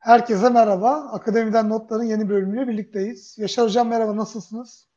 Herkese 0.00 0.48
merhaba. 0.48 0.90
Akademiden 0.90 1.68
Notların 1.68 2.04
yeni 2.04 2.28
bölümüyle 2.28 2.68
birlikteyiz. 2.68 3.38
Yaşar 3.38 3.64
Hocam 3.64 3.88
merhaba, 3.88 4.16
nasılsınız? 4.16 4.88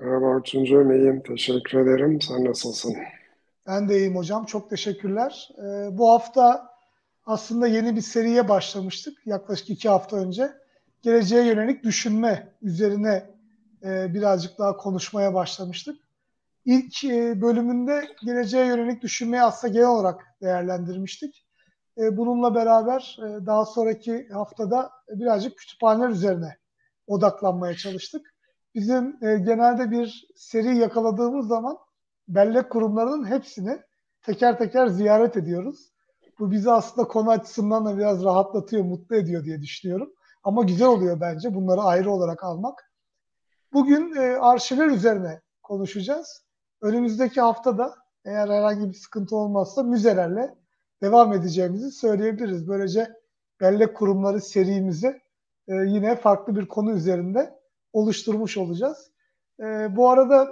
Merhaba 0.00 0.24
Orçuncuğum, 0.24 0.92
iyiyim. 0.92 1.22
Teşekkür 1.22 1.78
ederim. 1.78 2.20
Sen 2.20 2.44
nasılsın? 2.44 2.94
Ben 3.66 3.88
de 3.88 3.98
iyiyim 3.98 4.16
hocam. 4.16 4.44
Çok 4.44 4.70
teşekkürler. 4.70 5.48
Ee, 5.58 5.98
bu 5.98 6.10
hafta 6.10 6.68
aslında 7.26 7.66
yeni 7.66 7.96
bir 7.96 8.00
seriye 8.00 8.48
başlamıştık. 8.48 9.26
Yaklaşık 9.26 9.70
iki 9.70 9.88
hafta 9.88 10.16
önce. 10.16 10.52
Geleceğe 11.02 11.46
yönelik 11.46 11.84
düşünme 11.84 12.48
üzerine 12.62 13.30
e, 13.84 14.14
birazcık 14.14 14.58
daha 14.58 14.76
konuşmaya 14.76 15.34
başlamıştık. 15.34 15.96
İlk 16.64 17.04
e, 17.04 17.42
bölümünde 17.42 18.08
geleceğe 18.24 18.66
yönelik 18.66 19.02
düşünmeyi 19.02 19.42
aslında 19.42 19.74
genel 19.74 19.88
olarak 19.88 20.20
değerlendirmiştik. 20.42 21.46
E, 21.98 22.16
bununla 22.16 22.54
beraber 22.54 23.18
e, 23.18 23.46
daha 23.46 23.66
sonraki 23.66 24.28
haftada 24.28 24.90
birazcık 25.08 25.58
kütüphaneler 25.58 26.08
üzerine 26.08 26.56
odaklanmaya 27.06 27.74
çalıştık. 27.74 28.34
Bizim 28.74 29.24
e, 29.24 29.38
genelde 29.38 29.90
bir 29.90 30.28
seri 30.36 30.76
yakaladığımız 30.76 31.46
zaman 31.46 31.78
bellek 32.28 32.70
kurumlarının 32.70 33.26
hepsini 33.26 33.80
teker 34.22 34.58
teker 34.58 34.86
ziyaret 34.86 35.36
ediyoruz. 35.36 35.92
Bu 36.38 36.50
bizi 36.50 36.70
aslında 36.70 37.08
konu 37.08 37.30
açısından 37.30 37.86
da 37.86 37.98
biraz 37.98 38.24
rahatlatıyor, 38.24 38.84
mutlu 38.84 39.16
ediyor 39.16 39.44
diye 39.44 39.62
düşünüyorum. 39.62 40.12
Ama 40.44 40.62
güzel 40.62 40.88
oluyor 40.88 41.20
bence 41.20 41.54
bunları 41.54 41.80
ayrı 41.80 42.10
olarak 42.10 42.44
almak. 42.44 42.92
Bugün 43.72 44.16
arşivler 44.40 44.86
üzerine 44.86 45.40
konuşacağız. 45.62 46.44
Önümüzdeki 46.80 47.40
haftada 47.40 47.94
eğer 48.24 48.48
herhangi 48.48 48.88
bir 48.88 48.94
sıkıntı 48.94 49.36
olmazsa 49.36 49.82
müzelerle 49.82 50.54
devam 51.02 51.32
edeceğimizi 51.32 51.90
söyleyebiliriz. 51.90 52.68
Böylece 52.68 53.08
bellek 53.60 53.96
kurumları 53.96 54.40
serimizi 54.40 55.20
e, 55.68 55.74
yine 55.74 56.16
farklı 56.16 56.56
bir 56.56 56.66
konu 56.66 56.92
üzerinde 56.92 57.58
oluşturmuş 57.92 58.56
olacağız. 58.56 59.10
E, 59.60 59.96
bu 59.96 60.08
arada 60.08 60.48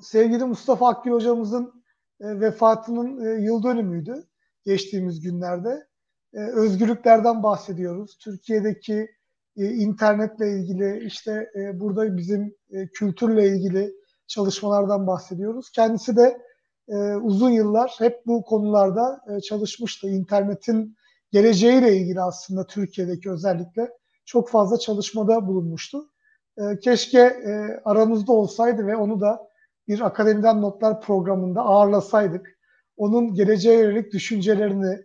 sevgili 0.00 0.44
Mustafa 0.44 0.88
Akgül 0.88 1.12
hocamızın 1.12 1.84
e, 2.20 2.40
vefatının 2.40 3.24
e, 3.24 3.42
yıl 3.42 3.62
dönümüydü 3.62 4.26
geçtiğimiz 4.64 5.20
günlerde. 5.20 5.86
E, 6.34 6.40
özgürlüklerden 6.40 7.42
bahsediyoruz. 7.42 8.18
Türkiye'deki 8.18 9.10
e, 9.56 9.64
internetle 9.64 10.50
ilgili 10.50 11.04
işte 11.04 11.50
e, 11.54 11.80
burada 11.80 12.16
bizim 12.16 12.54
e, 12.70 12.88
kültürle 12.88 13.48
ilgili 13.48 13.94
çalışmalardan 14.26 15.06
bahsediyoruz. 15.06 15.70
Kendisi 15.70 16.16
de 16.16 16.42
e, 16.88 16.94
uzun 17.14 17.50
yıllar 17.50 17.94
hep 17.98 18.26
bu 18.26 18.42
konularda 18.44 19.20
e, 19.28 19.40
çalışmıştı. 19.40 20.08
İnternetin 20.08 20.96
geleceğiyle 21.32 21.96
ilgili 21.96 22.20
aslında 22.20 22.66
Türkiye'deki 22.66 23.30
özellikle 23.30 23.90
çok 24.24 24.50
fazla 24.50 24.78
çalışmada 24.78 25.46
bulunmuştu. 25.46 26.10
E, 26.58 26.78
keşke 26.78 27.18
e, 27.20 27.80
aramızda 27.84 28.32
olsaydı 28.32 28.86
ve 28.86 28.96
onu 28.96 29.20
da 29.20 29.48
bir 29.88 30.00
akademiden 30.00 30.62
notlar 30.62 31.00
programında 31.00 31.60
ağırlasaydık. 31.60 32.58
Onun 32.96 33.34
geleceğe 33.34 33.78
yönelik 33.78 34.12
düşüncelerini, 34.12 34.98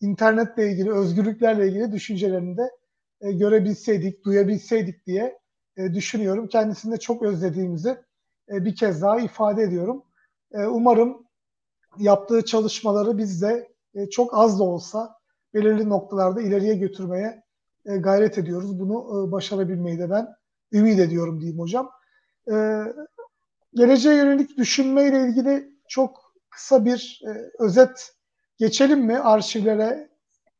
internetle 0.00 0.72
ilgili, 0.72 0.92
özgürlüklerle 0.92 1.68
ilgili 1.68 1.92
düşüncelerini 1.92 2.56
de 2.56 2.70
e, 3.20 3.32
görebilseydik, 3.32 4.24
duyabilseydik 4.24 5.06
diye 5.06 5.38
e, 5.76 5.94
düşünüyorum. 5.94 6.48
Kendisini 6.48 6.92
de 6.92 6.96
çok 6.96 7.22
özlediğimizi 7.22 7.96
e, 8.52 8.64
bir 8.64 8.76
kez 8.76 9.02
daha 9.02 9.20
ifade 9.20 9.62
ediyorum. 9.62 10.02
E, 10.52 10.66
umarım 10.66 11.26
yaptığı 11.98 12.44
çalışmaları 12.44 13.18
biz 13.18 13.42
de 13.42 13.68
e, 13.94 14.10
çok 14.10 14.38
az 14.38 14.58
da 14.58 14.64
olsa 14.64 15.14
belirli 15.54 15.88
noktalarda 15.88 16.42
ileriye 16.42 16.74
götürmeye 16.74 17.42
e, 17.86 17.96
gayret 17.96 18.38
ediyoruz. 18.38 18.80
Bunu 18.80 19.32
başarabilmeyi 19.32 19.98
de 19.98 20.10
ben 20.10 20.28
ümit 20.72 21.00
ediyorum 21.00 21.40
diyeyim 21.40 21.60
hocam. 21.60 21.90
Geleceğe 23.74 24.16
yönelik 24.16 24.56
düşünmeyle 24.56 25.28
ilgili 25.28 25.72
çok 25.88 26.34
kısa 26.50 26.84
bir 26.84 27.22
özet 27.58 28.12
geçelim 28.58 29.00
mi 29.00 29.18
arşivlere 29.18 30.08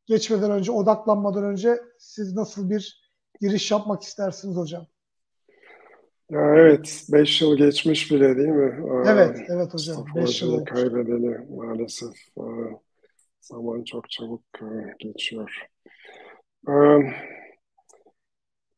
geçmeden 0.06 0.50
önce, 0.50 0.72
odaklanmadan 0.72 1.44
önce 1.44 1.80
siz 1.98 2.34
nasıl 2.34 2.70
bir 2.70 3.10
giriş 3.40 3.70
yapmak 3.70 4.02
istersiniz 4.02 4.56
hocam? 4.56 4.86
Ya 6.30 6.40
evet, 6.56 7.06
5 7.12 7.42
yıl 7.42 7.56
geçmiş 7.56 8.12
bile 8.12 8.36
değil 8.36 8.48
mi? 8.48 8.84
Evet, 9.06 9.36
ee, 9.40 9.46
evet 9.48 9.74
hocam. 9.74 10.04
5 10.16 10.42
yıl 10.42 10.64
kaybedeli 10.64 11.38
maalesef. 11.56 12.14
Ee, 12.38 12.42
zaman 13.40 13.84
çok 13.84 14.10
çabuk 14.10 14.42
e, 14.62 14.66
geçiyor. 14.98 15.66
Ee, 16.68 16.72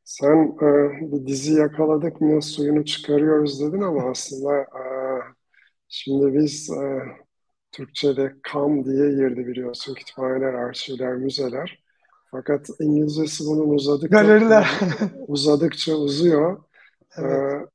sen 0.04 0.56
e, 0.62 1.12
bir 1.12 1.26
dizi 1.26 1.52
yakaladık 1.54 2.20
mı 2.20 2.42
suyunu 2.42 2.84
çıkarıyoruz 2.84 3.60
dedin 3.60 3.80
ama 3.80 4.10
aslında 4.10 4.60
e, 4.60 4.82
şimdi 5.88 6.38
biz 6.38 6.70
Türkçe'de 7.72 8.34
KAM 8.42 8.84
diye 8.84 9.10
girdi 9.10 9.46
biliyorsun. 9.46 9.94
Kütüphaneler, 9.94 10.54
arşivler, 10.54 11.16
müzeler. 11.16 11.82
Fakat 12.30 12.68
İngilizcesi 12.80 13.44
bunun 13.46 13.74
uzadıkça, 13.74 14.22
Galeriler. 14.22 14.70
uzadıkça 15.28 15.94
uzuyor. 15.94 16.69
Evet. 17.18 17.30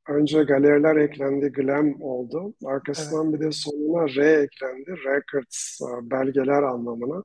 Ee, 0.07 0.12
önce 0.12 0.44
galeriler 0.44 0.96
eklendi, 0.96 1.51
glam 1.51 2.01
oldu. 2.01 2.53
Arkasından 2.66 3.29
evet. 3.29 3.40
bir 3.41 3.46
de 3.46 3.51
sonuna 3.51 4.07
R 4.16 4.41
eklendi, 4.41 4.91
records, 5.06 5.81
e, 5.81 6.12
belgeler 6.12 6.63
anlamına. 6.63 7.23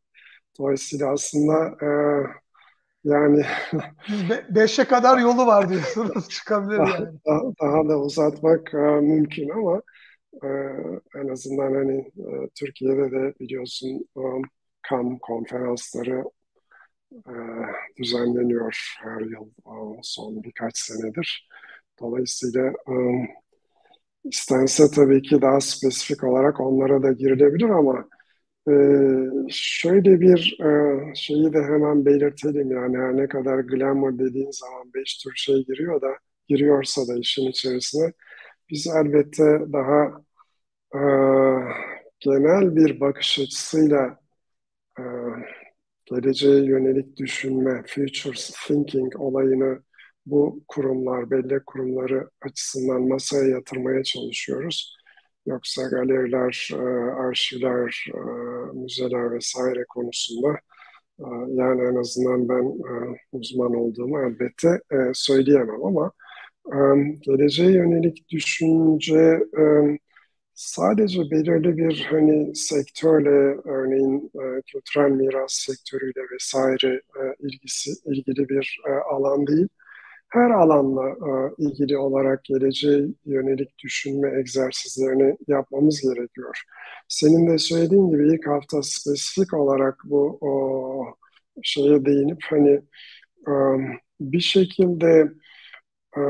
Dolayısıyla 0.58 1.12
aslında 1.12 1.76
e, 1.82 1.90
yani... 3.04 3.44
Be 4.30 4.44
beşe 4.50 4.84
kadar 4.84 5.18
yolu 5.18 5.46
var 5.46 5.68
diyorsunuz, 5.68 6.28
çıkabilir 6.30 6.78
yani. 6.78 7.18
Daha, 7.26 7.42
daha 7.62 7.88
da 7.88 8.00
uzatmak 8.00 8.74
e, 8.74 8.78
mümkün 8.78 9.48
ama 9.48 9.82
e, 10.42 10.48
en 11.14 11.28
azından 11.28 11.74
hani 11.74 11.98
e, 11.98 12.48
Türkiye'de 12.54 13.10
de 13.12 13.34
biliyorsun 13.40 14.08
e, 14.16 14.22
KAM 14.82 15.18
konferansları 15.18 16.24
e, 17.12 17.34
düzenleniyor 17.96 18.96
her 19.02 19.20
yıl 19.20 19.46
e, 19.46 20.00
son 20.02 20.42
birkaç 20.42 20.78
senedir. 20.78 21.48
Dolayısıyla 22.00 22.62
ıı, 22.88 23.26
istense 24.24 24.90
tabii 24.90 25.22
ki 25.22 25.42
daha 25.42 25.60
spesifik 25.60 26.24
olarak 26.24 26.60
onlara 26.60 27.02
da 27.02 27.12
girilebilir 27.12 27.68
ama 27.70 28.08
e, 28.70 28.72
şöyle 29.50 30.20
bir 30.20 30.58
e, 30.60 31.14
şeyi 31.14 31.52
de 31.52 31.62
hemen 31.62 32.06
belirtelim. 32.06 32.70
Yani 32.72 32.96
her 32.98 33.16
ne 33.16 33.28
kadar 33.28 33.60
glamour 33.60 34.18
dediğin 34.18 34.50
zaman 34.50 34.94
beş 34.94 35.18
tür 35.18 35.32
şey 35.36 35.64
giriyor 35.66 36.00
da 36.02 36.08
giriyorsa 36.48 37.08
da 37.08 37.18
işin 37.20 37.48
içerisine 37.50 38.12
biz 38.70 38.86
elbette 38.86 39.44
daha 39.72 40.22
e, 40.94 41.00
genel 42.20 42.76
bir 42.76 43.00
bakış 43.00 43.38
açısıyla 43.38 44.18
e, 44.98 45.02
geleceğe 46.06 46.64
yönelik 46.64 47.16
düşünme, 47.16 47.82
future 47.86 48.36
thinking 48.66 49.16
olayını 49.20 49.82
bu 50.30 50.60
kurumlar, 50.68 51.30
bellek 51.30 51.66
kurumları 51.66 52.30
açısından 52.42 53.08
masaya 53.08 53.48
yatırmaya 53.48 54.02
çalışıyoruz. 54.04 54.96
Yoksa 55.46 55.82
galeriler, 55.88 56.68
e, 56.72 56.76
arşivler, 57.12 58.06
e, 58.14 58.18
müzeler 58.74 59.32
vesaire 59.32 59.84
konusunda 59.88 60.48
e, 61.20 61.26
yani 61.48 61.82
en 61.82 61.96
azından 61.96 62.48
ben 62.48 62.78
uzman 63.32 63.74
olduğumu 63.74 64.20
elbette 64.20 64.80
söyleyemem 65.14 65.84
ama 65.84 66.12
geleceğe 67.20 67.70
yönelik 67.72 68.28
düşünce 68.28 69.40
sadece 70.54 71.20
belirli 71.30 71.76
bir 71.76 72.06
hani 72.10 72.56
sektörle 72.56 73.60
örneğin 73.64 74.30
kültürel 74.66 75.10
miras 75.10 75.52
sektörüyle 75.52 76.20
vesaire 76.34 77.00
ilgisi 77.38 77.90
ilgili 78.04 78.48
bir 78.48 78.80
alan 79.10 79.46
değil 79.46 79.68
her 80.30 80.50
alanla 80.50 81.08
e, 81.08 81.54
ilgili 81.58 81.98
olarak 81.98 82.44
geleceğe 82.44 83.06
yönelik 83.26 83.78
düşünme 83.84 84.40
egzersizlerini 84.40 85.36
yapmamız 85.48 86.00
gerekiyor. 86.00 86.62
Senin 87.08 87.48
de 87.50 87.58
söylediğin 87.58 88.10
gibi 88.10 88.28
ilk 88.34 88.46
hafta 88.46 88.82
spesifik 88.82 89.54
olarak 89.54 89.98
bu 90.04 90.38
o, 90.40 91.14
şeye 91.62 92.04
değinip 92.04 92.38
hani 92.50 92.82
e, 93.48 93.52
bir 94.20 94.40
şekilde 94.40 95.32
e, 96.16 96.20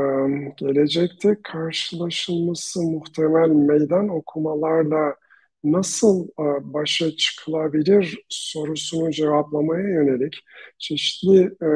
gelecekte 0.57 1.37
karşılaşılması 1.43 2.83
muhtemel 2.83 3.49
meydan 3.49 4.09
okumalarla 4.09 5.15
nasıl 5.65 6.29
e, 6.29 6.75
başa 6.75 7.11
çıkılabilir 7.17 8.25
sorusunu 8.29 9.11
cevaplamaya 9.11 9.89
yönelik 9.89 10.37
çeşitli 10.79 11.43
e, 11.63 11.69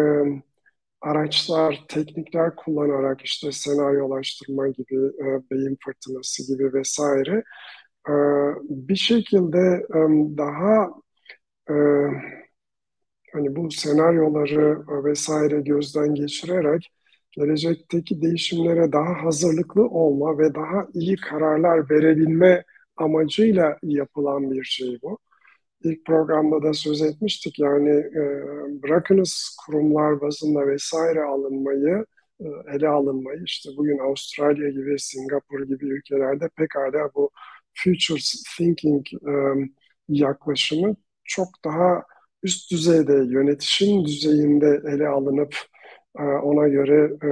araçlar, 1.05 1.85
teknikler 1.89 2.56
kullanarak 2.56 3.23
işte 3.23 3.53
senaryolaştırma 3.53 4.69
gibi, 4.69 4.97
e, 4.97 5.27
beyin 5.51 5.79
fırtınası 5.85 6.47
gibi 6.53 6.75
vesaire 6.75 7.45
e, 8.09 8.15
bir 8.71 8.97
şekilde 8.97 9.59
e, 9.95 9.99
daha 10.39 10.91
e, 11.71 11.75
hani 13.33 13.56
bu 13.56 13.71
senaryoları 13.71 14.85
vesaire 15.05 15.61
gözden 15.61 16.15
geçirerek 16.15 16.91
gelecekteki 17.33 18.23
değişimlere 18.23 18.93
daha 18.93 19.25
hazırlıklı 19.25 19.87
olma 19.89 20.39
ve 20.39 20.55
daha 20.55 20.87
iyi 20.95 21.17
kararlar 21.17 21.91
verebilme 21.91 22.65
amacıyla 22.97 23.79
yapılan 23.83 24.50
bir 24.50 24.65
şey 24.65 24.99
bu. 25.03 25.19
İlk 25.85 26.07
programda 26.07 26.63
da 26.63 26.73
söz 26.75 27.03
etmiştik 27.03 27.59
yani 27.59 27.91
e, 27.91 28.23
bırakınız 28.83 29.57
kurumlar 29.67 30.21
bazında 30.21 30.67
vesaire 30.67 31.23
alınmayı, 31.23 32.07
e, 32.41 32.47
ele 32.75 32.89
alınmayı. 32.89 33.43
İşte 33.45 33.71
bugün 33.77 33.99
Avustralya 33.99 34.71
gibi, 34.71 34.99
Singapur 34.99 35.63
gibi 35.63 35.87
ülkelerde 35.87 36.49
pekala 36.57 37.11
bu 37.15 37.31
future 37.75 38.21
thinking 38.57 39.07
e, 39.15 39.33
yaklaşımı 40.09 40.97
çok 41.25 41.49
daha 41.65 42.03
üst 42.43 42.71
düzeyde, 42.73 43.13
yönetişim 43.13 44.05
düzeyinde 44.05 44.83
ele 44.89 45.09
alınıp 45.09 45.57
e, 46.19 46.23
ona 46.23 46.69
göre 46.69 47.13
e, 47.25 47.31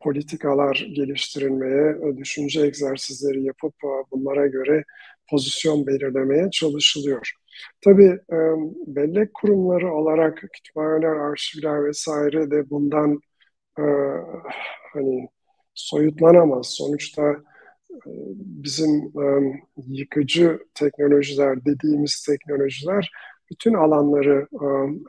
politikalar 0.00 0.86
geliştirilmeye, 0.96 1.98
e, 2.08 2.16
düşünce 2.16 2.60
egzersizleri 2.60 3.42
yapıp 3.44 3.74
bunlara 4.12 4.46
göre 4.46 4.84
pozisyon 5.30 5.86
belirlemeye 5.86 6.50
çalışılıyor. 6.50 7.32
Tabii 7.84 8.18
bellek 8.86 9.34
kurumları 9.34 9.94
olarak 9.94 10.36
kütüphaneler, 10.54 11.16
arşivler 11.16 11.84
vesaire 11.84 12.50
de 12.50 12.70
bundan 12.70 13.20
hani 14.92 15.28
soyutlanamaz. 15.74 16.66
Sonuçta 16.66 17.36
bizim 18.36 19.12
yıkıcı 19.86 20.58
teknolojiler 20.74 21.64
dediğimiz 21.64 22.26
teknolojiler 22.26 23.10
bütün 23.50 23.74
alanları 23.74 24.46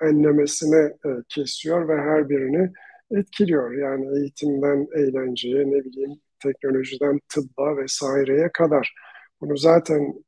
enlemesine 0.02 0.94
kesiyor 1.30 1.88
ve 1.88 2.02
her 2.02 2.30
birini 2.30 2.72
etkiliyor. 3.12 3.72
Yani 3.72 4.20
eğitimden 4.20 4.88
eğlenceye, 4.96 5.66
ne 5.66 5.84
bileyim 5.86 6.12
teknolojiden 6.44 7.20
tıbba 7.34 7.78
vesaireye 7.78 8.50
kadar. 8.54 8.94
Bunu 9.42 9.58
zaten 9.58 10.24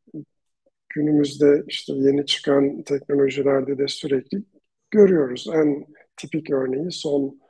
günümüzde 0.89 1.63
işte 1.67 1.93
yeni 1.95 2.25
çıkan 2.25 2.81
teknolojilerde 2.81 3.77
de 3.77 3.87
sürekli 3.87 4.43
görüyoruz. 4.91 5.47
En 5.53 5.85
tipik 6.17 6.51
örneği 6.51 6.91
son 6.91 7.41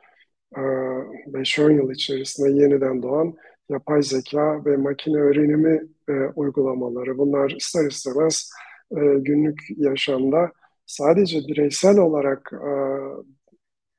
5-10 0.53 1.71
yıl 1.75 1.91
içerisinde 1.91 2.49
yeniden 2.63 3.03
doğan 3.03 3.35
yapay 3.69 4.03
zeka 4.03 4.65
ve 4.65 4.77
makine 4.77 5.17
öğrenimi 5.17 5.81
e, 6.09 6.13
uygulamaları. 6.35 7.17
Bunlar 7.17 7.49
ister 7.49 7.85
istemez 7.85 8.49
e, 8.91 8.99
günlük 9.19 9.59
yaşamda 9.77 10.51
sadece 10.85 11.39
bireysel 11.39 11.97
olarak 11.97 12.51
e, 12.53 12.71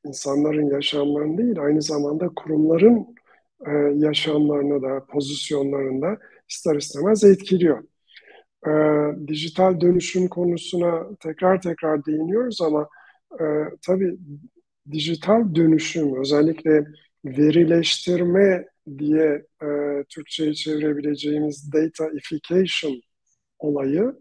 insanların 0.08 0.70
yaşamlarını 0.70 1.38
değil, 1.38 1.60
aynı 1.60 1.82
zamanda 1.82 2.28
kurumların 2.36 3.06
e, 3.66 3.70
yaşamlarını 3.94 4.82
da, 4.82 5.06
pozisyonlarını 5.06 6.02
da 6.02 6.18
ister 6.52 6.76
istemez 6.76 7.24
etkiliyor. 7.24 7.84
E, 8.66 8.72
dijital 9.28 9.80
dönüşüm 9.80 10.28
konusuna 10.28 11.16
tekrar 11.20 11.60
tekrar 11.60 12.04
değiniyoruz 12.06 12.60
ama 12.62 12.88
e, 13.40 13.44
tabii 13.86 14.16
dijital 14.90 15.54
dönüşüm, 15.54 16.20
özellikle 16.20 16.84
verileştirme 17.24 18.66
diye 18.98 19.46
e, 19.62 19.68
Türkçe'ye 20.08 20.54
çevirebileceğimiz 20.54 21.72
dataification 21.72 23.00
olayı, 23.58 24.14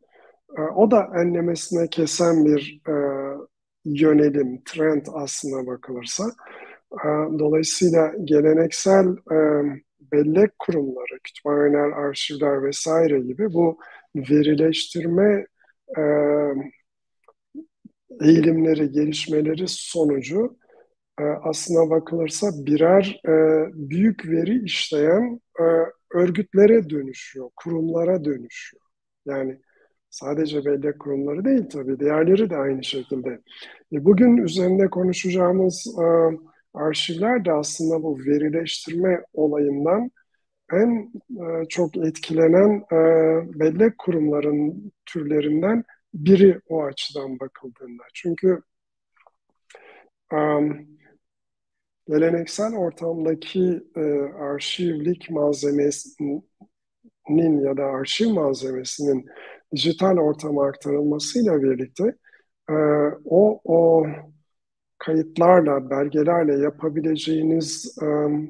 e, 0.58 0.62
o 0.62 0.92
da 0.92 1.10
enlemesine 1.16 1.88
kesen 1.90 2.46
bir 2.46 2.82
e, 2.88 2.94
yönelim, 3.86 4.62
trend 4.66 5.06
aslına 5.14 5.68
bakılırsa. 5.68 6.32
E, 6.94 7.08
dolayısıyla 7.40 8.14
geleneksel 8.24 9.08
e, 9.08 9.38
bellek 10.12 10.60
kurumları, 10.60 11.20
kütüphaneler, 11.24 11.92
arşivler 11.92 12.64
vesaire 12.64 13.20
gibi 13.20 13.54
bu 13.54 13.78
verileştirme 14.16 15.46
e, 15.98 16.02
eğilimleri, 18.22 18.92
gelişmeleri 18.92 19.66
sonucu 19.68 20.58
aslına 21.44 21.90
bakılırsa 21.90 22.52
birer 22.66 23.22
büyük 23.74 24.30
veri 24.30 24.64
işleyen 24.64 25.40
örgütlere 26.14 26.90
dönüşüyor, 26.90 27.50
kurumlara 27.56 28.26
dönüşüyor. 28.26 28.84
Yani 29.26 29.60
Sadece 30.12 30.66
bellek 30.66 31.00
kurumları 31.00 31.46
değil 31.46 31.70
tabii, 31.70 32.00
diğerleri 32.00 32.50
de 32.50 32.58
aynı 32.58 32.84
şekilde. 32.84 33.30
E, 33.94 34.06
bugün 34.06 34.38
üzerinde 34.38 34.90
konuşacağımız 34.90 35.88
e, 36.00 36.06
arşivler 36.74 37.46
de 37.46 37.54
aslında 37.54 38.04
bu 38.04 38.20
verileştirme 38.20 39.26
olayından 39.34 40.12
en 40.72 41.12
e, 41.30 41.66
çok 41.70 41.98
etkilenen 41.98 42.84
e, 42.92 42.96
bellek 43.60 43.98
kurumların 43.98 44.92
türlerinden 45.06 45.84
biri 46.14 46.62
o 46.70 46.84
açıdan 46.84 47.40
bakıldığında. 47.40 48.04
Çünkü 48.14 48.62
um, 50.34 50.88
geleneksel 52.08 52.74
ortamdaki 52.76 53.84
e, 53.96 54.02
arşivlik 54.40 55.30
malzemesinin 55.30 56.44
ya 57.64 57.78
da 57.78 57.84
arşiv 57.84 58.30
malzemesinin 58.30 59.26
dijital 59.76 60.18
ortama 60.18 60.66
aktarılmasıyla 60.68 61.62
birlikte 61.64 62.16
e, 62.70 62.74
o 63.26 63.62
o 63.64 64.06
kayıtlarla, 65.06 65.90
belgelerle 65.90 66.58
yapabileceğiniz 66.64 67.98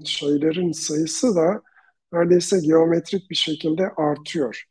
şeylerin 0.05 0.71
sayısı 0.71 1.35
da 1.35 1.61
neredeyse 2.13 2.59
geometrik 2.59 3.29
bir 3.29 3.35
şekilde 3.35 3.89
artıyor. 3.97 4.63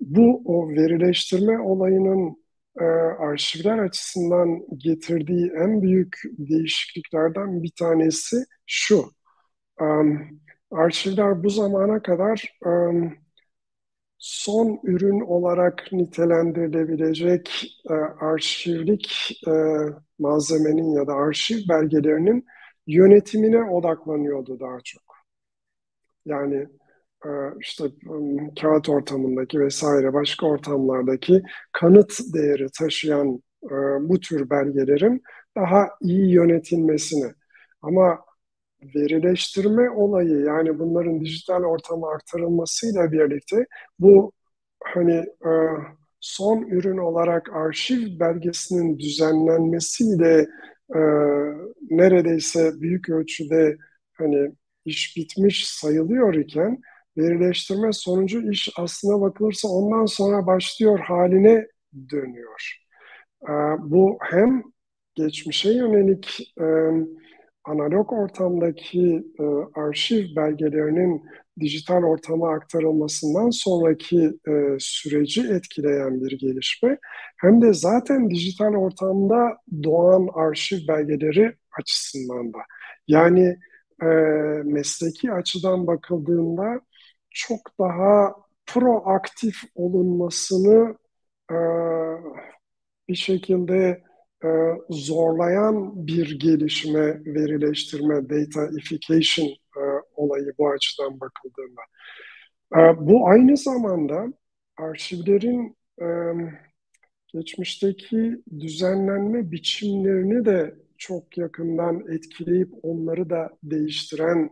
Bu 0.00 0.42
o 0.44 0.68
verileştirme 0.68 1.58
olayının 1.60 2.44
arşivler 3.18 3.78
açısından 3.78 4.60
getirdiği 4.76 5.52
en 5.64 5.82
büyük 5.82 6.16
değişikliklerden 6.38 7.62
bir 7.62 7.72
tanesi 7.78 8.44
şu. 8.66 9.04
Arşivler 10.70 11.44
bu 11.44 11.50
zamana 11.50 12.02
kadar 12.02 12.58
son 14.18 14.80
ürün 14.84 15.20
olarak 15.20 15.92
nitelendirilebilecek 15.92 17.66
e, 17.90 17.94
arşivlik 18.20 19.40
malzemenin 20.18 20.92
ya 20.92 21.06
da 21.06 21.14
arşiv 21.14 21.58
belgelerinin 21.68 22.46
yönetimine 22.86 23.62
odaklanıyordu 23.70 24.60
daha 24.60 24.78
çok. 24.84 25.02
Yani 26.26 26.68
e, 27.26 27.30
işte 27.60 27.84
kağıt 28.60 28.88
ortamındaki 28.88 29.60
vesaire 29.60 30.12
başka 30.12 30.46
ortamlardaki 30.46 31.42
kanıt 31.72 32.20
değeri 32.34 32.66
taşıyan 32.78 33.42
e, 33.64 33.74
bu 34.08 34.20
tür 34.20 34.50
belgelerin 34.50 35.22
daha 35.56 35.88
iyi 36.00 36.32
yönetilmesini. 36.32 37.32
Ama 37.82 38.24
verileştirme 38.94 39.90
olayı 39.90 40.40
yani 40.40 40.78
bunların 40.78 41.20
dijital 41.20 41.62
ortama 41.62 42.12
aktarılmasıyla 42.12 43.12
birlikte 43.12 43.66
bu 43.98 44.32
hani 44.84 45.14
e, 45.46 45.50
son 46.24 46.62
ürün 46.62 46.98
olarak 46.98 47.52
arşiv 47.52 48.20
belgesinin 48.20 48.98
düzenlenmesiyle 48.98 50.46
e, 50.94 51.00
neredeyse 51.90 52.80
büyük 52.80 53.08
ölçüde 53.08 53.76
hani 54.12 54.52
iş 54.84 55.16
bitmiş 55.16 55.68
sayılıyor 55.68 56.34
iken 56.34 56.80
verileştirme 57.18 57.92
sonucu 57.92 58.50
iş 58.50 58.68
aslına 58.78 59.20
bakılırsa 59.20 59.68
ondan 59.68 60.06
sonra 60.06 60.46
başlıyor 60.46 60.98
haline 60.98 61.66
dönüyor. 62.10 62.80
E, 63.48 63.52
bu 63.78 64.18
hem 64.22 64.62
geçmişe 65.14 65.72
yönelik 65.72 66.52
e, 66.60 66.66
analog 67.64 68.12
ortamdaki 68.12 69.24
e, 69.40 69.44
arşiv 69.80 70.36
belgelerinin 70.36 71.22
dijital 71.60 72.02
ortama 72.02 72.50
aktarılmasından 72.54 73.50
sonraki 73.50 74.18
e, 74.48 74.52
süreci 74.78 75.40
etkileyen 75.52 76.24
bir 76.24 76.38
gelişme 76.38 76.98
hem 77.40 77.62
de 77.62 77.72
zaten 77.72 78.30
dijital 78.30 78.74
ortamda 78.74 79.58
doğan 79.82 80.28
arşiv 80.34 80.88
belgeleri 80.88 81.54
açısından 81.80 82.52
da. 82.52 82.58
Yani 83.08 83.56
e, 84.02 84.06
mesleki 84.64 85.32
açıdan 85.32 85.86
bakıldığında 85.86 86.80
çok 87.30 87.60
daha 87.80 88.34
proaktif 88.66 89.56
olunmasını 89.74 90.96
e, 91.50 91.56
bir 93.08 93.14
şekilde 93.14 94.02
e, 94.44 94.48
zorlayan 94.90 96.06
bir 96.06 96.38
gelişme, 96.38 97.24
verileştirme, 97.24 98.28
dataification 98.30 99.63
olayı 100.24 100.52
bu 100.58 100.70
açıdan 100.70 101.20
bakıldığında. 101.20 101.80
E, 102.76 103.06
bu 103.06 103.28
aynı 103.28 103.56
zamanda 103.56 104.26
arşivlerin 104.76 105.76
geçmişteki 107.26 108.42
düzenlenme 108.60 109.50
biçimlerini 109.50 110.44
de 110.44 110.74
çok 110.98 111.38
yakından 111.38 112.04
etkileyip 112.08 112.70
onları 112.82 113.30
da 113.30 113.50
değiştiren 113.62 114.50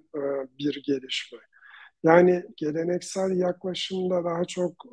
bir 0.58 0.82
gelişme. 0.86 1.38
Yani 2.02 2.44
geleneksel 2.56 3.36
yaklaşımda 3.36 4.24
daha 4.24 4.44
çok 4.44 4.84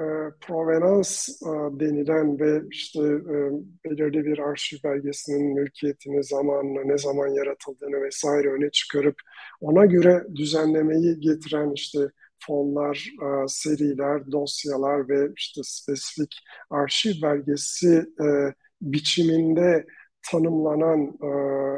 e, 0.00 0.06
provenans 0.40 1.28
e, 1.28 1.46
denilen 1.80 2.38
ve 2.38 2.62
işte 2.70 3.00
e, 3.00 3.36
belirli 3.84 4.24
bir 4.24 4.38
arşiv 4.38 4.76
belgesinin 4.84 5.54
mülkiyetini, 5.54 6.24
zamanını, 6.24 6.88
ne 6.88 6.98
zaman 6.98 7.28
yaratıldığını 7.28 8.02
vesaire 8.02 8.48
öne 8.48 8.70
çıkarıp 8.70 9.16
ona 9.60 9.86
göre 9.86 10.26
düzenlemeyi 10.34 11.20
getiren 11.20 11.72
işte 11.74 11.98
fonlar, 12.46 13.10
e, 13.22 13.48
seriler, 13.48 14.32
dosyalar 14.32 15.08
ve 15.08 15.32
işte 15.36 15.60
spesifik 15.64 16.34
arşiv 16.70 17.22
belgesi 17.22 18.06
e, 18.20 18.54
biçiminde 18.82 19.86
tanımlanan 20.30 21.18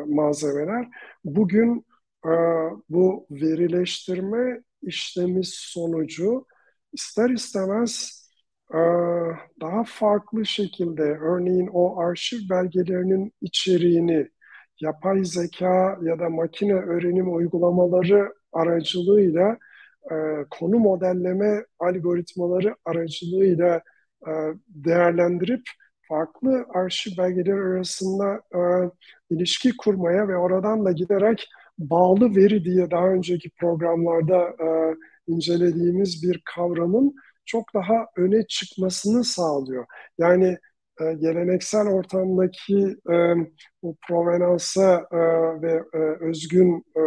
malzemeler. 0.08 0.88
Bugün 1.24 1.86
bu 2.88 3.26
verileştirme 3.30 4.62
işlemi 4.82 5.40
sonucu 5.44 6.46
ister 6.96 7.30
istemez 7.30 7.92
e, 8.74 8.78
daha 9.60 9.84
farklı 9.86 10.46
şekilde 10.46 11.02
örneğin 11.02 11.70
o 11.72 12.00
arşiv 12.00 12.38
belgelerinin 12.50 13.32
içeriğini 13.40 14.28
yapay 14.80 15.24
zeka 15.24 15.98
ya 16.02 16.18
da 16.18 16.30
makine 16.30 16.74
öğrenim 16.74 17.36
uygulamaları 17.36 18.34
aracılığıyla 18.52 19.58
e, 20.10 20.14
konu 20.50 20.78
modelleme 20.78 21.64
algoritmaları 21.78 22.76
aracılığıyla 22.84 23.82
e, 24.26 24.30
değerlendirip 24.68 25.62
farklı 26.08 26.66
arşiv 26.74 27.10
belgeleri 27.18 27.60
arasında 27.60 28.42
ilişki 29.30 29.76
kurmaya 29.76 30.28
ve 30.28 30.36
oradan 30.36 30.84
da 30.84 30.92
giderek 30.92 31.48
bağlı 31.78 32.36
veri 32.36 32.64
diye 32.64 32.90
daha 32.90 33.08
önceki 33.08 33.50
programlarda 33.50 34.54
incelediğimiz 35.26 36.22
bir 36.22 36.42
kavramın 36.54 37.14
çok 37.44 37.74
daha 37.74 38.06
öne 38.16 38.46
çıkmasını 38.46 39.24
sağlıyor. 39.24 39.86
Yani 40.18 40.58
e, 41.00 41.12
geleneksel 41.12 41.86
ortamdaki 41.86 42.96
e, 43.10 43.34
bu 43.82 43.96
provenansa 44.08 45.06
e, 45.12 45.16
ve 45.62 45.82
e, 45.94 45.98
özgün 45.98 46.84
e, 46.96 47.00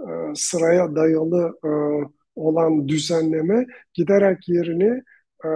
e, 0.00 0.34
sıraya 0.34 0.96
dayalı 0.96 1.58
e, 1.64 1.70
olan 2.36 2.88
düzenleme 2.88 3.66
giderek 3.94 4.48
yerini 4.48 5.02
e, 5.44 5.48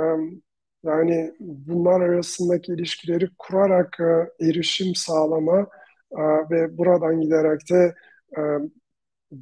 yani 0.85 1.35
bunlar 1.41 2.01
arasındaki 2.01 2.73
ilişkileri 2.73 3.29
kurarak 3.39 3.97
e, 4.01 4.47
erişim 4.49 4.95
sağlama 4.95 5.67
e, 6.13 6.23
ve 6.51 6.79
buradan 6.79 7.21
giderek 7.21 7.61
de 7.71 7.95
e, 8.39 8.41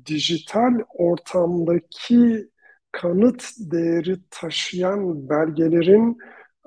dijital 0.07 0.75
ortamdaki 0.95 2.51
kanıt 2.93 3.45
değeri 3.59 4.17
taşıyan 4.31 5.29
belgelerin 5.29 6.19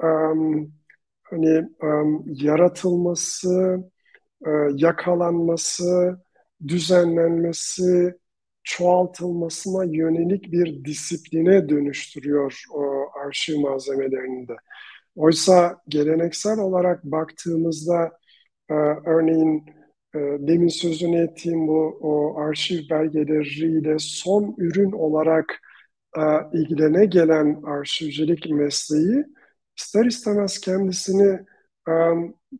um, 0.03 0.71
hani 1.23 1.69
um, 1.81 2.23
yaratılması, 2.27 3.83
e, 4.45 4.49
yakalanması, 4.75 6.19
düzenlenmesi, 6.67 8.15
çoğaltılmasına 8.63 9.83
yönelik 9.83 10.51
bir 10.51 10.85
disipline 10.85 11.69
dönüştürüyor 11.69 12.63
o 12.73 13.05
arşiv 13.25 13.59
malzemelerinde. 13.59 14.53
Oysa 15.15 15.81
geleneksel 15.87 16.59
olarak 16.59 17.03
baktığımızda 17.03 18.11
e, 18.69 18.73
örneğin 19.05 19.78
e, 20.15 20.19
demin 20.19 20.67
sözünü 20.67 21.23
ettiğim 21.23 21.67
bu 21.67 21.97
o 22.01 22.39
arşiv 22.39 22.89
belgeleriyle 22.89 23.95
son 23.99 24.55
ürün 24.57 24.91
olarak 24.91 25.59
e, 26.17 26.21
ilgilene 26.53 27.05
gelen 27.05 27.61
arşivcilik 27.63 28.49
mesleği 28.49 29.25
ister 29.77 30.05
istemez 30.05 30.59
kendisini 30.61 31.39
e, 31.89 31.93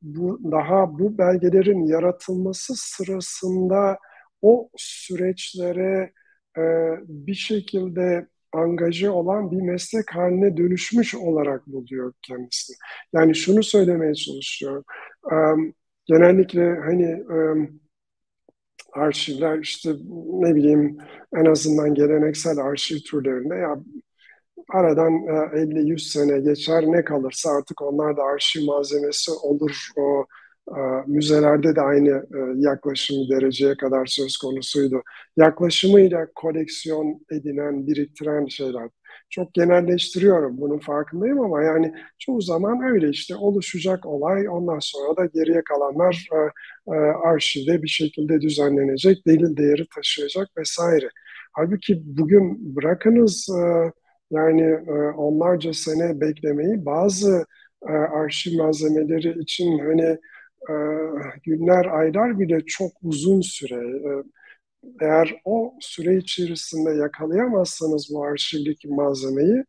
bu 0.02 0.40
daha 0.52 1.00
bu 1.00 1.18
belgelerin 1.18 1.88
yaratılması 1.88 2.74
sırasında 2.76 3.98
o 4.42 4.70
süreçlere 4.78 6.14
e, 6.58 6.62
bir 7.08 7.34
şekilde 7.34 8.28
angaje 8.54 9.10
olan 9.10 9.52
bir 9.52 9.62
meslek 9.62 10.16
haline 10.16 10.58
dönüşmüş 10.58 11.16
olarak 11.16 11.68
buluyor 11.68 12.14
kendisini. 12.22 12.76
Yani 13.14 13.36
şunu 13.36 13.64
söylemeye 13.64 14.14
çalışıyorum. 14.14 14.84
Genellikle 16.10 16.80
hani 16.86 17.24
arşivler 18.94 19.60
işte 19.60 19.90
ne 20.28 20.56
bileyim 20.56 20.98
en 21.36 21.46
azından 21.46 21.94
geleneksel 21.94 22.58
arşiv 22.58 22.98
türlerinde 22.98 23.56
ya 23.56 23.80
aradan 24.70 25.14
50-100 25.14 26.00
sene 26.00 26.40
geçer 26.40 26.84
ne 26.88 27.04
kalırsa 27.04 27.50
artık 27.52 27.82
onlar 27.82 28.18
da 28.18 28.24
arşiv 28.24 28.66
malzemesi 28.66 29.32
olur. 29.32 29.90
O 29.98 30.26
müzelerde 31.08 31.76
de 31.76 31.82
aynı 31.82 32.26
yaklaşım 32.58 33.18
dereceye 33.30 33.78
kadar 33.78 34.06
söz 34.06 34.38
konusuydu. 34.38 35.02
Yaklaşımıyla 35.38 36.28
koleksiyon 36.36 37.26
edinen, 37.32 37.88
biriktiren 37.88 38.46
şeyler 38.46 38.90
çok 39.30 39.54
genelleştiriyorum 39.54 40.58
bunun 40.58 40.80
farkındayım 40.80 41.40
ama 41.40 41.64
yani 41.64 41.94
çoğu 42.20 42.42
zaman 42.42 42.82
öyle 42.84 43.10
işte 43.10 43.36
oluşacak 43.36 44.06
olay 44.06 44.50
ondan 44.50 44.80
sonra 44.80 45.18
da 45.18 45.26
geriye 45.26 45.64
kalanlar 45.64 46.28
e, 46.34 46.38
e, 46.94 46.98
arşivde 47.00 47.84
bir 47.84 47.88
şekilde 47.88 48.42
düzenlenecek, 48.42 49.28
delil 49.28 49.58
değeri 49.58 49.86
taşıyacak 49.96 50.48
vesaire. 50.58 51.10
Halbuki 51.54 52.02
bugün 52.06 52.76
bırakınız 52.76 53.50
e, 53.50 53.92
yani 54.32 54.62
e, 54.62 54.92
onlarca 55.18 55.74
sene 55.74 56.22
beklemeyi 56.22 56.86
bazı 56.86 57.46
e, 57.88 57.92
arşiv 57.92 58.58
malzemeleri 58.58 59.40
için 59.40 59.80
hani 59.80 60.18
e, 60.70 60.74
günler, 61.44 61.86
aylar 61.86 62.40
bile 62.40 62.66
çok 62.66 62.92
uzun 63.04 63.42
süre. 63.42 63.76
E, 64.10 64.24
eğer 65.02 65.42
o 65.46 65.74
süre 65.80 66.16
içerisinde 66.16 66.90
yakalayamazsanız 66.90 68.10
bu 68.14 68.24
arşivdeki 68.24 68.88
malzemeyi 68.88 69.66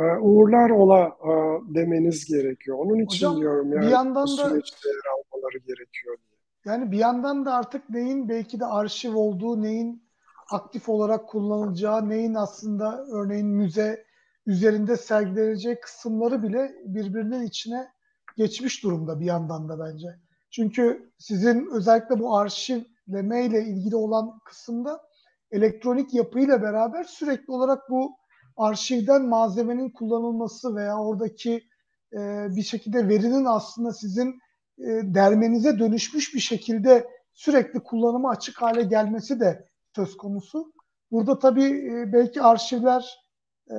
e, 0.00 0.04
uğurlar 0.20 0.70
ola 0.70 1.00
e, 1.00 1.30
demeniz 1.74 2.24
gerekiyor. 2.24 2.78
Onun 2.78 2.98
için 2.98 3.26
Hocam, 3.26 3.40
diyorum 3.40 3.72
yani 3.72 3.86
bir 3.86 3.90
yandan 3.90 4.26
bu 4.26 4.28
süreçte 4.28 4.88
yer 4.88 5.12
almaları 5.14 5.58
gerekiyor. 5.58 6.16
Yani 6.64 6.92
bir 6.92 6.98
yandan 6.98 7.44
da 7.44 7.54
artık 7.54 7.90
neyin 7.90 8.28
belki 8.28 8.60
de 8.60 8.66
arşiv 8.66 9.14
olduğu, 9.14 9.62
neyin 9.62 10.02
aktif 10.50 10.88
olarak 10.88 11.28
kullanılacağı, 11.28 12.08
neyin 12.08 12.34
aslında 12.34 13.06
örneğin 13.12 13.46
müze 13.46 14.04
üzerinde 14.46 14.96
sergilenecek 14.96 15.82
kısımları 15.82 16.42
bile 16.42 16.72
birbirinin 16.84 17.42
içine 17.42 17.88
geçmiş 18.36 18.82
durumda 18.82 19.20
bir 19.20 19.24
yandan 19.24 19.68
da 19.68 19.78
bence. 19.78 20.08
Çünkü 20.52 21.12
sizin 21.18 21.68
özellikle 21.74 22.18
bu 22.18 22.36
arşiv 22.36 22.82
işleme 23.12 23.44
ile 23.44 23.64
ilgili 23.64 23.96
olan 23.96 24.38
kısımda 24.44 25.00
elektronik 25.50 26.14
yapıyla 26.14 26.62
beraber 26.62 27.04
sürekli 27.04 27.52
olarak 27.52 27.90
bu 27.90 28.16
arşivden 28.56 29.28
malzemenin 29.28 29.90
kullanılması 29.90 30.76
veya 30.76 30.98
oradaki 30.98 31.62
e, 32.12 32.46
bir 32.56 32.62
şekilde 32.62 33.08
verinin 33.08 33.44
aslında 33.44 33.92
sizin 33.92 34.28
e, 34.78 34.86
dermenize 35.14 35.78
dönüşmüş 35.78 36.34
bir 36.34 36.40
şekilde 36.40 37.08
sürekli 37.32 37.80
kullanıma 37.80 38.30
açık 38.30 38.62
hale 38.62 38.82
gelmesi 38.82 39.40
de 39.40 39.68
söz 39.96 40.16
konusu. 40.16 40.72
Burada 41.10 41.38
tabii 41.38 41.64
e, 41.64 42.12
belki 42.12 42.42
arşivler 42.42 43.18
e, 43.70 43.74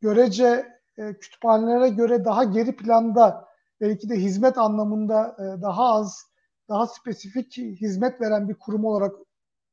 görece 0.00 0.66
e, 0.98 1.14
kütüphanelere 1.14 1.88
göre 1.88 2.24
daha 2.24 2.44
geri 2.44 2.76
planda 2.76 3.49
belki 3.80 4.08
de 4.08 4.16
hizmet 4.16 4.58
anlamında 4.58 5.36
e, 5.38 5.62
daha 5.62 5.84
az 5.84 6.30
daha 6.68 6.86
spesifik 6.86 7.56
hizmet 7.56 8.20
veren 8.20 8.48
bir 8.48 8.54
kurum 8.54 8.84
olarak 8.84 9.14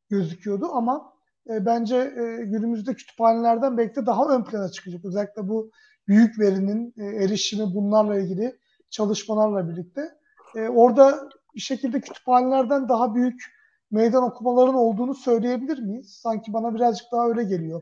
gözüküyordu 0.10 0.70
ama 0.74 1.14
e, 1.50 1.66
bence 1.66 1.96
e, 1.96 2.44
günümüzde 2.46 2.94
kütüphanelerden 2.94 3.78
belki 3.78 3.96
de 3.96 4.06
daha 4.06 4.36
ön 4.36 4.44
plana 4.44 4.70
çıkacak. 4.70 5.06
Özellikle 5.06 5.48
bu 5.48 5.72
büyük 6.08 6.40
verinin 6.40 6.94
erişimi 6.98 7.76
bunlarla 7.76 8.20
ilgili 8.20 8.60
çalışmalarla 8.90 9.70
birlikte. 9.70 10.18
Orada 10.56 11.30
bir 11.56 11.60
şekilde 11.60 12.02
kütüphanelerden 12.02 12.90
daha 12.90 13.16
büyük 13.16 13.44
meydan 13.92 14.24
okumaların 14.24 14.76
olduğunu 14.76 15.14
söyleyebilir 15.14 15.80
miyiz? 15.80 16.20
Sanki 16.22 16.54
bana 16.54 16.76
birazcık 16.76 17.12
daha 17.12 17.28
öyle 17.28 17.44
geliyor. 17.44 17.82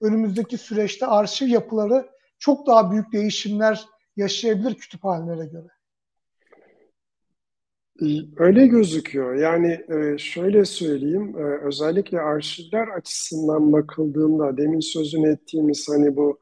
Önümüzdeki 0.00 0.58
süreçte 0.58 1.06
arşiv 1.06 1.46
yapıları 1.46 2.10
çok 2.38 2.66
daha 2.66 2.90
büyük 2.90 3.12
değişimler 3.12 3.86
yaşayabilir 4.16 4.74
kütüphanelere 4.74 5.46
göre. 5.46 5.68
Öyle 8.36 8.66
gözüküyor. 8.66 9.34
Yani 9.34 9.80
e, 9.88 10.18
şöyle 10.18 10.64
söyleyeyim, 10.64 11.38
e, 11.38 11.66
özellikle 11.66 12.20
arşivler 12.20 12.88
açısından 12.88 13.72
bakıldığında 13.72 14.56
demin 14.56 14.80
sözünü 14.80 15.32
ettiğimiz 15.32 15.88
hani 15.88 16.16
bu 16.16 16.38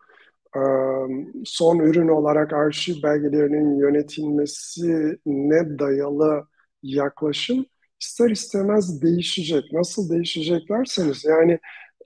son 1.45 1.78
ürün 1.78 2.09
olarak 2.09 2.52
arşiv 2.52 3.02
belgelerinin 3.02 3.78
yönetilmesine 3.78 5.78
dayalı 5.78 6.47
yaklaşım 6.83 7.66
ister 8.00 8.31
istemez 8.31 9.02
değişecek. 9.02 9.73
Nasıl 9.73 10.11
değişecek 10.11 10.69
derseniz 10.69 11.25
yani 11.25 11.59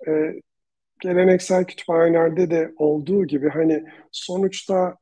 e, 0.08 0.32
geleneksel 1.00 1.64
kütüphanelerde 1.64 2.50
de 2.50 2.72
olduğu 2.76 3.26
gibi 3.26 3.48
hani 3.48 3.84
sonuçta 4.12 4.96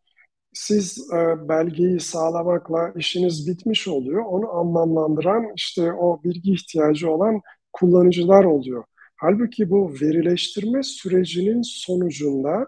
siz 0.56 1.10
e, 1.12 1.48
belgeyi 1.48 2.00
sağlamakla 2.00 2.92
işiniz 2.96 3.48
bitmiş 3.48 3.88
oluyor. 3.88 4.25
Onu 4.25 4.50
anlamlandıran 4.50 5.46
işte 5.56 5.92
o 5.92 6.22
bilgi 6.25 6.52
ihtiyacı 6.52 7.10
olan 7.10 7.40
kullanıcılar 7.72 8.44
oluyor. 8.44 8.84
Halbuki 9.16 9.70
bu 9.70 9.92
verileştirme 10.02 10.82
sürecinin 10.82 11.62
sonucunda 11.62 12.66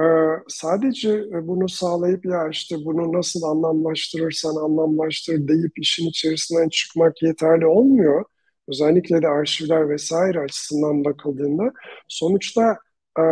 e, 0.00 0.04
sadece 0.48 1.24
bunu 1.48 1.68
sağlayıp 1.68 2.24
ya 2.26 2.48
işte 2.48 2.76
bunu 2.84 3.12
nasıl 3.12 3.42
anlamlaştırırsan 3.42 4.56
anlamlaştır 4.56 5.48
deyip 5.48 5.78
işin 5.78 6.08
içerisinden 6.08 6.68
çıkmak 6.68 7.22
yeterli 7.22 7.66
olmuyor. 7.66 8.24
Özellikle 8.68 9.22
de 9.22 9.28
arşivler 9.28 9.88
vesaire 9.88 10.40
açısından 10.40 11.04
bakıldığında 11.04 11.72
sonuçta 12.08 12.78
e, 13.18 13.24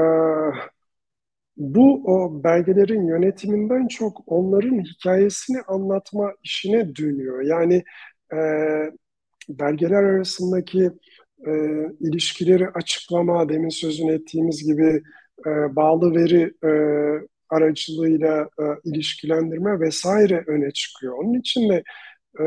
bu 1.56 2.02
o 2.04 2.44
belgelerin 2.44 3.06
yönetiminden 3.06 3.88
çok 3.88 4.22
onların 4.26 4.80
hikayesini 4.80 5.62
anlatma 5.68 6.32
işine 6.42 6.96
dönüyor. 6.96 7.42
Yani 7.42 7.84
e, 8.32 8.38
belgeler 9.48 10.02
arasındaki 10.02 10.90
e, 11.46 11.52
ilişkileri 12.00 12.68
açıklama, 12.68 13.48
demin 13.48 13.68
sözünü 13.68 14.12
ettiğimiz 14.12 14.66
gibi 14.66 15.02
e, 15.46 15.76
bağlı 15.76 16.14
veri 16.14 16.52
e, 16.64 16.70
aracılığıyla 17.50 18.48
e, 18.58 18.64
ilişkilendirme 18.84 19.80
vesaire 19.80 20.44
öne 20.46 20.70
çıkıyor. 20.70 21.14
Onun 21.18 21.34
için 21.34 21.68
de 21.68 21.82
e, 22.40 22.44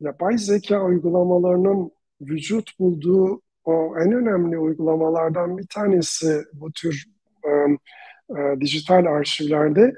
yapay 0.00 0.38
zeka 0.38 0.84
uygulamalarının 0.84 1.90
vücut 2.20 2.78
bulduğu 2.78 3.42
o 3.64 3.94
en 3.98 4.12
önemli 4.12 4.58
uygulamalardan 4.58 5.58
bir 5.58 5.66
tanesi 5.66 6.42
bu 6.52 6.72
tür 6.72 7.04
e, 7.44 7.50
e, 8.30 8.60
dijital 8.60 9.04
arşivlerde 9.06 9.94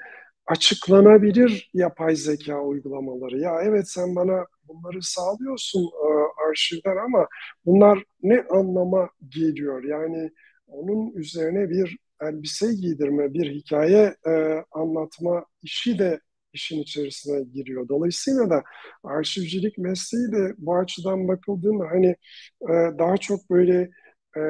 açıklanabilir 0.46 1.70
yapay 1.74 2.16
zeka 2.16 2.60
uygulamaları. 2.62 3.38
Ya 3.38 3.60
evet 3.62 3.88
sen 3.90 4.16
bana 4.16 4.46
bunları 4.68 5.02
sağlıyorsun 5.02 5.84
e, 5.84 6.08
arşivden 6.48 6.96
ama 6.96 7.28
bunlar 7.66 8.04
ne 8.22 8.42
anlama 8.50 9.10
geliyor? 9.28 9.84
Yani 9.84 10.30
onun 10.66 11.12
üzerine 11.14 11.70
bir 11.70 11.98
elbise 12.22 12.74
giydirme, 12.74 13.34
bir 13.34 13.50
hikaye 13.50 14.16
e, 14.26 14.64
anlatma 14.72 15.44
işi 15.62 15.98
de 15.98 16.20
işin 16.52 16.82
içerisine 16.82 17.42
giriyor. 17.42 17.88
Dolayısıyla 17.88 18.50
da 18.50 18.62
arşivcilik 19.04 19.78
mesleği 19.78 20.32
de 20.32 20.54
bu 20.58 20.76
açıdan 20.76 21.28
bakıldığında 21.28 21.84
hani 21.90 22.16
e, 22.62 22.72
daha 22.98 23.16
çok 23.16 23.50
böyle 23.50 23.90
e, 24.36 24.40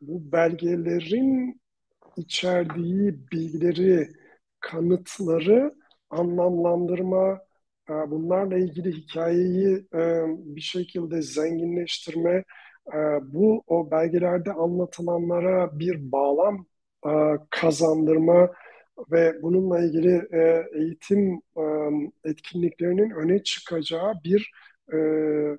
bu 0.00 0.32
belgelerin 0.32 1.60
içerdiği 2.16 3.30
bilgileri, 3.32 4.08
kanıtları 4.60 5.74
anlamlandırma, 6.10 7.40
e, 7.90 7.92
bunlarla 7.92 8.58
ilgili 8.58 8.92
hikayeyi 8.92 9.86
e, 9.94 10.24
bir 10.28 10.60
şekilde 10.60 11.22
zenginleştirme, 11.22 12.44
e, 12.94 12.98
bu 13.22 13.64
o 13.66 13.90
belgelerde 13.90 14.52
anlatılanlara 14.52 15.78
bir 15.78 16.12
bağlam 16.12 16.66
kazandırma 17.50 18.50
ve 19.12 19.42
bununla 19.42 19.80
ilgili 19.80 20.28
eğitim 20.74 21.40
etkinliklerinin 22.24 23.10
öne 23.10 23.42
çıkacağı 23.42 24.14
bir 24.24 24.50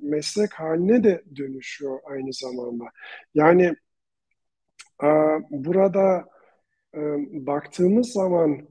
meslek 0.01 0.53
haline 0.53 1.03
de 1.03 1.24
dönüşüyor 1.35 2.00
aynı 2.05 2.33
zamanda. 2.33 2.85
Yani 3.33 3.75
burada 5.50 6.25
baktığımız 7.31 8.12
zaman 8.12 8.68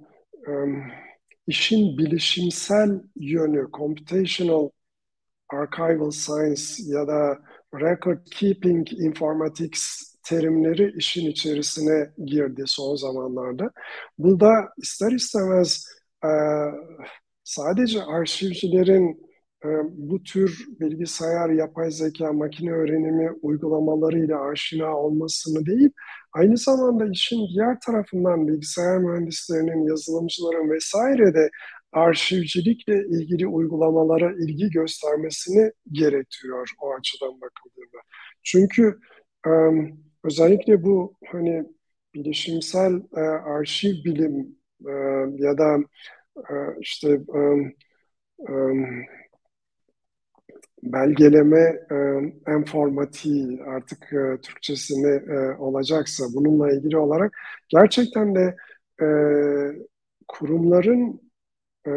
işin 1.47 1.99
bilişimsel 1.99 3.01
yönü, 3.17 3.69
computational 3.73 4.71
archival 5.49 6.11
science 6.11 6.63
ya 6.87 7.07
da 7.07 7.39
record 7.75 8.19
keeping 8.31 8.93
informatics 8.93 10.15
terimleri 10.23 10.93
işin 10.97 11.31
içerisine 11.31 12.11
girdi 12.25 12.63
son 12.67 12.97
zamanlarda. 12.97 13.71
Bu 14.19 14.41
da 14.41 14.53
ister 14.77 15.13
istemez 15.13 15.87
sadece 17.45 18.03
arşivcilerin 18.03 19.34
bu 19.91 20.23
tür 20.23 20.67
bilgisayar, 20.81 21.51
yapay 21.51 21.91
zeka, 21.91 22.33
makine 22.33 22.73
öğrenimi 22.73 23.31
uygulamalarıyla 23.43 24.41
aşina 24.41 24.97
olmasını 24.97 25.67
değil, 25.67 25.91
aynı 26.33 26.57
zamanda 26.57 27.07
işin 27.11 27.49
diğer 27.55 27.81
tarafından 27.81 28.49
bilgisayar 28.49 28.99
mühendislerinin, 28.99 29.89
yazılımcıların 29.89 30.71
vesaire 30.71 31.35
de 31.35 31.51
arşivcilikle 31.93 33.07
ilgili 33.07 33.47
uygulamalara 33.47 34.33
ilgi 34.33 34.71
göstermesini 34.71 35.73
gerektiriyor 35.93 36.71
o 36.81 36.95
açıdan 36.95 37.41
bakıldığında. 37.41 37.99
Çünkü 38.43 38.99
özellikle 40.25 40.85
bu 40.85 41.15
hani 41.27 41.65
bilişimsel 42.15 43.03
arşiv 43.45 44.05
bilim 44.05 44.57
ya 45.39 45.59
da 45.59 45.79
işte 46.81 47.21
belgeleme 50.93 51.61
e, 51.91 51.97
informatiği 52.57 53.63
artık 53.63 54.13
e, 54.13 54.41
Türkçesini 54.41 55.33
e, 55.37 55.57
olacaksa 55.59 56.25
bununla 56.35 56.73
ilgili 56.73 56.99
olarak 56.99 57.33
gerçekten 57.69 58.35
de 58.35 58.57
e, 59.03 59.07
kurumların 60.29 61.21
e, 61.87 61.91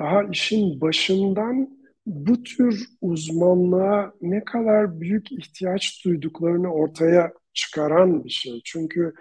daha 0.00 0.22
işin 0.32 0.80
başından 0.80 1.78
bu 2.06 2.42
tür 2.42 2.86
uzmanlığa 3.00 4.12
ne 4.22 4.44
kadar 4.44 5.00
büyük 5.00 5.32
ihtiyaç 5.32 6.04
duyduklarını 6.04 6.72
ortaya 6.72 7.32
çıkaran 7.52 8.24
bir 8.24 8.30
şey. 8.30 8.60
Çünkü 8.64 9.14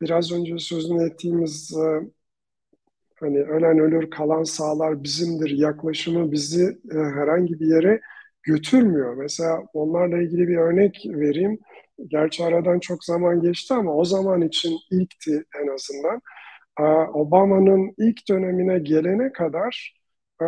biraz 0.00 0.32
önce 0.32 0.58
sözünü 0.58 1.06
ettiğimiz 1.06 1.76
e, 1.76 2.10
hani 3.20 3.42
ölen 3.42 3.78
ölür 3.78 4.10
kalan 4.10 4.42
sağlar 4.42 5.04
bizimdir 5.04 5.50
yaklaşımı 5.50 6.32
bizi 6.32 6.64
e, 6.92 6.94
herhangi 6.94 7.60
bir 7.60 7.66
yere 7.66 8.00
götürmüyor. 8.42 9.14
Mesela 9.16 9.62
onlarla 9.74 10.18
ilgili 10.22 10.48
bir 10.48 10.56
örnek 10.56 11.02
vereyim. 11.06 11.58
Gerçi 12.06 12.44
aradan 12.44 12.78
çok 12.78 13.04
zaman 13.04 13.40
geçti 13.40 13.74
ama 13.74 13.94
o 13.94 14.04
zaman 14.04 14.42
için 14.42 14.78
ilkti 14.90 15.44
en 15.62 15.68
azından. 15.68 16.20
Obama'nın 17.14 17.94
ilk 17.98 18.28
dönemine 18.28 18.78
gelene 18.78 19.32
kadar 19.32 19.94
e, 20.42 20.44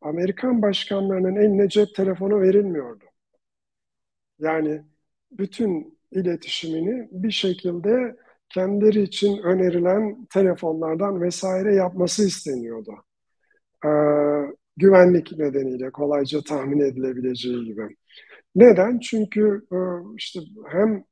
Amerikan 0.00 0.62
başkanlarının 0.62 1.36
eline 1.36 1.68
cep 1.68 1.94
telefonu 1.94 2.40
verilmiyordu. 2.40 3.04
Yani 4.38 4.82
bütün 5.30 5.98
iletişimini 6.12 7.08
bir 7.12 7.30
şekilde 7.30 8.16
kendileri 8.54 9.02
için 9.02 9.38
önerilen 9.38 10.26
telefonlardan 10.32 11.22
vesaire 11.22 11.74
yapması 11.74 12.26
isteniyordu. 12.26 12.92
Ee, 13.84 13.88
güvenlik 14.76 15.38
nedeniyle 15.38 15.90
kolayca 15.90 16.40
tahmin 16.40 16.80
edilebileceği 16.80 17.64
gibi. 17.64 17.96
Neden? 18.54 18.98
Çünkü 18.98 19.62
e, 19.72 19.78
işte 20.16 20.40
hem 20.68 21.04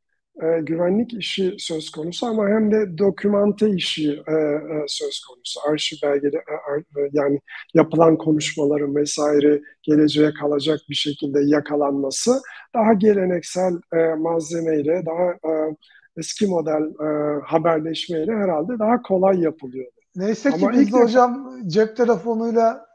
e, 0.43 0.61
güvenlik 0.63 1.15
işi 1.15 1.55
söz 1.59 1.91
konusu 1.91 2.27
ama 2.27 2.49
hem 2.49 2.73
de 2.73 2.99
dokümante 2.99 3.71
işi 3.71 4.11
e, 4.11 4.35
e, 4.35 4.85
söz 4.87 5.21
konusu. 5.21 5.61
Arşiv 5.71 5.97
belgeleri 6.03 6.37
e, 6.37 7.01
e, 7.01 7.11
yani 7.13 7.41
yapılan 7.75 8.17
konuşmaların 8.17 8.97
vesaire 8.97 9.61
geleceğe 9.83 10.33
kalacak 10.35 10.81
bir 10.89 10.95
şekilde 10.95 11.41
yakalanması 11.45 12.41
daha 12.75 12.93
geleneksel 12.93 13.73
e, 13.95 14.15
malzemeyle 14.15 15.03
daha 15.07 15.53
e, 15.55 15.77
eski 16.17 16.47
model 16.47 16.83
e, 16.83 17.41
haberleşmeyle 17.45 18.33
herhalde 18.33 18.79
daha 18.79 19.03
kolay 19.03 19.41
yapılıyordu. 19.41 20.01
Neyse 20.17 20.51
ki 20.51 20.57
Ama 20.67 20.73
bizde 20.73 20.93
defa... 20.93 21.05
hocam 21.05 21.61
cep 21.67 21.97
telefonuyla 21.97 22.87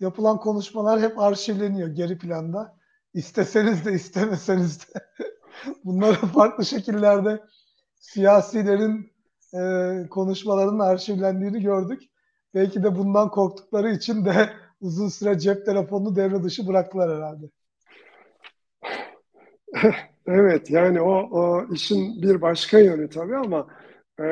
yapılan 0.00 0.40
konuşmalar 0.40 1.00
hep 1.00 1.18
arşivleniyor 1.18 1.88
geri 1.88 2.18
planda. 2.18 2.76
İsteseniz 3.14 3.84
de 3.84 3.92
istemeseniz 3.92 4.80
de 4.80 5.00
bunların 5.84 6.28
farklı 6.28 6.64
şekillerde 6.64 7.40
siyasilerin 8.00 9.12
e, 9.54 10.08
konuşmalarının 10.08 10.78
arşivlendiğini 10.78 11.62
gördük. 11.62 12.02
Belki 12.54 12.82
de 12.82 12.96
bundan 12.96 13.30
korktukları 13.30 13.90
için 13.90 14.24
de 14.24 14.50
uzun 14.80 15.08
süre 15.08 15.38
cep 15.38 15.66
telefonunu 15.66 16.16
devre 16.16 16.42
dışı 16.42 16.66
bıraktılar 16.66 17.16
herhalde. 17.16 17.46
Evet 20.26 20.70
yani 20.70 21.00
o, 21.00 21.12
o 21.12 21.66
işin 21.74 22.22
bir 22.22 22.40
başka 22.42 22.78
yönü 22.78 23.10
tabii 23.10 23.36
ama 23.36 23.66
e, 24.20 24.24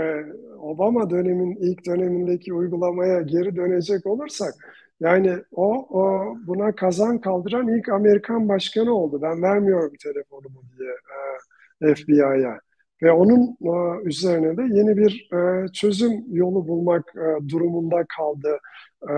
Obama 0.59 1.11
dönemin 1.11 1.57
ilk 1.57 1.87
dönemindeki 1.87 2.55
uygulamaya 2.55 3.21
geri 3.23 3.57
dönecek 3.57 4.07
olursak 4.07 4.55
yani 5.01 5.39
o, 5.53 5.87
o 6.01 6.35
buna 6.47 6.75
kazan 6.75 7.21
kaldıran 7.21 7.69
ilk 7.69 7.89
Amerikan 7.89 8.49
başkanı 8.49 8.95
oldu. 8.95 9.23
Ben 9.23 9.43
vermiyorum 9.43 9.93
telefonumu 10.03 10.63
diye 10.79 10.91
e, 11.91 11.95
FBI'ya. 11.95 12.61
Ve 13.03 13.13
onun 13.13 13.57
e, 13.63 14.03
üzerine 14.09 14.57
de 14.57 14.63
yeni 14.63 14.97
bir 14.97 15.29
e, 15.33 15.69
çözüm 15.73 16.25
yolu 16.31 16.69
bulmak 16.69 17.13
e, 17.17 17.49
durumunda 17.49 18.05
kaldı. 18.19 18.59
E, 19.09 19.15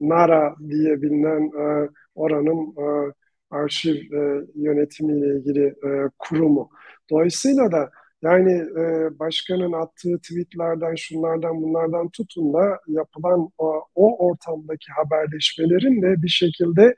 NARA 0.00 0.54
diye 0.68 1.02
bilinen 1.02 1.42
e, 1.42 1.88
oranın 2.14 2.74
e, 2.78 3.12
arşiv 3.50 3.94
e, 3.94 4.46
yönetimiyle 4.54 5.38
ilgili 5.38 5.66
e, 5.66 6.10
kurumu. 6.18 6.70
Dolayısıyla 7.10 7.72
da 7.72 7.90
yani 8.22 8.52
e, 8.52 9.18
başkanın 9.18 9.72
attığı 9.72 10.18
tweetlerden, 10.18 10.94
şunlardan, 10.94 11.62
bunlardan 11.62 12.08
tutun 12.08 12.52
da 12.52 12.80
yapılan 12.88 13.50
o, 13.58 13.84
o 13.94 14.28
ortamdaki 14.28 14.92
haberleşmelerin 14.92 16.02
de 16.02 16.22
bir 16.22 16.28
şekilde 16.28 16.94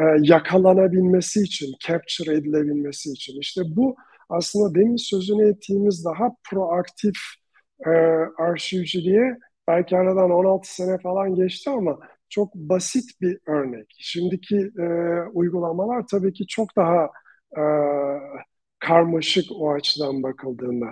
e, 0.00 0.04
yakalanabilmesi 0.20 1.40
için, 1.40 1.74
capture 1.86 2.34
edilebilmesi 2.34 3.12
için. 3.12 3.40
işte 3.40 3.62
bu 3.66 3.96
aslında 4.28 4.74
demin 4.74 4.96
sözünü 4.96 5.48
ettiğimiz 5.48 6.04
daha 6.04 6.30
proaktif 6.50 7.16
e, 7.86 7.90
arşivciliğe 8.38 9.38
belki 9.68 9.96
aradan 9.96 10.30
16 10.30 10.74
sene 10.74 10.98
falan 10.98 11.34
geçti 11.34 11.70
ama 11.70 11.98
çok 12.30 12.54
basit 12.54 13.20
bir 13.20 13.38
örnek. 13.46 13.86
Şimdiki 13.98 14.56
e, 14.78 14.84
uygulamalar 15.32 16.04
tabii 16.10 16.32
ki 16.32 16.46
çok 16.46 16.76
daha 16.76 17.08
e, 17.56 17.62
karmaşık 18.78 19.44
o 19.52 19.72
açıdan 19.72 20.22
bakıldığında. 20.22 20.86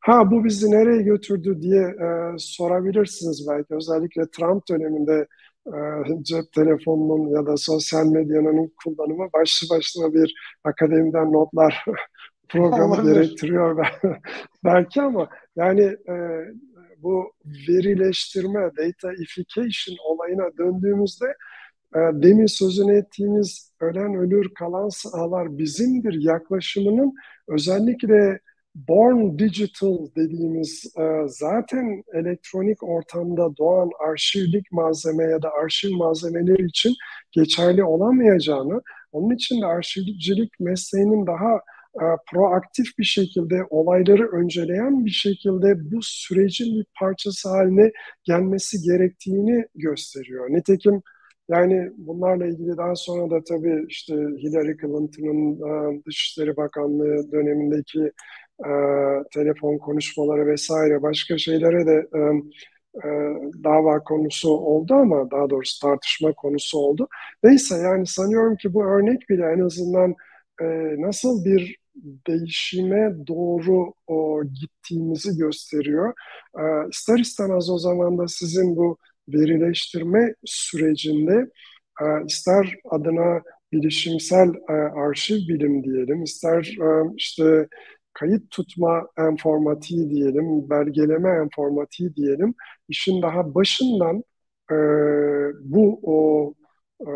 Ha 0.00 0.30
bu 0.30 0.44
bizi 0.44 0.70
nereye 0.70 1.02
götürdü 1.02 1.62
diye 1.62 1.82
e, 1.82 2.08
sorabilirsiniz 2.38 3.46
belki. 3.50 3.74
Özellikle 3.74 4.22
Trump 4.30 4.68
döneminde 4.68 5.26
e, 5.66 5.76
cep 6.22 6.52
telefonunun 6.52 7.28
ya 7.28 7.46
da 7.46 7.56
sosyal 7.56 8.06
medyanın 8.06 8.72
kullanımı 8.84 9.28
başlı 9.32 9.76
başına 9.76 10.14
bir 10.14 10.34
akademiden 10.64 11.32
notlar 11.32 11.84
programı 12.48 13.12
gerektiriyor 13.12 13.86
belki 14.64 15.02
ama 15.02 15.28
yani 15.56 15.82
e, 15.82 16.14
bu 17.04 17.32
verileştirme, 17.68 18.70
dataification 18.76 19.96
olayına 20.04 20.56
döndüğümüzde 20.58 21.26
e, 21.94 21.98
demin 21.98 22.46
sözünü 22.46 22.98
ettiğimiz 22.98 23.72
ölen 23.80 24.14
ölür 24.14 24.54
kalan 24.54 24.88
sahalar 24.88 25.58
bizimdir 25.58 26.22
yaklaşımının 26.22 27.14
özellikle 27.48 28.40
born 28.74 29.38
digital 29.38 29.98
dediğimiz 30.16 30.92
e, 30.98 31.02
zaten 31.26 32.04
elektronik 32.14 32.82
ortamda 32.82 33.56
doğan 33.56 33.90
arşivlik 34.08 34.72
malzeme 34.72 35.24
ya 35.24 35.42
da 35.42 35.50
arşiv 35.52 35.96
malzemeleri 35.96 36.66
için 36.66 36.94
geçerli 37.32 37.84
olamayacağını, 37.84 38.82
onun 39.12 39.34
için 39.34 39.62
de 39.62 39.66
arşivcilik 39.66 40.60
mesleğinin 40.60 41.26
daha 41.26 41.60
e, 42.02 42.04
proaktif 42.32 42.98
bir 42.98 43.04
şekilde 43.04 43.64
olayları 43.70 44.28
önceleyen 44.28 45.04
bir 45.04 45.10
şekilde 45.10 45.92
bu 45.92 45.98
sürecin 46.02 46.78
bir 46.78 46.86
parçası 46.98 47.48
haline 47.48 47.92
gelmesi 48.24 48.82
gerektiğini 48.82 49.66
gösteriyor. 49.74 50.50
Nitekim 50.50 51.02
yani 51.48 51.90
bunlarla 51.96 52.46
ilgili 52.46 52.76
daha 52.76 52.94
sonra 52.94 53.30
da 53.30 53.44
tabii 53.44 53.84
işte 53.88 54.14
Hillary 54.14 54.76
Clinton'ın 54.76 55.52
e, 55.54 56.02
Dışişleri 56.06 56.56
Bakanlığı 56.56 57.32
dönemindeki 57.32 58.12
e, 58.66 58.70
telefon 59.34 59.78
konuşmaları 59.78 60.46
vesaire 60.46 61.02
başka 61.02 61.38
şeylere 61.38 61.86
de 61.86 62.08
dava 63.64 64.04
konusu 64.04 64.50
oldu 64.50 64.94
ama 64.94 65.30
daha 65.30 65.50
doğrusu 65.50 65.80
tartışma 65.80 66.32
konusu 66.32 66.78
oldu. 66.78 67.08
Neyse 67.42 67.76
yani 67.76 68.06
sanıyorum 68.06 68.56
ki 68.56 68.74
bu 68.74 68.84
örnek 68.84 69.28
bile 69.28 69.44
en 69.44 69.60
azından 69.60 70.14
nasıl 70.98 71.44
bir 71.44 71.83
değişime 72.26 73.26
doğru 73.26 73.94
o, 74.06 74.42
gittiğimizi 74.60 75.36
gösteriyor. 75.38 76.14
E, 76.58 76.62
ister 76.90 77.18
istemez 77.18 77.70
o 77.70 77.78
zaman 77.78 78.18
da 78.18 78.28
sizin 78.28 78.76
bu 78.76 78.98
verileştirme 79.28 80.34
sürecinde 80.44 81.50
e, 82.02 82.04
ister 82.26 82.76
adına 82.90 83.42
bilişimsel 83.72 84.48
e, 84.68 84.72
arşiv 84.72 85.36
bilim 85.36 85.84
diyelim, 85.84 86.22
ister 86.22 86.76
e, 86.82 87.14
işte 87.16 87.68
kayıt 88.12 88.50
tutma 88.50 89.08
enformatiği 89.18 90.10
diyelim, 90.10 90.70
belgeleme 90.70 91.30
enformatiği 91.30 92.16
diyelim, 92.16 92.54
işin 92.88 93.22
daha 93.22 93.54
başından 93.54 94.24
e, 94.70 94.74
bu 95.60 96.00
o 96.02 96.54
e, 97.00 97.10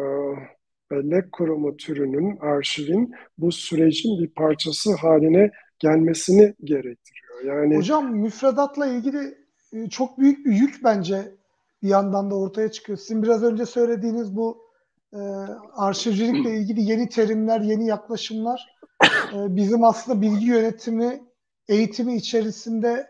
bellek 0.90 1.32
kurumu 1.32 1.76
türünün, 1.76 2.36
arşivin 2.36 3.14
bu 3.38 3.52
sürecin 3.52 4.18
bir 4.18 4.30
parçası 4.34 4.94
haline 4.94 5.50
gelmesini 5.78 6.54
gerektiriyor. 6.64 7.44
Yani 7.44 7.76
Hocam 7.76 8.16
müfredatla 8.16 8.86
ilgili 8.86 9.38
e, 9.72 9.88
çok 9.88 10.18
büyük 10.18 10.46
bir 10.46 10.52
yük 10.52 10.84
bence 10.84 11.34
bir 11.82 11.88
yandan 11.88 12.30
da 12.30 12.34
ortaya 12.34 12.70
çıkıyor. 12.70 12.98
Sizin 12.98 13.22
biraz 13.22 13.42
önce 13.42 13.66
söylediğiniz 13.66 14.36
bu 14.36 14.68
e, 15.12 15.18
arşivcilikle 15.76 16.58
ilgili 16.58 16.82
yeni 16.82 17.08
terimler, 17.08 17.60
yeni 17.60 17.86
yaklaşımlar 17.86 18.78
e, 19.34 19.56
bizim 19.56 19.84
aslında 19.84 20.20
bilgi 20.20 20.46
yönetimi, 20.46 21.22
eğitimi 21.68 22.16
içerisinde 22.16 23.06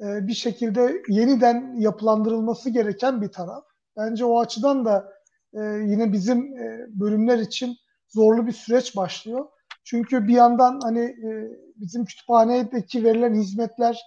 e, 0.00 0.26
bir 0.26 0.34
şekilde 0.34 1.02
yeniden 1.08 1.76
yapılandırılması 1.78 2.70
gereken 2.70 3.22
bir 3.22 3.28
taraf. 3.28 3.64
Bence 3.96 4.24
o 4.24 4.40
açıdan 4.40 4.84
da 4.84 5.11
e, 5.54 5.60
yine 5.62 6.12
bizim 6.12 6.56
e, 6.56 6.86
bölümler 6.88 7.38
için 7.38 7.76
zorlu 8.08 8.46
bir 8.46 8.52
süreç 8.52 8.96
başlıyor. 8.96 9.46
Çünkü 9.84 10.28
bir 10.28 10.34
yandan 10.34 10.80
hani 10.82 11.00
e, 11.00 11.30
bizim 11.76 12.04
kütüphanedeki 12.04 13.04
verilen 13.04 13.34
hizmetler 13.34 14.02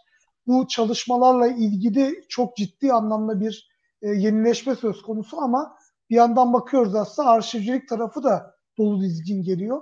bu 0.48 0.68
çalışmalarla 0.68 1.48
ilgili 1.48 2.26
çok 2.30 2.58
ciddi 2.58 2.94
anlamda 2.94 3.40
bir 3.40 3.70
e, 4.02 4.08
yenileşme 4.08 4.76
söz 4.76 5.02
konusu 5.02 5.42
ama 5.42 5.78
bir 6.10 6.16
yandan 6.16 6.54
bakıyoruz 6.54 6.96
aslında 6.96 7.30
arşivcilik 7.30 7.90
tarafı 7.90 8.24
da 8.24 8.56
dolu 8.78 9.02
dizgin 9.02 9.44
geliyor. 9.44 9.82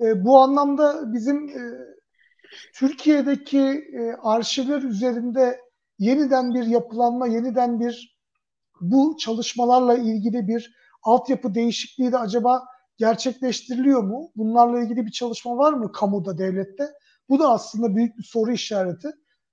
E, 0.00 0.24
bu 0.24 0.38
anlamda 0.38 1.12
bizim 1.12 1.48
e, 1.48 1.62
Türkiye'deki 2.74 3.60
e, 3.98 4.16
arşivler 4.22 4.82
üzerinde 4.82 5.60
yeniden 5.98 6.54
bir 6.54 6.66
yapılanma, 6.66 7.26
yeniden 7.26 7.80
bir 7.80 8.20
bu 8.80 9.16
çalışmalarla 9.16 9.94
ilgili 9.94 10.48
bir 10.48 10.74
altyapı 11.02 11.54
değişikliği 11.54 12.12
de 12.12 12.18
acaba 12.18 12.64
gerçekleştiriliyor 12.96 14.02
mu? 14.02 14.30
Bunlarla 14.36 14.80
ilgili 14.80 15.06
bir 15.06 15.10
çalışma 15.10 15.56
var 15.56 15.72
mı 15.72 15.92
kamuda, 15.92 16.38
devlette? 16.38 16.88
Bu 17.28 17.38
da 17.38 17.50
aslında 17.50 17.96
büyük 17.96 18.18
bir 18.18 18.22
soru 18.22 18.52
işareti. 18.52 19.08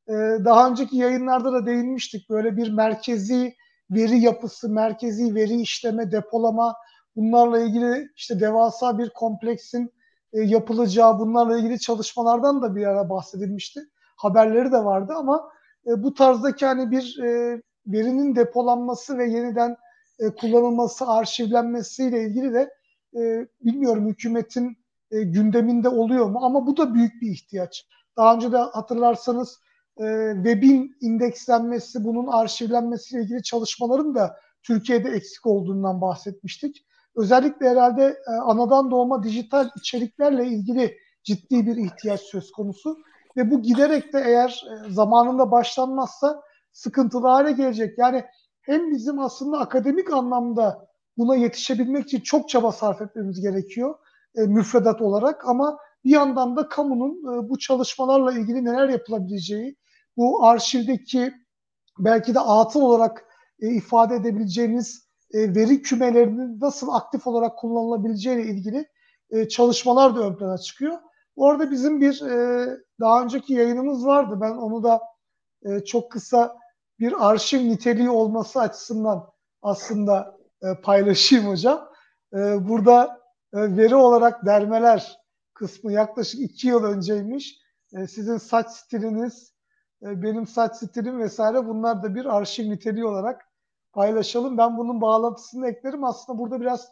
Ee, 0.07 0.13
daha 0.45 0.69
önceki 0.69 0.97
yayınlarda 0.97 1.53
da 1.53 1.65
değinmiştik. 1.65 2.29
Böyle 2.29 2.57
bir 2.57 2.71
merkezi 2.71 3.55
veri 3.91 4.19
yapısı, 4.19 4.69
merkezi 4.69 5.35
veri 5.35 5.61
işleme, 5.61 6.11
depolama 6.11 6.75
bunlarla 7.15 7.59
ilgili 7.59 8.09
işte 8.15 8.39
devasa 8.39 8.97
bir 8.97 9.09
kompleksin 9.09 9.93
e, 10.33 10.41
yapılacağı 10.41 11.19
bunlarla 11.19 11.57
ilgili 11.57 11.79
çalışmalardan 11.79 12.61
da 12.61 12.75
bir 12.75 12.85
ara 12.85 13.09
bahsedilmişti. 13.09 13.79
Haberleri 14.17 14.71
de 14.71 14.85
vardı 14.85 15.13
ama 15.17 15.49
e, 15.87 16.03
bu 16.03 16.13
tarzdaki 16.13 16.65
hani 16.65 16.91
bir 16.91 17.19
e, 17.23 17.61
verinin 17.87 18.35
depolanması 18.35 19.17
ve 19.17 19.25
yeniden 19.25 19.75
e, 20.19 20.29
kullanılması, 20.29 21.07
arşivlenmesiyle 21.07 22.23
ilgili 22.23 22.53
de 22.53 22.69
e, 23.15 23.47
bilmiyorum 23.61 24.07
hükümetin 24.07 24.77
e, 25.11 25.23
gündeminde 25.23 25.89
oluyor 25.89 26.25
mu 26.25 26.39
ama 26.41 26.67
bu 26.67 26.77
da 26.77 26.93
büyük 26.93 27.21
bir 27.21 27.31
ihtiyaç. 27.31 27.87
Daha 28.17 28.35
önce 28.35 28.51
de 28.51 28.57
hatırlarsanız 28.57 29.59
e, 29.99 30.31
webin 30.35 30.95
indekslenmesi, 31.01 32.03
bunun 32.03 32.27
arşivlenmesiyle 32.27 33.23
ilgili 33.23 33.43
çalışmaların 33.43 34.15
da 34.15 34.39
Türkiye'de 34.63 35.09
eksik 35.09 35.45
olduğundan 35.45 36.01
bahsetmiştik. 36.01 36.85
Özellikle 37.15 37.69
herhalde 37.69 38.03
e, 38.27 38.31
anadan 38.31 38.91
doğma 38.91 39.23
dijital 39.23 39.69
içeriklerle 39.77 40.47
ilgili 40.47 40.97
ciddi 41.23 41.67
bir 41.67 41.75
ihtiyaç 41.77 42.21
söz 42.21 42.51
konusu 42.51 42.97
ve 43.37 43.51
bu 43.51 43.61
giderek 43.61 44.13
de 44.13 44.23
eğer 44.25 44.65
e, 44.71 44.91
zamanında 44.91 45.51
başlanmazsa 45.51 46.41
sıkıntılı 46.71 47.27
hale 47.27 47.51
gelecek. 47.51 47.97
Yani 47.97 48.25
hem 48.67 48.91
bizim 48.91 49.19
aslında 49.19 49.59
akademik 49.59 50.13
anlamda 50.13 50.87
buna 51.17 51.35
yetişebilmek 51.35 52.07
için 52.07 52.19
çok 52.19 52.49
çaba 52.49 52.71
sarf 52.71 53.01
etmemiz 53.01 53.41
gerekiyor 53.41 53.95
e, 54.35 54.41
müfredat 54.41 55.01
olarak 55.01 55.47
ama 55.47 55.77
bir 56.05 56.09
yandan 56.09 56.55
da 56.55 56.69
kamunun 56.69 57.11
e, 57.11 57.49
bu 57.49 57.59
çalışmalarla 57.59 58.33
ilgili 58.33 58.65
neler 58.65 58.89
yapılabileceği, 58.89 59.75
bu 60.17 60.45
arşivdeki 60.45 61.33
belki 61.99 62.35
de 62.35 62.39
atıl 62.39 62.81
olarak 62.81 63.25
e, 63.59 63.67
ifade 63.67 64.15
edebileceğimiz 64.15 65.07
e, 65.33 65.55
veri 65.55 65.81
kümelerinin 65.81 66.59
nasıl 66.61 66.89
aktif 66.89 67.27
olarak 67.27 67.57
kullanılabileceği 67.57 68.35
ile 68.37 68.49
ilgili 68.49 68.87
e, 69.29 69.47
çalışmalar 69.47 70.15
da 70.15 70.19
ön 70.19 70.35
plana 70.35 70.57
çıkıyor. 70.57 70.97
Orada 71.35 71.71
bizim 71.71 72.01
bir 72.01 72.21
e, 72.21 72.67
daha 72.99 73.23
önceki 73.23 73.53
yayınımız 73.53 74.05
vardı. 74.05 74.37
Ben 74.41 74.51
onu 74.51 74.83
da 74.83 75.01
e, 75.65 75.79
çok 75.79 76.11
kısa 76.11 76.57
bir 76.99 77.29
arşiv 77.29 77.59
niteliği 77.59 78.09
olması 78.09 78.59
açısından 78.59 79.29
aslında 79.61 80.37
e, 80.61 80.81
paylaşayım 80.81 81.47
hocam. 81.47 81.89
E, 82.33 82.67
burada 82.67 83.21
e, 83.53 83.77
veri 83.77 83.95
olarak 83.95 84.45
dermeler 84.45 85.17
kısmı 85.53 85.91
yaklaşık 85.91 86.41
iki 86.41 86.67
yıl 86.67 86.83
önceymiş. 86.83 87.59
E, 87.93 88.07
sizin 88.07 88.37
saç 88.37 88.71
stiliniz, 88.71 89.53
e, 90.03 90.23
benim 90.23 90.47
saç 90.47 90.75
stilim 90.75 91.19
vesaire 91.19 91.67
bunlar 91.67 92.03
da 92.03 92.15
bir 92.15 92.25
arşiv 92.25 92.69
niteliği 92.69 93.05
olarak 93.05 93.41
paylaşalım. 93.93 94.57
Ben 94.57 94.77
bunun 94.77 95.01
bağlantısını 95.01 95.67
eklerim. 95.67 96.03
Aslında 96.03 96.39
burada 96.39 96.61
biraz 96.61 96.89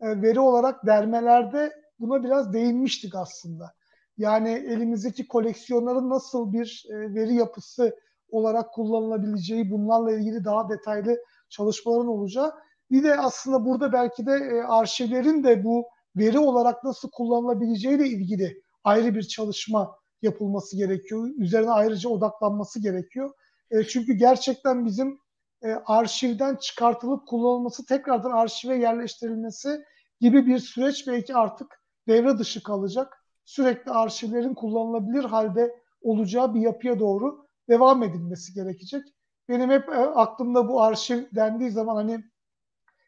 e, 0.00 0.22
veri 0.22 0.40
olarak 0.40 0.86
dermelerde 0.86 1.72
buna 2.00 2.24
biraz 2.24 2.52
değinmiştik 2.52 3.14
aslında. 3.14 3.74
Yani 4.18 4.50
elimizdeki 4.50 5.28
koleksiyonların 5.28 6.10
nasıl 6.10 6.52
bir 6.52 6.86
e, 6.90 7.14
veri 7.14 7.34
yapısı 7.34 7.96
olarak 8.30 8.74
kullanılabileceği, 8.74 9.70
bunlarla 9.70 10.12
ilgili 10.12 10.44
daha 10.44 10.68
detaylı 10.68 11.16
çalışmaların 11.48 12.08
olacağı. 12.08 12.52
Bir 12.90 13.04
de 13.04 13.18
aslında 13.18 13.64
burada 13.64 13.92
belki 13.92 14.26
de 14.26 14.32
e, 14.32 14.62
arşivlerin 14.62 15.44
de 15.44 15.64
bu 15.64 15.86
veri 16.16 16.38
olarak 16.38 16.84
nasıl 16.84 17.10
kullanılabileceği 17.10 17.96
ile 17.96 18.08
ilgili 18.08 18.62
ayrı 18.84 19.14
bir 19.14 19.22
çalışma 19.22 19.96
yapılması 20.22 20.76
gerekiyor. 20.76 21.28
Üzerine 21.38 21.70
ayrıca 21.70 22.08
odaklanması 22.10 22.82
gerekiyor. 22.82 23.30
E, 23.70 23.82
çünkü 23.84 24.12
gerçekten 24.12 24.86
bizim 24.86 25.18
e, 25.62 25.68
arşivden 25.86 26.56
çıkartılıp 26.56 27.28
kullanılması, 27.28 27.86
tekrardan 27.86 28.30
arşive 28.30 28.76
yerleştirilmesi 28.76 29.84
gibi 30.20 30.46
bir 30.46 30.58
süreç 30.58 31.08
belki 31.08 31.34
artık 31.34 31.82
devre 32.08 32.38
dışı 32.38 32.62
kalacak. 32.62 33.22
Sürekli 33.44 33.90
arşivlerin 33.90 34.54
kullanılabilir 34.54 35.24
halde 35.24 35.74
olacağı 36.02 36.54
bir 36.54 36.60
yapıya 36.60 37.00
doğru 37.00 37.45
devam 37.68 38.02
edilmesi 38.02 38.54
gerekecek. 38.54 39.02
Benim 39.48 39.70
hep 39.70 39.88
e, 39.88 39.92
aklımda 39.92 40.68
bu 40.68 40.82
arşiv 40.82 41.22
dendiği 41.34 41.70
zaman 41.70 41.96
hani 41.96 42.24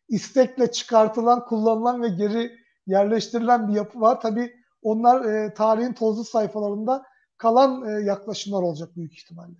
istekle 0.08 0.70
çıkartılan, 0.70 1.44
kullanılan 1.44 2.02
ve 2.02 2.08
geri 2.08 2.52
yerleştirilen 2.86 3.68
bir 3.68 3.72
yapı 3.72 4.00
var. 4.00 4.20
Tabii 4.20 4.52
onlar 4.82 5.24
e, 5.24 5.54
tarihin 5.54 5.92
tozlu 5.92 6.24
sayfalarında 6.24 7.02
kalan 7.36 7.88
e, 7.88 8.04
yaklaşımlar 8.04 8.62
olacak 8.62 8.96
büyük 8.96 9.12
ihtimalle. 9.12 9.56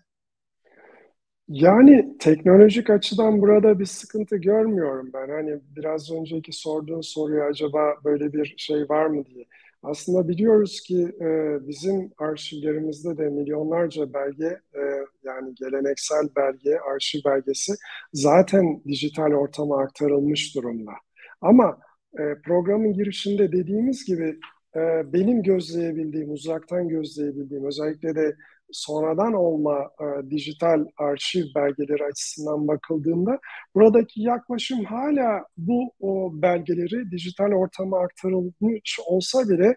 Yani 1.48 2.18
teknolojik 2.18 2.90
açıdan 2.90 3.42
burada 3.42 3.78
bir 3.78 3.86
sıkıntı 3.86 4.36
görmüyorum 4.36 5.10
ben. 5.14 5.28
Hani 5.28 5.60
biraz 5.76 6.12
önceki 6.12 6.52
sorduğun 6.52 7.00
soruya 7.00 7.44
acaba 7.44 7.94
böyle 8.04 8.32
bir 8.32 8.54
şey 8.56 8.88
var 8.88 9.06
mı 9.06 9.26
diye. 9.26 9.46
Aslında 9.82 10.28
biliyoruz 10.28 10.80
ki 10.80 11.12
e, 11.20 11.58
bizim 11.68 12.10
arşivlerimizde 12.18 13.18
de 13.18 13.28
milyonlarca 13.28 14.14
belge 14.14 14.46
e, 14.74 14.82
yani 15.24 15.54
geleneksel 15.54 16.28
belge, 16.36 16.78
arşiv 16.94 17.20
belgesi 17.24 17.72
zaten 18.12 18.82
dijital 18.84 19.32
ortama 19.32 19.82
aktarılmış 19.82 20.54
durumda. 20.54 20.92
Ama 21.40 21.78
e, 22.18 22.22
programın 22.44 22.92
girişinde 22.92 23.52
dediğimiz 23.52 24.04
gibi 24.04 24.38
e, 24.76 25.12
benim 25.12 25.42
gözleyebildiğim, 25.42 26.30
uzaktan 26.30 26.88
gözleyebildiğim 26.88 27.64
özellikle 27.66 28.14
de 28.14 28.36
sonradan 28.72 29.32
olma 29.32 29.90
e, 30.00 30.30
dijital 30.30 30.86
arşiv 30.98 31.44
belgeleri 31.54 32.04
açısından 32.04 32.68
bakıldığında 32.68 33.38
buradaki 33.74 34.22
yaklaşım 34.22 34.84
hala 34.84 35.44
bu 35.56 35.92
o 36.00 36.30
belgeleri 36.34 37.10
dijital 37.10 37.52
ortama 37.52 38.00
aktarılmış 38.00 38.98
olsa 39.06 39.48
bile 39.48 39.74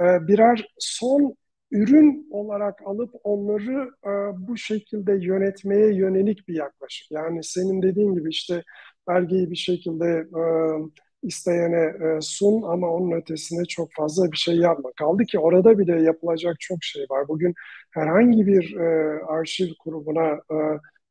e, 0.00 0.28
birer 0.28 0.66
son 0.78 1.34
ürün 1.70 2.28
olarak 2.30 2.82
alıp 2.86 3.10
onları 3.24 3.90
e, 4.04 4.10
bu 4.48 4.56
şekilde 4.56 5.12
yönetmeye 5.12 5.94
yönelik 5.94 6.48
bir 6.48 6.54
yaklaşım. 6.54 7.06
Yani 7.10 7.44
senin 7.44 7.82
dediğin 7.82 8.14
gibi 8.14 8.30
işte 8.30 8.62
belgeyi 9.08 9.50
bir 9.50 9.56
şekilde 9.56 10.06
e, 10.06 10.42
isteyene 11.22 11.76
e, 12.16 12.20
sun 12.20 12.62
ama 12.62 12.88
onun 12.90 13.12
ötesine 13.12 13.64
çok 13.64 13.88
fazla 13.96 14.32
bir 14.32 14.36
şey 14.36 14.56
yapma. 14.56 14.90
Kaldı 14.98 15.24
ki 15.24 15.38
orada 15.38 15.78
bile 15.78 16.02
yapılacak 16.02 16.56
çok 16.60 16.78
şey 16.82 17.06
var. 17.10 17.28
Bugün 17.28 17.54
herhangi 17.90 18.46
bir 18.46 18.76
e, 18.76 19.20
arşiv 19.24 19.68
kurumuna 19.78 20.32
e, 20.32 20.56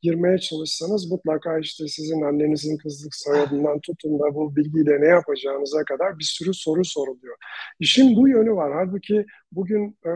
girmeye 0.02 0.38
çalışsanız 0.38 1.12
mutlaka 1.12 1.60
işte 1.60 1.88
sizin 1.88 2.22
annenizin 2.22 2.78
kızlık 2.78 3.16
soyadından 3.16 3.80
tutun 3.80 4.20
da 4.20 4.36
bu 4.36 4.56
bilgiyle 4.56 5.02
ne 5.02 5.08
yapacağınıza 5.08 5.84
kadar 5.84 6.20
bir 6.20 6.24
sürü 6.24 6.54
soru 6.54 6.86
soruluyor. 6.86 7.36
İşin 7.80 8.16
bu 8.16 8.30
yönü 8.30 8.52
var. 8.52 8.74
Halbuki 8.74 9.26
bugün 9.52 9.98
e, 10.06 10.10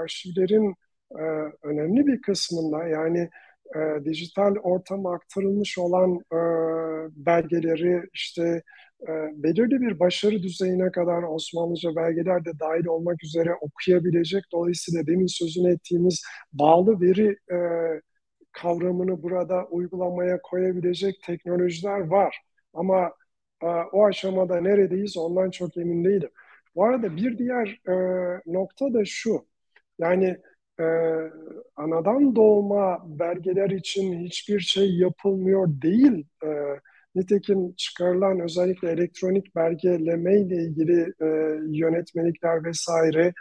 arşivlerin 0.00 0.74
e, 1.10 1.22
önemli 1.62 2.06
bir 2.06 2.22
kısmında 2.22 2.84
yani 2.84 3.30
e, 3.76 4.04
dijital 4.04 4.54
ortama 4.62 5.14
aktarılmış 5.14 5.78
olan 5.78 6.14
e, 6.32 6.40
belgeleri 7.26 8.02
işte 8.14 8.62
belirli 9.32 9.80
bir 9.80 9.98
başarı 10.00 10.42
düzeyine 10.42 10.90
kadar 10.90 11.22
Osmanlıca 11.22 11.96
belgeler 11.96 12.44
de 12.44 12.50
dahil 12.60 12.86
olmak 12.86 13.24
üzere 13.24 13.54
okuyabilecek. 13.60 14.44
Dolayısıyla 14.52 15.06
demin 15.06 15.26
sözünü 15.26 15.72
ettiğimiz 15.72 16.22
bağlı 16.52 17.00
veri 17.00 17.36
e, 17.52 17.58
kavramını 18.52 19.22
burada 19.22 19.66
uygulamaya 19.66 20.40
koyabilecek 20.42 21.22
teknolojiler 21.22 22.00
var. 22.00 22.36
Ama 22.74 23.12
e, 23.62 23.66
o 23.66 24.06
aşamada 24.06 24.60
neredeyiz 24.60 25.16
ondan 25.16 25.50
çok 25.50 25.76
emin 25.76 26.04
değilim. 26.04 26.30
Bu 26.74 26.84
arada 26.84 27.16
bir 27.16 27.38
diğer 27.38 27.80
e, 27.88 27.94
nokta 28.46 28.94
da 28.94 29.04
şu. 29.04 29.46
Yani 29.98 30.36
e, 30.80 30.84
anadan 31.76 32.36
doğma 32.36 33.04
belgeler 33.18 33.70
için 33.70 34.20
hiçbir 34.20 34.60
şey 34.60 34.96
yapılmıyor 34.98 35.68
değil. 35.68 36.26
E, 36.44 36.48
Nitekim 37.16 37.74
çıkarılan 37.74 38.40
özellikle 38.40 38.90
elektronik 38.90 39.56
belgeleme 39.56 40.40
ile 40.40 40.54
ilgili 40.54 41.00
e, 41.20 41.26
yönetmelikler 41.78 42.64
vesaire 42.64 43.32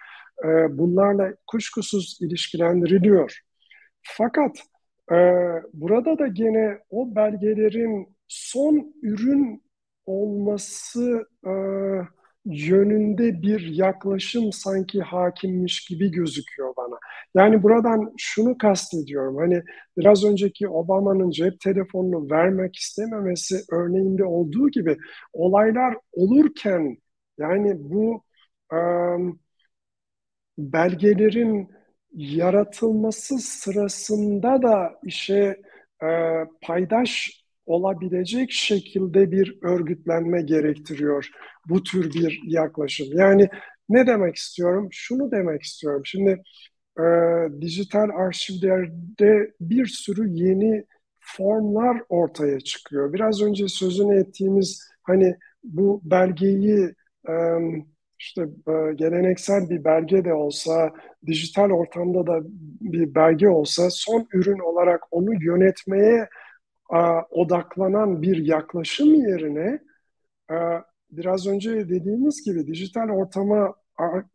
e, 0.44 0.48
bunlarla 0.78 1.34
kuşkusuz 1.48 2.18
ilişkilendiriliyor. 2.22 3.40
Fakat 4.04 4.58
e, 5.12 5.18
burada 5.74 6.20
da 6.20 6.28
gene 6.28 6.80
o 6.90 7.16
belgelerin 7.16 8.16
son 8.28 8.94
ürün 9.02 9.64
olması 10.06 11.26
e, 11.48 11.52
yönünde 12.45 13.41
bir 13.41 13.60
yaklaşım 13.75 14.51
sanki 14.51 15.01
hakimmiş 15.01 15.86
gibi 15.86 16.12
gözüküyor 16.12 16.73
bana. 16.77 16.99
Yani 17.36 17.63
buradan 17.63 18.13
şunu 18.17 18.58
kastediyorum. 18.58 19.38
Hani 19.38 19.63
biraz 19.97 20.25
önceki 20.25 20.67
Obama'nın 20.67 21.29
cep 21.29 21.60
telefonunu 21.60 22.31
vermek 22.31 22.75
istememesi 22.75 23.55
örneğinde 23.71 24.25
olduğu 24.25 24.69
gibi 24.69 24.97
olaylar 25.34 25.97
olurken 26.13 26.97
yani 27.38 27.75
bu 27.79 28.23
um, 28.73 29.39
belgelerin 30.58 31.69
yaratılması 32.13 33.38
sırasında 33.38 34.62
da 34.62 34.99
işe 35.03 35.62
e, 36.03 36.08
paydaş 36.62 37.41
olabilecek 37.65 38.51
şekilde 38.51 39.31
bir 39.31 39.58
örgütlenme 39.62 40.41
gerektiriyor 40.41 41.29
bu 41.69 41.84
tür 41.84 42.13
bir 42.13 42.41
yaklaşım. 42.45 43.08
Yani 43.12 43.49
ne 43.89 44.08
demek 44.08 44.36
istiyorum? 44.36 44.88
Şunu 44.91 45.32
demek 45.32 45.62
istiyorum. 45.62 46.01
Şimdi 46.06 46.41
e, 46.99 47.04
dijital 47.62 48.10
arşivlerde 48.10 49.51
bir 49.62 49.86
sürü 49.86 50.28
yeni 50.30 50.86
formlar 51.19 52.01
ortaya 52.10 52.60
çıkıyor. 52.60 53.13
Biraz 53.13 53.41
önce 53.41 53.67
sözünü 53.67 54.19
ettiğimiz 54.19 54.89
hani 55.04 55.36
bu 55.63 56.01
belgeyi 56.04 56.93
e, 57.30 57.34
işte 58.19 58.41
e, 58.41 58.93
geleneksel 58.95 59.69
bir 59.69 59.84
belge 59.84 60.25
de 60.25 60.34
olsa, 60.34 60.93
dijital 61.25 61.69
ortamda 61.69 62.28
da 62.28 62.39
bir 62.82 63.15
belge 63.15 63.49
olsa 63.49 63.89
son 63.89 64.28
ürün 64.34 64.60
olarak 64.60 65.01
onu 65.12 65.43
yönetmeye 65.43 66.28
odaklanan 67.30 68.21
bir 68.21 68.38
yaklaşım 68.38 69.13
yerine 69.13 69.80
biraz 71.12 71.48
önce 71.48 71.89
dediğimiz 71.89 72.46
gibi 72.46 72.68
dijital 72.68 73.10
ortama 73.10 73.76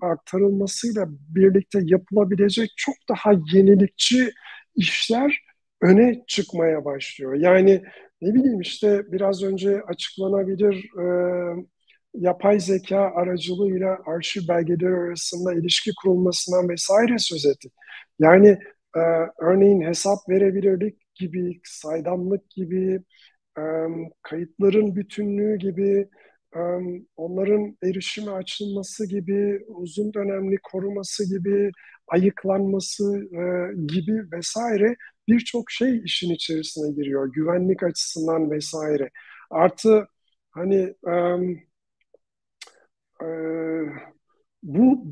aktarılmasıyla 0.01 1.07
birlikte 1.09 1.79
yapılabilecek 1.83 2.71
çok 2.77 2.95
daha 3.09 3.33
yenilikçi 3.53 4.31
işler 4.77 5.45
öne 5.83 6.25
çıkmaya 6.27 6.85
başlıyor. 6.85 7.35
Yani 7.35 7.83
ne 8.23 8.35
bileyim 8.35 8.61
işte 8.61 9.13
biraz 9.13 9.43
önce 9.43 9.83
açıklanabilir 9.83 10.75
e, 10.75 11.05
yapay 12.15 12.61
zeka 12.61 13.01
aracılığıyla 13.01 13.99
arşiv 14.07 14.49
belgeleri 14.49 14.95
arasında 14.95 15.55
ilişki 15.55 15.91
kurulmasından 16.03 16.69
vesaire 16.69 17.19
söz 17.19 17.47
ettik. 17.47 17.73
Yani 18.19 18.49
e, 18.97 19.01
örneğin 19.39 19.81
hesap 19.81 20.19
verebilirlik 20.29 21.15
gibi, 21.15 21.61
saydamlık 21.65 22.51
gibi, 22.51 23.01
kayıtların 24.23 24.97
bütünlüğü 24.97 25.59
gibi 25.59 26.09
onların 27.17 27.77
erişime 27.83 28.31
açılması 28.31 29.09
gibi, 29.09 29.65
uzun 29.67 30.15
dönemli 30.15 30.59
koruması 30.63 31.29
gibi, 31.29 31.71
ayıklanması 32.09 33.17
e, 33.17 33.75
gibi 33.87 34.23
vesaire 34.33 34.97
birçok 35.29 35.71
şey 35.71 36.03
işin 36.05 36.35
içerisine 36.35 36.93
giriyor. 36.93 37.33
Güvenlik 37.33 37.83
açısından 37.83 38.51
vesaire. 38.51 39.11
Artı 39.51 40.09
hani 40.51 40.95
e, 41.09 41.15
bu 44.63 45.05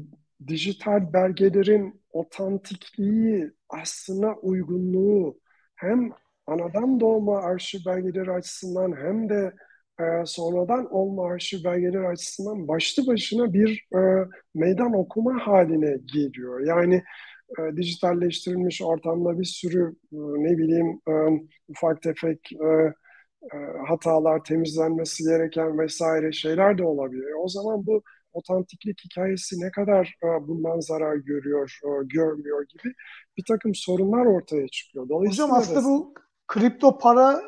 dijital 0.47 1.13
belgelerin 1.13 2.03
otantikliği, 2.13 3.53
aslına 3.69 4.37
uygunluğu 4.37 5.41
hem 5.77 6.11
anadan 6.47 7.01
doğma 7.01 7.39
arşiv 7.39 7.79
belgeleri 7.87 8.31
açısından 8.31 8.97
hem 8.97 9.29
de 9.29 9.53
e, 10.01 10.27
sonradan 10.27 10.95
olma 10.95 11.27
arşiv 11.27 11.65
belgeleri 11.65 12.07
açısından 12.07 12.69
başlı 12.69 13.07
başına 13.07 13.53
bir 13.53 13.87
e, 13.95 14.29
meydan 14.55 14.93
okuma 14.95 15.47
haline 15.47 15.99
geliyor. 16.15 16.61
Yani 16.61 17.03
e, 17.59 17.77
dijitalleştirilmiş 17.77 18.83
ortamda 18.83 19.41
bir 19.41 19.45
sürü 19.45 19.95
e, 20.13 20.17
ne 20.17 20.59
bileyim 20.59 21.01
e, 21.09 21.13
ufak 21.69 22.03
tefek 22.03 22.53
e, 22.53 22.67
e, 23.55 23.57
hatalar 23.89 24.45
temizlenmesi 24.45 25.25
gereken 25.25 25.79
vesaire 25.79 26.33
şeyler 26.33 26.79
de 26.79 26.85
olabilir. 26.85 27.33
O 27.45 27.49
zaman 27.49 27.87
bu 27.87 28.03
otantiklik 28.33 29.05
hikayesi 29.05 29.61
ne 29.61 29.71
kadar 29.71 30.15
e, 30.25 30.49
bundan 30.49 30.81
zarar 30.81 31.17
görüyor, 31.17 31.79
e, 31.85 31.89
görmüyor 32.07 32.67
gibi 32.69 32.95
bir 33.37 33.45
takım 33.49 33.75
sorunlar 33.75 34.27
ortaya 34.27 34.69
çıkıyor. 34.69 35.09
Dolayısıyla 35.09 35.45
Hocam 35.45 35.59
aslında 35.59 35.85
bu 35.85 36.15
kripto 36.49 36.99
para 36.99 37.41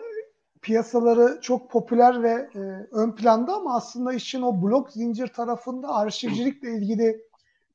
piyasaları 0.62 1.40
çok 1.40 1.70
popüler 1.70 2.22
ve 2.22 2.48
e, 2.54 2.58
ön 2.92 3.12
planda 3.12 3.54
ama 3.54 3.76
aslında 3.76 4.12
işin 4.12 4.42
o 4.42 4.62
blok 4.62 4.90
zincir 4.90 5.26
tarafında 5.26 5.94
arşivcilikle 5.94 6.74
ilgili 6.74 7.06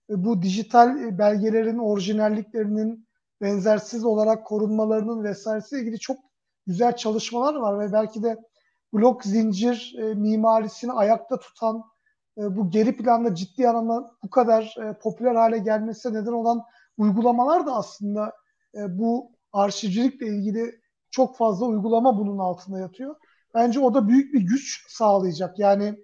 e, 0.09 0.23
bu 0.25 0.41
dijital 0.41 1.17
belgelerin 1.17 1.77
orijinalliklerinin 1.77 3.07
benzersiz 3.41 4.05
olarak 4.05 4.45
korunmalarının 4.45 5.23
vesairesiyle 5.23 5.81
ilgili 5.81 5.99
çok 5.99 6.17
güzel 6.67 6.95
çalışmalar 6.95 7.55
var 7.55 7.79
ve 7.79 7.93
belki 7.93 8.23
de 8.23 8.37
blok 8.93 9.23
zincir 9.23 9.95
e, 9.99 10.13
mimarisini 10.13 10.91
ayakta 10.91 11.39
tutan 11.39 11.83
e, 12.37 12.55
bu 12.57 12.69
geri 12.69 12.97
planda 12.97 13.35
ciddi 13.35 13.69
anlamda 13.69 14.11
bu 14.23 14.29
kadar 14.29 14.75
e, 14.83 14.93
popüler 14.99 15.35
hale 15.35 15.57
gelmesine 15.57 16.21
neden 16.21 16.31
olan 16.31 16.63
uygulamalar 16.97 17.65
da 17.65 17.75
aslında 17.75 18.33
e, 18.75 18.99
bu 18.99 19.31
arşivcilikle 19.53 20.27
ilgili 20.27 20.84
çok 21.15 21.37
fazla 21.37 21.65
uygulama 21.65 22.17
bunun 22.17 22.37
altında 22.37 22.79
yatıyor. 22.79 23.15
Bence 23.53 23.79
o 23.79 23.93
da 23.93 24.07
büyük 24.07 24.33
bir 24.33 24.41
güç 24.41 24.85
sağlayacak. 24.87 25.59
Yani 25.59 25.95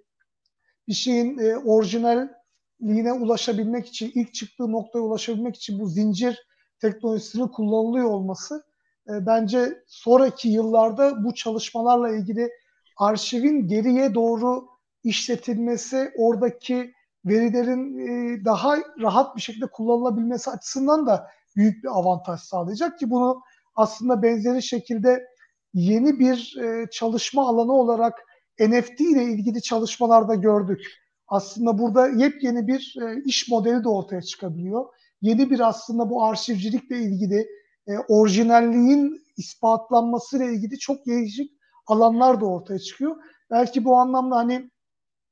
bir 0.88 0.92
şeyin 0.92 1.38
e, 1.38 1.56
orijinalliğine 1.56 3.12
ulaşabilmek 3.12 3.88
için, 3.88 4.12
ilk 4.14 4.34
çıktığı 4.34 4.72
noktaya 4.72 5.00
ulaşabilmek 5.00 5.56
için 5.56 5.80
bu 5.80 5.86
zincir 5.86 6.46
teknolojisinin 6.80 7.48
kullanılıyor 7.48 8.10
olması 8.10 8.64
e, 9.08 9.26
bence 9.26 9.82
sonraki 9.86 10.48
yıllarda 10.48 11.24
bu 11.24 11.34
çalışmalarla 11.34 12.16
ilgili 12.16 12.50
arşivin 12.98 13.68
geriye 13.68 14.14
doğru 14.14 14.68
işletilmesi, 15.04 16.12
oradaki 16.18 16.92
verilerin 17.24 17.98
e, 17.98 18.44
daha 18.44 18.76
rahat 19.00 19.36
bir 19.36 19.40
şekilde 19.40 19.66
kullanılabilmesi 19.66 20.50
açısından 20.50 21.06
da 21.06 21.30
büyük 21.56 21.84
bir 21.84 21.88
avantaj 21.88 22.40
sağlayacak 22.40 22.98
ki 22.98 23.10
bunu 23.10 23.42
aslında 23.74 24.22
benzeri 24.22 24.62
şekilde 24.62 25.26
yeni 25.74 26.18
bir 26.18 26.56
e, 26.62 26.90
çalışma 26.90 27.48
alanı 27.48 27.72
olarak 27.72 28.14
NFT 28.60 29.00
ile 29.00 29.24
ilgili 29.24 29.62
çalışmalarda 29.62 30.34
gördük. 30.34 30.80
Aslında 31.28 31.78
burada 31.78 32.08
yepyeni 32.08 32.66
bir 32.66 32.96
e, 33.02 33.22
iş 33.24 33.48
modeli 33.48 33.84
de 33.84 33.88
ortaya 33.88 34.22
çıkabiliyor. 34.22 34.84
Yeni 35.22 35.50
bir 35.50 35.60
aslında 35.60 36.10
bu 36.10 36.24
arşivcilikle 36.24 36.98
ilgili 36.98 37.46
e, 37.86 37.92
orijinalliğin 38.08 39.22
ispatlanması 39.36 40.36
ile 40.36 40.52
ilgili 40.52 40.78
çok 40.78 41.06
değişik 41.06 41.52
alanlar 41.86 42.40
da 42.40 42.46
ortaya 42.46 42.78
çıkıyor. 42.78 43.16
Belki 43.50 43.84
bu 43.84 43.96
anlamda 43.96 44.36
hani 44.36 44.70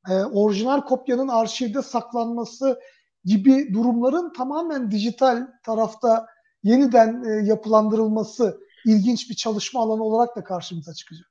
e, 0.09 0.15
orijinal 0.15 0.81
kopyanın 0.81 1.29
arşivde 1.29 1.83
saklanması 1.83 2.81
gibi 3.25 3.75
durumların 3.75 4.33
tamamen 4.33 4.91
dijital 4.91 5.47
tarafta 5.65 6.27
yeniden 6.63 7.25
e, 7.25 7.47
yapılandırılması 7.47 8.61
ilginç 8.87 9.31
bir 9.31 9.35
çalışma 9.35 9.81
alanı 9.81 10.05
olarak 10.05 10.37
da 10.37 10.45
karşımıza 10.45 10.95
çıkacak. 10.95 11.31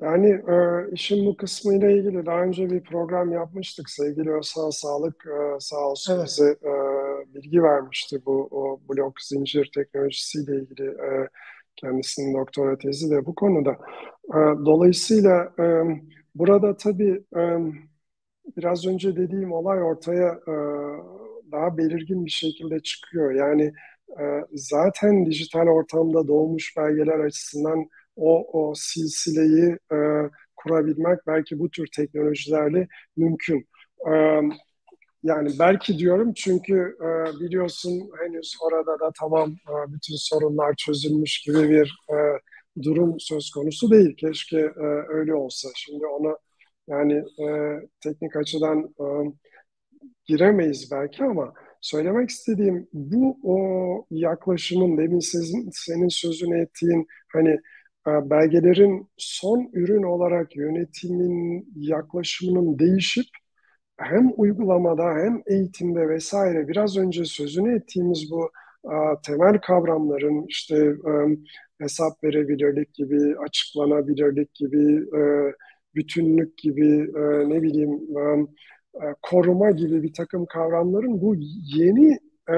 Yani 0.00 0.28
e, 0.28 0.56
işin 0.92 1.26
bu 1.26 1.36
kısmıyla 1.36 1.90
ilgili 1.90 2.26
daha 2.26 2.42
önce 2.42 2.70
bir 2.70 2.84
program 2.84 3.32
yapmıştık. 3.32 3.90
Sevgili 3.90 4.32
Özhan 4.32 4.70
Sağlık 4.70 5.26
e, 5.26 5.60
sağ 5.60 5.88
olsun 5.90 6.14
evet. 6.16 6.26
bize 6.26 6.50
e, 6.50 6.72
bilgi 7.34 7.62
vermişti 7.62 8.22
bu 8.26 8.48
o 8.50 8.80
blok 8.88 9.20
zincir 9.20 9.70
teknolojisiyle 9.74 10.56
ilgili. 10.56 10.88
E, 10.88 11.28
kendisinin 11.76 12.34
doktora 12.34 12.78
tezi 12.78 13.10
de 13.10 13.26
bu 13.26 13.34
konuda. 13.34 13.70
E, 14.28 14.38
dolayısıyla 14.66 15.52
e, 15.58 15.64
burada 16.34 16.76
tabii 16.76 17.24
e, 17.36 17.58
biraz 18.56 18.86
önce 18.86 19.16
dediğim 19.16 19.52
olay 19.52 19.82
ortaya 19.82 20.28
e, 20.48 20.54
daha 21.52 21.78
belirgin 21.78 22.24
bir 22.24 22.30
şekilde 22.30 22.80
çıkıyor. 22.80 23.34
Yani 23.34 23.72
e, 24.20 24.24
zaten 24.54 25.26
dijital 25.26 25.66
ortamda 25.66 26.28
doğmuş 26.28 26.76
belgeler 26.76 27.18
açısından 27.18 27.88
o, 28.16 28.60
o 28.60 28.74
silsileyi 28.74 29.78
e, 29.92 29.98
kurabilmek 30.56 31.18
belki 31.26 31.58
bu 31.58 31.70
tür 31.70 31.86
teknolojilerle 31.96 32.88
mümkün. 33.16 33.68
E, 34.10 34.12
yani 35.22 35.50
belki 35.58 35.98
diyorum 35.98 36.32
çünkü 36.34 36.96
biliyorsun 37.40 38.10
henüz 38.20 38.56
orada 38.62 39.00
da 39.00 39.12
tamam 39.20 39.56
bütün 39.88 40.16
sorunlar 40.16 40.74
çözülmüş 40.74 41.42
gibi 41.46 41.70
bir 41.70 41.98
durum 42.82 43.20
söz 43.20 43.50
konusu 43.50 43.90
değil. 43.90 44.16
Keşke 44.16 44.72
öyle 45.08 45.34
olsa. 45.34 45.68
Şimdi 45.74 46.06
onu 46.06 46.38
yani 46.88 47.14
e, 47.14 47.46
teknik 48.00 48.36
açıdan 48.36 48.94
e, 49.00 49.06
giremeyiz 50.24 50.88
belki 50.92 51.24
ama 51.24 51.52
söylemek 51.80 52.30
istediğim 52.30 52.88
bu 52.92 53.38
o 53.42 54.06
yaklaşımın 54.10 54.98
demin 54.98 55.18
sizin, 55.18 55.70
senin 55.72 56.08
sözünü 56.08 56.62
ettiğin 56.62 57.06
hani 57.32 57.50
e, 58.06 58.30
belgelerin 58.30 59.08
son 59.16 59.70
ürün 59.72 60.02
olarak 60.02 60.56
yönetimin 60.56 61.68
yaklaşımının 61.76 62.78
değişip 62.78 63.26
hem 63.98 64.32
uygulamada 64.36 65.04
hem 65.04 65.42
eğitimde 65.46 66.08
vesaire 66.08 66.68
biraz 66.68 66.96
önce 66.96 67.24
sözünü 67.24 67.76
ettiğimiz 67.76 68.30
bu 68.30 68.50
e, 68.84 68.94
temel 69.26 69.60
kavramların 69.60 70.44
işte 70.48 70.76
e, 70.76 71.12
hesap 71.80 72.24
verebilirlik 72.24 72.94
gibi, 72.94 73.38
açıklanabilirlik 73.38 74.54
gibi, 74.54 75.06
bütünlük 75.94 76.58
gibi, 76.58 77.12
ne 77.48 77.62
bileyim 77.62 78.00
koruma 79.22 79.70
gibi 79.70 80.02
bir 80.02 80.12
takım 80.12 80.46
kavramların 80.46 81.20
bu 81.20 81.34
yeni 81.76 82.18
e, 82.50 82.56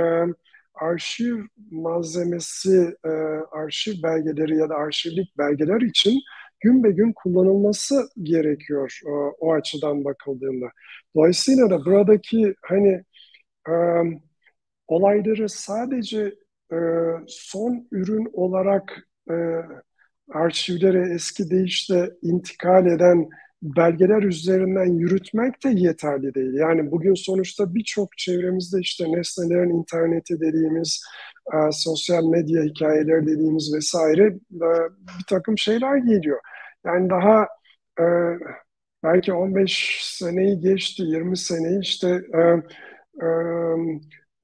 arşiv 0.74 1.36
malzemesi, 1.70 2.94
e, 3.04 3.08
arşiv 3.52 4.02
belgeleri 4.02 4.56
ya 4.56 4.68
da 4.68 4.74
arşivlik 4.74 5.38
belgeler 5.38 5.80
için 5.80 6.20
gün 6.60 6.84
be 6.84 6.90
gün 6.90 7.12
kullanılması 7.12 8.08
gerekiyor 8.22 9.00
e, 9.06 9.10
o 9.40 9.52
açıdan 9.52 10.04
bakıldığında. 10.04 10.66
Dolayısıyla 11.16 11.70
da 11.70 11.84
buradaki 11.84 12.54
hani 12.62 13.04
e, 13.68 13.74
olayları 14.88 15.48
sadece 15.48 16.34
e, 16.72 16.76
son 17.28 17.88
ürün 17.92 18.30
olarak 18.32 18.98
e, 19.30 19.34
arşivlere 20.34 21.14
eski 21.14 21.50
deyişle 21.50 22.10
intikal 22.22 22.86
eden 22.86 23.28
belgeler 23.62 24.22
üzerinden 24.22 24.98
yürütmek 24.98 25.64
de 25.64 25.68
yeterli 25.68 26.34
değil. 26.34 26.54
Yani 26.54 26.90
bugün 26.90 27.14
sonuçta 27.14 27.74
birçok 27.74 28.18
çevremizde 28.18 28.80
işte 28.80 29.12
nesnelerin 29.12 29.70
interneti 29.70 30.40
dediğimiz, 30.40 31.02
e, 31.54 31.56
sosyal 31.72 32.24
medya 32.24 32.62
hikayeleri 32.62 33.26
dediğimiz 33.26 33.74
vesaire 33.74 34.24
e, 34.26 34.68
bir 35.18 35.24
takım 35.28 35.58
şeyler 35.58 35.96
geliyor. 35.96 36.40
Yani 36.84 37.10
daha 37.10 37.48
e, 38.00 38.04
belki 39.04 39.32
15 39.32 40.00
seneyi 40.02 40.60
geçti, 40.60 41.02
20 41.02 41.36
seneyi 41.36 41.80
işte 41.80 42.08
e, 42.34 42.40
e, 43.22 43.28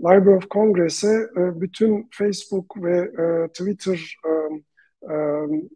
Library 0.01 0.37
of 0.37 0.51
Congress'e 0.51 1.29
e, 1.37 1.61
bütün 1.61 2.09
Facebook 2.13 2.83
ve 2.83 2.99
e, 2.99 3.49
Twitter 3.49 4.17
e, 4.27 4.31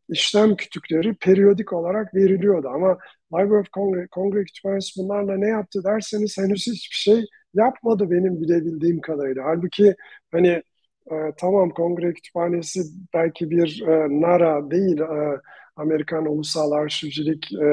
işlem 0.08 0.56
kütükleri 0.56 1.14
periyodik 1.14 1.72
olarak 1.72 2.14
veriliyordu. 2.14 2.68
Ama 2.68 2.98
Library 3.32 3.60
of 3.60 3.72
Congress, 3.72 4.08
Kongre 4.10 4.44
Kütüphanesi 4.44 5.02
bunlarla 5.02 5.36
ne 5.36 5.48
yaptı 5.48 5.84
derseniz 5.84 6.38
henüz 6.38 6.66
hiçbir 6.66 6.96
şey 6.96 7.24
yapmadı 7.54 8.10
benim 8.10 8.40
bilebildiğim 8.40 9.00
kadarıyla. 9.00 9.44
Halbuki 9.44 9.94
hani 10.32 10.62
e, 11.10 11.14
tamam 11.36 11.70
Kongre 11.70 12.12
Kütüphanesi 12.12 12.80
belki 13.14 13.50
bir 13.50 13.82
e, 13.86 14.20
NARA 14.20 14.70
değil, 14.70 15.00
e, 15.00 15.40
Amerikan 15.76 16.26
Ulusal 16.26 16.72
Arşivcilik 16.72 17.52
e, 17.52 17.66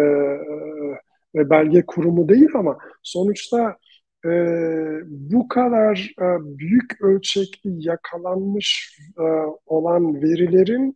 e, 1.35 1.49
belge 1.49 1.85
kurumu 1.87 2.29
değil 2.29 2.49
ama 2.55 2.77
sonuçta 3.03 3.77
e, 4.25 4.29
bu 5.07 5.47
kadar 5.47 6.13
e, 6.21 6.25
büyük 6.59 7.01
ölçekli 7.01 7.87
yakalanmış 7.87 8.99
e, 9.19 9.23
olan 9.65 10.21
verilerin 10.21 10.95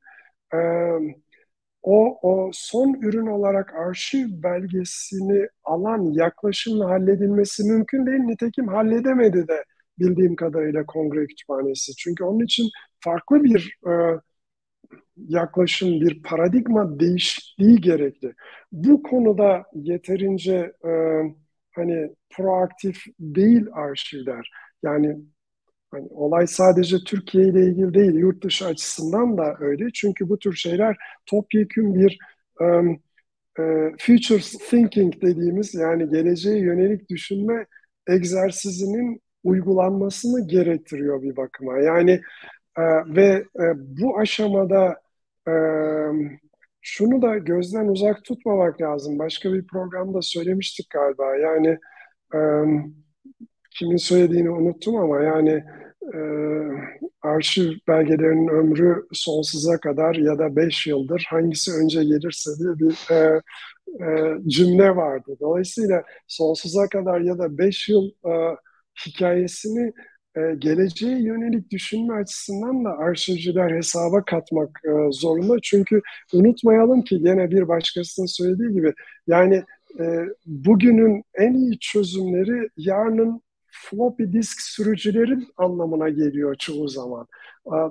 o, 1.82 2.20
o 2.22 2.50
son 2.54 2.94
ürün 3.02 3.28
olarak 3.28 3.74
arşiv 3.76 4.28
belgesini 4.44 5.48
alan 5.64 6.12
yaklaşımla 6.12 6.90
halledilmesi 6.90 7.64
mümkün 7.64 8.06
değil. 8.06 8.20
Nitekim 8.20 8.68
halledemedi 8.68 9.48
de 9.48 9.64
bildiğim 10.00 10.36
kadarıyla 10.36 10.86
kongre 10.86 11.26
kütüphanesi. 11.28 11.96
Çünkü 11.96 12.24
onun 12.24 12.46
için 12.46 12.70
farklı 13.00 13.44
bir 13.44 13.78
e, 13.88 13.92
yaklaşım, 15.28 16.02
bir 16.02 16.24
paradigma 16.24 17.00
değişikliği 17.00 17.82
gerekli. 17.82 18.34
Bu 18.72 19.04
konuda 19.04 19.64
yeterince 19.74 20.74
e, 20.86 20.92
hani 21.72 22.10
proaktif 22.30 23.04
değil 23.20 23.66
arşivler. 23.74 24.52
Yani 24.84 25.18
hani 25.92 26.08
olay 26.12 26.48
sadece 26.48 26.98
Türkiye 27.06 27.48
ile 27.48 27.66
ilgili 27.66 27.94
değil, 27.94 28.14
yurt 28.14 28.44
dışı 28.44 28.66
açısından 28.66 29.38
da 29.38 29.56
öyle. 29.60 29.88
Çünkü 29.94 30.30
bu 30.30 30.40
tür 30.40 30.54
şeyler 30.54 30.98
topyekun 31.26 31.96
bir 31.96 32.20
um, 32.62 33.00
e, 33.60 33.64
future 34.00 34.42
thinking 34.70 35.22
dediğimiz 35.22 35.76
yani 35.76 36.10
geleceğe 36.10 36.60
yönelik 36.60 37.10
düşünme 37.10 37.66
egzersizinin 38.08 39.22
uygulanmasını 39.44 40.48
gerektiriyor 40.48 41.22
bir 41.22 41.36
bakıma. 41.36 41.80
Yani 41.80 42.22
ve 43.08 43.46
bu 43.76 44.20
aşamada 44.20 44.98
şunu 46.82 47.22
da 47.22 47.38
gözden 47.38 47.88
uzak 47.88 48.24
tutmamak 48.24 48.82
lazım. 48.82 49.20
Başka 49.20 49.54
bir 49.54 49.68
programda 49.68 50.22
söylemiştik 50.22 50.90
galiba. 50.90 51.36
Yani 51.36 51.78
kimin 53.72 53.98
söylediğini 53.98 54.50
unuttum 54.50 54.96
ama 54.96 55.22
yani 55.22 55.64
e, 56.14 56.20
arşiv 57.22 57.72
belgelerinin 57.88 58.48
ömrü 58.48 59.08
sonsuza 59.14 59.78
kadar 59.78 60.16
ya 60.16 60.40
da 60.40 60.56
beş 60.56 60.88
yıldır 60.88 61.26
hangisi 61.30 61.72
önce 61.72 62.04
gelirse 62.04 62.52
diye 62.60 62.80
bir 62.80 63.12
e, 63.12 63.42
e, 64.06 64.38
cümle 64.50 64.96
vardı. 64.96 65.38
Dolayısıyla 65.40 66.04
sonsuza 66.28 66.88
kadar 66.88 67.22
ya 67.22 67.38
da 67.40 67.58
beş 67.58 67.90
yıl 67.90 68.12
e, 68.26 68.56
hikayesini 69.06 69.94
e, 70.38 70.56
geleceğe 70.60 71.22
yönelik 71.22 71.72
düşünme 71.72 72.14
açısından 72.14 72.86
da 72.86 72.90
arşivciler 72.98 73.72
hesaba 73.72 74.26
katmak 74.26 74.82
e, 74.86 75.12
zorunda. 75.12 75.56
Çünkü 75.64 76.02
unutmayalım 76.34 77.02
ki 77.02 77.16
yine 77.16 77.52
bir 77.52 77.68
başkasının 77.68 78.26
söylediği 78.26 78.74
gibi 78.74 78.94
yani 79.28 79.64
e, 80.00 80.26
bugünün 80.46 81.24
en 81.36 81.54
iyi 81.54 81.80
çözümleri 81.80 82.70
yarının 82.78 83.42
floppy 83.80 84.24
disk 84.24 84.62
sürücülerin 84.62 85.48
anlamına 85.58 86.10
geliyor 86.10 86.56
çoğu 86.56 86.88
zaman. 86.88 87.28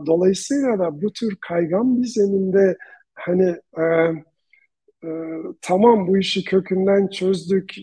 Dolayısıyla 0.06 0.78
da 0.78 1.02
bu 1.02 1.12
tür 1.12 1.36
kaygan 1.40 2.02
bir 2.02 2.06
zeminde 2.06 2.76
hani 3.14 3.56
e, 3.78 3.84
e, 5.04 5.08
tamam 5.62 6.08
bu 6.08 6.18
işi 6.18 6.44
kökünden 6.44 7.08
çözdük 7.08 7.74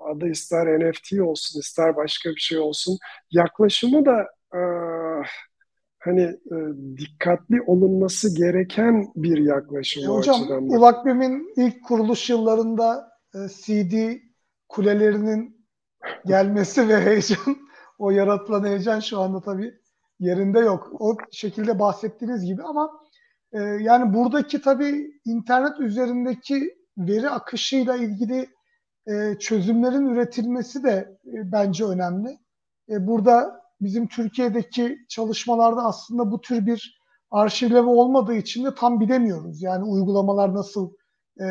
adı 0.00 0.28
ister 0.28 0.80
NFT 0.80 1.20
olsun 1.20 1.60
ister 1.60 1.96
başka 1.96 2.30
bir 2.30 2.40
şey 2.40 2.58
olsun 2.58 2.98
yaklaşımı 3.30 4.04
da 4.06 4.26
e, 4.54 4.60
hani 5.98 6.22
e, 6.22 6.56
dikkatli 6.98 7.62
olunması 7.62 8.36
gereken 8.36 9.06
bir 9.16 9.38
yaklaşım 9.38 10.04
e, 10.04 10.06
hocam, 10.06 10.42
açıdan. 10.42 10.68
Ulakbim'in 10.68 11.52
ilk 11.56 11.84
kuruluş 11.84 12.30
yıllarında 12.30 13.08
e, 13.34 13.38
CD 13.48 14.18
kulelerinin 14.68 15.57
gelmesi 16.26 16.88
ve 16.88 17.00
heyecan 17.00 17.56
o 17.98 18.10
yaratılan 18.10 18.64
heyecan 18.64 19.00
şu 19.00 19.20
anda 19.20 19.40
tabii 19.40 19.74
yerinde 20.20 20.58
yok. 20.58 20.88
O 21.00 21.16
şekilde 21.32 21.78
bahsettiğiniz 21.78 22.44
gibi 22.44 22.62
ama 22.62 22.90
e, 23.52 23.58
yani 23.60 24.14
buradaki 24.14 24.60
tabii 24.60 25.20
internet 25.24 25.80
üzerindeki 25.80 26.74
veri 26.98 27.30
akışıyla 27.30 27.96
ilgili 27.96 28.48
e, 29.06 29.38
çözümlerin 29.38 30.06
üretilmesi 30.06 30.82
de 30.82 31.18
e, 31.26 31.52
bence 31.52 31.84
önemli. 31.84 32.38
E, 32.90 33.06
burada 33.06 33.60
bizim 33.80 34.08
Türkiye'deki 34.08 34.98
çalışmalarda 35.08 35.82
aslında 35.82 36.30
bu 36.30 36.40
tür 36.40 36.66
bir 36.66 36.98
arşivleme 37.30 37.88
olmadığı 37.88 38.34
için 38.34 38.64
de 38.64 38.74
tam 38.74 39.00
bilemiyoruz. 39.00 39.62
Yani 39.62 39.84
uygulamalar 39.84 40.54
nasıl 40.54 40.92
e, 41.40 41.44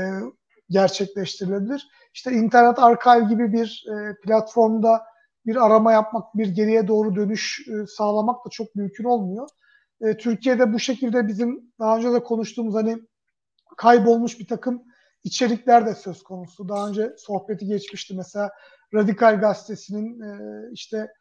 gerçekleştirilebilir. 0.69 1.87
İşte 2.13 2.31
internet 2.31 2.79
archive 2.79 3.29
gibi 3.29 3.53
bir 3.53 3.85
e, 3.87 4.15
platformda 4.21 5.03
bir 5.45 5.65
arama 5.65 5.91
yapmak, 5.91 6.35
bir 6.35 6.47
geriye 6.47 6.87
doğru 6.87 7.15
dönüş 7.15 7.67
e, 7.67 7.87
sağlamak 7.87 8.45
da 8.45 8.49
çok 8.49 8.75
mümkün 8.75 9.03
olmuyor. 9.03 9.49
E, 10.01 10.17
Türkiye'de 10.17 10.73
bu 10.73 10.79
şekilde 10.79 11.27
bizim 11.27 11.73
daha 11.79 11.97
önce 11.97 12.13
de 12.13 12.23
konuştuğumuz 12.23 12.75
hani 12.75 12.97
kaybolmuş 13.77 14.39
bir 14.39 14.47
takım 14.47 14.83
içerikler 15.23 15.85
de 15.85 15.95
söz 15.95 16.23
konusu. 16.23 16.69
Daha 16.69 16.87
önce 16.87 17.13
sohbeti 17.17 17.65
geçmişti 17.65 18.13
mesela 18.17 18.51
Radikal 18.93 19.39
Gazetesi'nin 19.39 20.21
e, 20.21 20.39
işte 20.73 21.13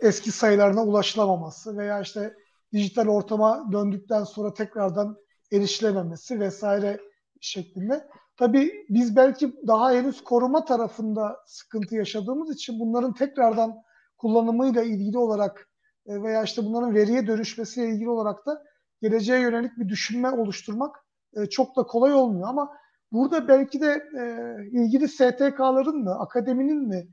eski 0.00 0.32
sayılarına 0.32 0.84
ulaşılamaması 0.84 1.76
veya 1.76 2.00
işte 2.00 2.34
dijital 2.72 3.06
ortama 3.06 3.72
döndükten 3.72 4.24
sonra 4.24 4.54
tekrardan 4.54 5.16
erişilememesi 5.52 6.40
vesaire 6.40 7.00
şeklinde. 7.40 8.08
Tabii 8.40 8.86
biz 8.88 9.16
belki 9.16 9.56
daha 9.66 9.92
henüz 9.92 10.24
koruma 10.24 10.64
tarafında 10.64 11.36
sıkıntı 11.46 11.94
yaşadığımız 11.94 12.54
için 12.54 12.80
bunların 12.80 13.14
tekrardan 13.14 13.76
kullanımıyla 14.18 14.82
ilgili 14.82 15.18
olarak 15.18 15.68
e, 16.06 16.22
veya 16.22 16.42
işte 16.42 16.64
bunların 16.64 16.94
veriye 16.94 17.26
dönüşmesiyle 17.26 17.88
ilgili 17.88 18.08
olarak 18.08 18.46
da 18.46 18.62
geleceğe 19.02 19.40
yönelik 19.40 19.78
bir 19.78 19.88
düşünme 19.88 20.30
oluşturmak 20.30 20.96
e, 21.36 21.46
çok 21.46 21.76
da 21.76 21.82
kolay 21.82 22.14
olmuyor 22.14 22.48
ama 22.48 22.76
burada 23.12 23.48
belki 23.48 23.80
de 23.80 24.02
e, 24.18 24.24
ilgili 24.70 25.08
STK'ların 25.08 26.04
mı, 26.04 26.18
akademinin 26.18 26.88
mi 26.88 27.08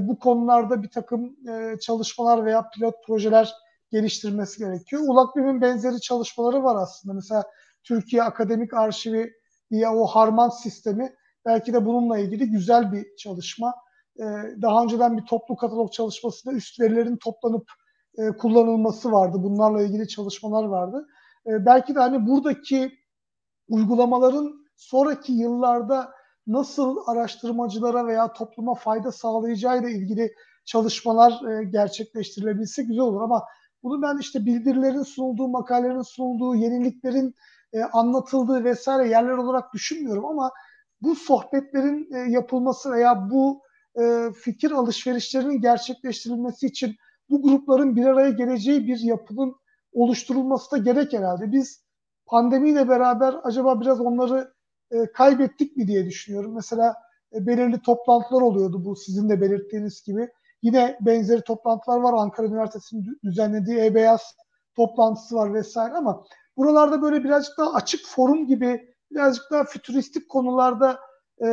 bu 0.00 0.18
konularda 0.18 0.82
bir 0.82 0.90
takım 0.90 1.36
çalışmalar 1.80 2.44
veya 2.44 2.70
pilot 2.74 2.94
projeler 3.06 3.54
geliştirmesi 3.90 4.58
gerekiyor. 4.58 5.02
Ulakbim'in 5.06 5.60
benzeri 5.60 6.00
çalışmaları 6.00 6.64
var 6.64 6.76
aslında. 6.82 7.14
Mesela 7.14 7.44
Türkiye 7.84 8.22
Akademik 8.22 8.74
Arşivi 8.74 9.37
diye 9.70 9.88
o 9.88 10.06
harman 10.06 10.48
sistemi 10.48 11.14
belki 11.46 11.72
de 11.72 11.86
bununla 11.86 12.18
ilgili 12.18 12.50
güzel 12.50 12.92
bir 12.92 13.16
çalışma. 13.16 13.74
Daha 14.62 14.82
önceden 14.82 15.16
bir 15.18 15.24
toplu 15.24 15.56
katalog 15.56 15.92
çalışmasında 15.92 16.54
üst 16.54 16.80
verilerin 16.80 17.16
toplanıp 17.16 17.70
e, 18.18 18.28
kullanılması 18.28 19.12
vardı. 19.12 19.36
Bunlarla 19.42 19.82
ilgili 19.82 20.08
çalışmalar 20.08 20.64
vardı. 20.64 21.08
E, 21.46 21.66
belki 21.66 21.94
de 21.94 21.98
hani 21.98 22.26
buradaki 22.26 22.92
uygulamaların 23.68 24.54
sonraki 24.76 25.32
yıllarda 25.32 26.10
nasıl 26.46 26.96
araştırmacılara 27.06 28.06
veya 28.06 28.32
topluma 28.32 28.74
fayda 28.74 29.12
sağlayacağıyla 29.12 29.88
ilgili 29.88 30.32
çalışmalar 30.64 31.32
e, 31.50 31.64
gerçekleştirilebilse 31.64 32.82
güzel 32.82 33.02
olur 33.02 33.20
ama 33.20 33.44
bunu 33.82 34.02
ben 34.02 34.18
işte 34.18 34.46
bildirilerin 34.46 35.02
sunulduğu, 35.02 35.48
makalelerin 35.48 36.02
sunulduğu, 36.02 36.54
yeniliklerin 36.54 37.34
e, 37.72 37.82
anlatıldığı 37.82 38.64
vesaire 38.64 39.08
yerler 39.08 39.36
olarak 39.36 39.74
düşünmüyorum 39.74 40.24
ama 40.24 40.50
bu 41.00 41.14
sohbetlerin 41.14 42.08
e, 42.14 42.30
yapılması 42.30 42.92
veya 42.92 43.30
bu 43.30 43.62
e, 44.00 44.32
fikir 44.32 44.70
alışverişlerinin 44.70 45.60
gerçekleştirilmesi 45.60 46.66
için 46.66 46.96
bu 47.30 47.42
grupların 47.42 47.96
bir 47.96 48.06
araya 48.06 48.30
geleceği 48.30 48.86
bir 48.86 48.98
yapının 48.98 49.54
oluşturulması 49.92 50.70
da 50.70 50.78
gerek 50.78 51.12
herhalde. 51.12 51.52
Biz 51.52 51.84
pandemiyle 52.26 52.88
beraber 52.88 53.34
acaba 53.42 53.80
biraz 53.80 54.00
onları 54.00 54.52
e, 54.90 55.12
kaybettik 55.12 55.76
mi 55.76 55.88
diye 55.88 56.06
düşünüyorum. 56.06 56.54
Mesela 56.54 56.94
e, 57.34 57.46
belirli 57.46 57.82
toplantılar 57.82 58.40
oluyordu 58.42 58.84
bu 58.84 58.96
sizin 58.96 59.28
de 59.28 59.40
belirttiğiniz 59.40 60.02
gibi. 60.02 60.28
Yine 60.62 60.98
benzeri 61.00 61.42
toplantılar 61.42 61.98
var. 62.00 62.14
Ankara 62.16 62.46
Üniversitesi'nin 62.46 63.18
düzenlediği 63.24 63.78
E-Beyaz 63.78 64.34
toplantısı 64.76 65.34
var 65.34 65.54
vesaire 65.54 65.94
ama 65.94 66.24
buralarda 66.58 67.02
böyle 67.02 67.24
birazcık 67.24 67.58
daha 67.58 67.74
açık 67.74 68.06
forum 68.06 68.46
gibi 68.46 68.94
birazcık 69.10 69.44
daha 69.50 69.64
fütüristik 69.64 70.28
konularda 70.28 71.00
e, 71.46 71.48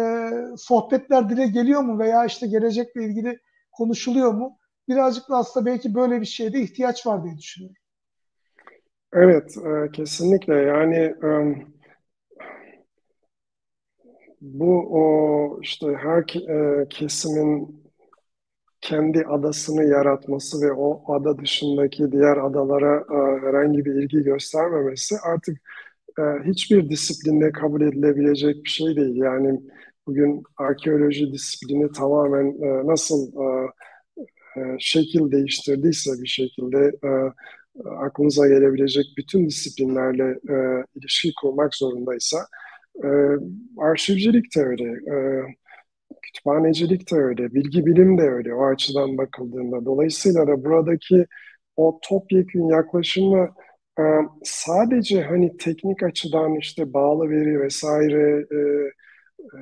sohbetler 0.57 1.29
dile 1.29 1.47
geliyor 1.47 1.81
mu 1.81 1.99
veya 1.99 2.25
işte 2.25 2.47
gelecekle 2.47 3.05
ilgili 3.05 3.39
konuşuluyor 3.71 4.33
mu? 4.33 4.57
birazcık 4.89 5.29
da 5.29 5.37
aslında 5.37 5.65
belki 5.65 5.95
böyle 5.95 6.21
bir 6.21 6.25
şeyde 6.25 6.59
ihtiyaç 6.61 7.07
var 7.07 7.23
diye 7.23 7.37
düşünüyorum. 7.37 7.77
Evet, 9.13 9.57
e, 9.57 9.91
kesinlikle. 9.91 10.53
Yani 10.53 10.95
e, 10.95 11.55
bu 14.41 14.87
o 14.89 15.59
işte 15.61 15.87
her 15.87 16.19
e, 16.49 16.87
kesimin 16.89 17.84
kendi 18.85 19.25
adasını 19.25 19.83
yaratması 19.83 20.61
ve 20.61 20.73
o 20.73 21.13
ada 21.13 21.37
dışındaki 21.37 22.11
diğer 22.11 22.37
adalara 22.37 23.03
herhangi 23.41 23.85
bir 23.85 23.95
ilgi 23.95 24.23
göstermemesi 24.23 25.15
artık 25.23 25.57
hiçbir 26.45 26.89
disiplinde 26.89 27.51
kabul 27.51 27.81
edilebilecek 27.81 28.63
bir 28.63 28.69
şey 28.69 28.95
değil. 28.95 29.15
Yani 29.15 29.59
bugün 30.07 30.43
arkeoloji 30.57 31.33
disiplini 31.33 31.91
tamamen 31.91 32.45
e, 32.45 32.87
nasıl 32.87 33.27
e, 33.27 33.45
e, 34.59 34.75
şekil 34.79 35.31
değiştirdiyse 35.31 36.11
bir 36.21 36.27
şekilde 36.27 36.91
e, 37.03 37.09
aklınıza 37.89 38.47
gelebilecek 38.47 39.05
bütün 39.17 39.47
disiplinlerle 39.47 40.39
e, 40.49 40.85
ilişki 40.95 41.33
kurmak 41.41 41.75
zorundaysa 41.75 42.37
e, 43.03 43.09
arşivcilik 43.77 44.55
de 44.55 44.61
e, 45.11 45.15
kütüphanecilik 46.25 47.11
de 47.11 47.15
öyle, 47.15 47.53
bilgi 47.53 47.85
bilim 47.85 48.17
de 48.17 48.21
öyle 48.21 48.53
o 48.55 48.65
açıdan 48.65 49.17
bakıldığında. 49.17 49.85
Dolayısıyla 49.85 50.47
da 50.47 50.65
buradaki 50.65 51.25
o 51.75 51.99
topyekün 52.03 52.67
yaklaşımı 52.67 53.49
e, 53.99 54.03
sadece 54.43 55.23
hani 55.23 55.57
teknik 55.57 56.03
açıdan 56.03 56.55
işte 56.55 56.93
bağlı 56.93 57.29
veri 57.29 57.61
vesaire 57.61 58.45
e, 58.51 58.59
e, 59.57 59.59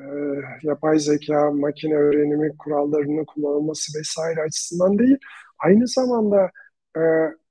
yapay 0.63 0.99
zeka, 0.99 1.51
makine 1.51 1.95
öğrenimi 1.95 2.57
kurallarının 2.57 3.25
kullanılması 3.25 3.99
vesaire 3.99 4.41
açısından 4.41 4.99
değil, 4.99 5.17
aynı 5.59 5.87
zamanda 5.87 6.51
e, 6.97 7.01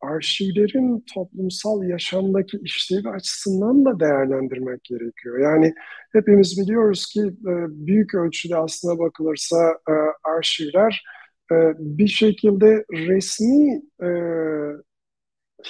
arşivlerin 0.00 1.04
toplumsal 1.14 1.84
yaşamdaki 1.84 2.58
işlevi 2.62 3.08
açısından 3.08 3.84
da 3.84 4.00
değerlendirmek 4.00 4.84
gerekiyor. 4.84 5.38
Yani 5.38 5.74
hepimiz 6.12 6.58
biliyoruz 6.60 7.06
ki 7.06 7.20
e, 7.20 7.52
büyük 7.86 8.14
ölçüde 8.14 8.56
aslına 8.56 8.98
bakılırsa 8.98 9.78
e, 9.88 9.94
arşivler 10.24 11.04
e, 11.52 11.54
bir 11.78 12.08
şekilde 12.08 12.84
resmi 12.92 13.82
e, 14.02 14.08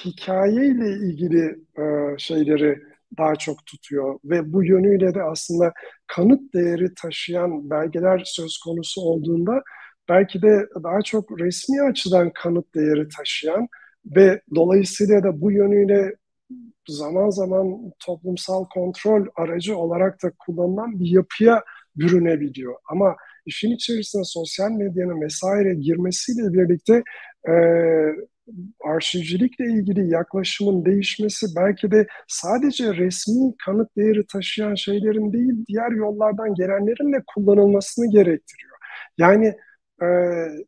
hikayeyle 0.04 0.88
ilgili 0.88 1.56
e, 1.78 1.82
şeyleri 2.18 2.82
daha 3.18 3.36
çok 3.36 3.66
tutuyor 3.66 4.18
ve 4.24 4.52
bu 4.52 4.64
yönüyle 4.64 5.14
de 5.14 5.22
aslında 5.22 5.72
kanıt 6.06 6.54
değeri 6.54 6.94
taşıyan 6.94 7.70
belgeler 7.70 8.22
söz 8.24 8.58
konusu 8.58 9.00
olduğunda 9.00 9.62
belki 10.08 10.42
de 10.42 10.68
daha 10.82 11.02
çok 11.02 11.40
resmi 11.40 11.82
açıdan 11.82 12.30
kanıt 12.34 12.74
değeri 12.74 13.08
taşıyan 13.08 13.68
ve 14.16 14.40
dolayısıyla 14.54 15.22
da 15.22 15.40
bu 15.40 15.52
yönüyle 15.52 16.14
zaman 16.88 17.30
zaman 17.30 17.92
toplumsal 17.98 18.64
kontrol 18.64 19.26
aracı 19.36 19.76
olarak 19.76 20.22
da 20.22 20.32
kullanılan 20.38 21.00
bir 21.00 21.06
yapıya 21.06 21.64
bürünebiliyor. 21.96 22.74
Ama 22.90 23.16
işin 23.46 23.70
içerisine 23.70 24.24
sosyal 24.24 24.70
medyanın 24.70 25.20
vesaire 25.20 25.74
girmesiyle 25.74 26.52
birlikte 26.52 27.02
e, 27.48 27.52
arşivcilikle 28.84 29.64
ilgili 29.64 30.10
yaklaşımın 30.10 30.84
değişmesi 30.84 31.46
belki 31.56 31.90
de 31.90 32.06
sadece 32.28 32.94
resmi 32.94 33.54
kanıt 33.64 33.96
değeri 33.96 34.26
taşıyan 34.26 34.74
şeylerin 34.74 35.32
değil, 35.32 35.64
diğer 35.68 35.90
yollardan 35.90 36.54
gelenlerin 36.54 37.12
de 37.12 37.22
kullanılmasını 37.26 38.10
gerektiriyor. 38.10 38.76
Yani 39.18 39.54
e, 40.02 40.06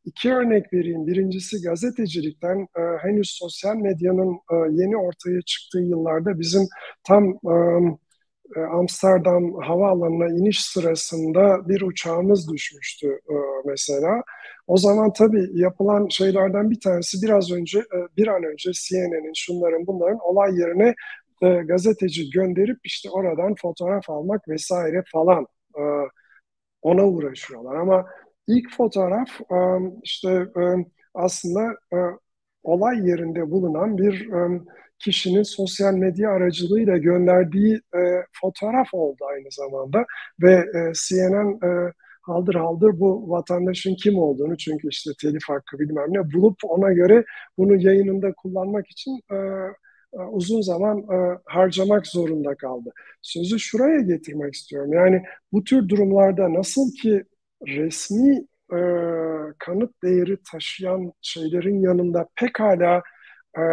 iki 0.05 0.32
örnek 0.35 0.72
vereyim. 0.72 1.07
Birincisi 1.07 1.62
gazetecilikten 1.62 2.68
e, 2.78 2.80
henüz 3.03 3.30
sosyal 3.30 3.76
medyanın 3.76 4.32
e, 4.35 4.55
yeni 4.70 4.97
ortaya 4.97 5.43
çıktığı 5.43 5.80
yıllarda 5.80 6.39
bizim 6.39 6.68
tam 7.05 7.39
Amsterdam 8.70 9.55
havaalanına 9.55 10.28
iniş 10.28 10.64
sırasında 10.64 11.68
bir 11.68 11.82
uçağımız 11.82 12.53
düşmüştü 12.53 13.20
mesela. 13.64 14.22
O 14.66 14.76
zaman 14.76 15.12
tabii 15.12 15.51
yapılan 15.53 16.09
şeylerden 16.09 16.70
bir 16.70 16.80
tanesi 16.80 17.22
biraz 17.22 17.53
önce, 17.53 17.85
bir 18.16 18.26
an 18.26 18.45
önce 18.45 18.70
CNN'in, 18.72 19.32
şunların 19.35 19.87
bunların 19.87 20.18
olay 20.18 20.59
yerine 20.59 20.95
gazeteci 21.64 22.30
gönderip 22.30 22.78
işte 22.85 23.11
oradan 23.11 23.55
fotoğraf 23.55 24.11
almak 24.11 24.49
vesaire 24.49 25.03
falan 25.12 25.47
ona 26.82 27.07
uğraşıyorlar. 27.07 27.74
Ama 27.74 28.07
İlk 28.47 28.76
fotoğraf 28.76 29.28
işte 30.03 30.47
aslında 31.14 31.78
olay 32.62 33.09
yerinde 33.09 33.51
bulunan 33.51 33.99
bir 33.99 34.28
kişinin 34.99 35.42
sosyal 35.42 35.95
medya 35.95 36.30
aracılığıyla 36.30 36.97
gönderdiği 36.97 37.80
fotoğraf 38.40 38.88
oldu 38.92 39.24
aynı 39.32 39.51
zamanda 39.51 40.05
ve 40.42 40.64
CNN 41.09 41.61
haldır 42.22 42.55
haldır 42.55 43.01
bu 43.01 43.30
vatandaşın 43.30 43.95
kim 43.95 44.18
olduğunu 44.18 44.57
çünkü 44.57 44.88
işte 44.88 45.11
telif 45.22 45.42
hakkı 45.49 45.78
bilmem 45.78 46.07
ne 46.09 46.32
bulup 46.32 46.57
ona 46.64 46.92
göre 46.92 47.24
bunu 47.59 47.76
yayınında 47.76 48.32
kullanmak 48.32 48.86
için 48.90 49.20
uzun 50.30 50.61
zaman 50.61 51.07
harcamak 51.45 52.07
zorunda 52.07 52.55
kaldı. 52.55 52.90
Sözü 53.22 53.59
şuraya 53.59 54.01
getirmek 54.01 54.55
istiyorum. 54.55 54.92
Yani 54.92 55.22
bu 55.53 55.64
tür 55.64 55.88
durumlarda 55.88 56.55
nasıl 56.55 56.92
ki 57.03 57.24
resmi 57.67 58.47
e, 58.73 58.79
kanıt 59.59 60.03
değeri 60.03 60.37
taşıyan 60.53 61.12
şeylerin 61.23 61.81
yanında 61.81 62.29
pekala 62.37 63.03
e, 63.59 63.65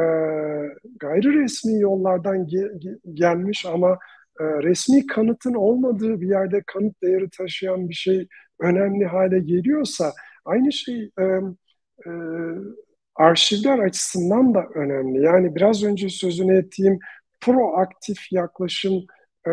gayri 1.00 1.44
resmi 1.44 1.80
yollardan 1.82 2.48
ge, 2.48 2.72
ge, 2.78 2.89
gelmiş 3.14 3.66
ama 3.66 4.00
e, 4.39 4.44
resmi 4.44 5.08
kanıtın 5.08 5.54
olmadığı 5.54 6.22
bir 6.22 6.30
yerde 6.30 6.64
kanıt 6.68 7.02
değeri 7.04 7.30
taşıyan 7.30 7.89
bir 7.89 7.94
şey 7.94 8.28
önemli 8.60 9.06
hale 9.06 9.39
geliyorsa 9.39 10.14
aynı 10.46 10.74
şey 10.74 11.12
e, 11.20 11.24
e, 12.06 12.12
arşivler 13.16 13.80
açısından 13.80 14.54
da 14.54 14.66
önemli. 14.76 15.24
Yani 15.24 15.56
biraz 15.56 15.84
önce 15.84 16.10
sözünü 16.10 16.58
ettiğim 16.58 17.00
proaktif 17.42 18.32
yaklaşım 18.32 19.06
e, 19.48 19.52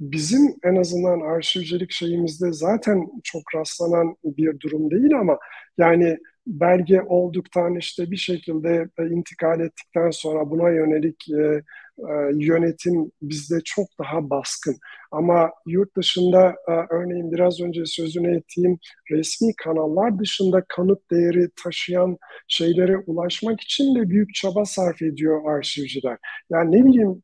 bizim 0.00 0.54
en 0.64 0.76
azından 0.76 1.20
arşivcilik 1.20 1.90
şeyimizde 1.90 2.52
zaten 2.52 3.08
çok 3.24 3.42
rastlanan 3.54 4.16
bir 4.24 4.60
durum 4.60 4.90
değil 4.90 5.18
ama 5.20 5.38
yani 5.78 6.18
belge 6.46 7.02
olduktan 7.02 7.76
işte 7.76 8.10
bir 8.10 8.16
şekilde 8.16 8.88
e, 8.98 9.06
intikal 9.06 9.60
ettikten 9.60 10.10
sonra 10.10 10.50
buna 10.50 10.70
yönelik 10.70 11.28
e, 11.30 11.62
e, 11.98 12.12
yönetim 12.34 13.10
bizde 13.22 13.60
çok 13.64 13.86
daha 13.98 14.30
baskın. 14.30 14.76
Ama 15.12 15.50
yurt 15.66 15.96
dışında 15.96 16.56
örneğin 16.90 17.32
biraz 17.32 17.60
önce 17.60 17.86
sözünü 17.86 18.36
ettiğim 18.36 18.78
resmi 19.10 19.52
kanallar 19.56 20.18
dışında 20.18 20.64
kanıt 20.68 21.10
değeri 21.10 21.48
taşıyan 21.64 22.18
şeylere 22.48 22.96
ulaşmak 22.96 23.60
için 23.60 23.94
de 23.94 24.10
büyük 24.10 24.34
çaba 24.34 24.64
sarf 24.64 25.02
ediyor 25.02 25.56
arşivciler. 25.56 26.18
Yani 26.50 26.72
ne 26.76 26.84
bileyim 26.84 27.22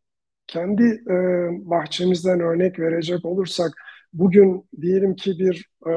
kendi 0.53 0.85
e, 0.85 1.15
bahçemizden 1.71 2.41
örnek 2.41 2.79
verecek 2.79 3.25
olursak 3.25 3.73
bugün 4.13 4.69
diyelim 4.81 5.17
ki 5.17 5.39
bir 5.39 5.71
e, 5.87 5.93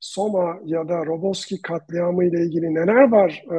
Soma 0.00 0.58
ya 0.64 0.88
da 0.88 1.06
Roboski 1.06 1.62
katliamı 1.62 2.24
ile 2.24 2.44
ilgili 2.44 2.74
neler 2.74 3.10
var 3.10 3.44
e, 3.52 3.58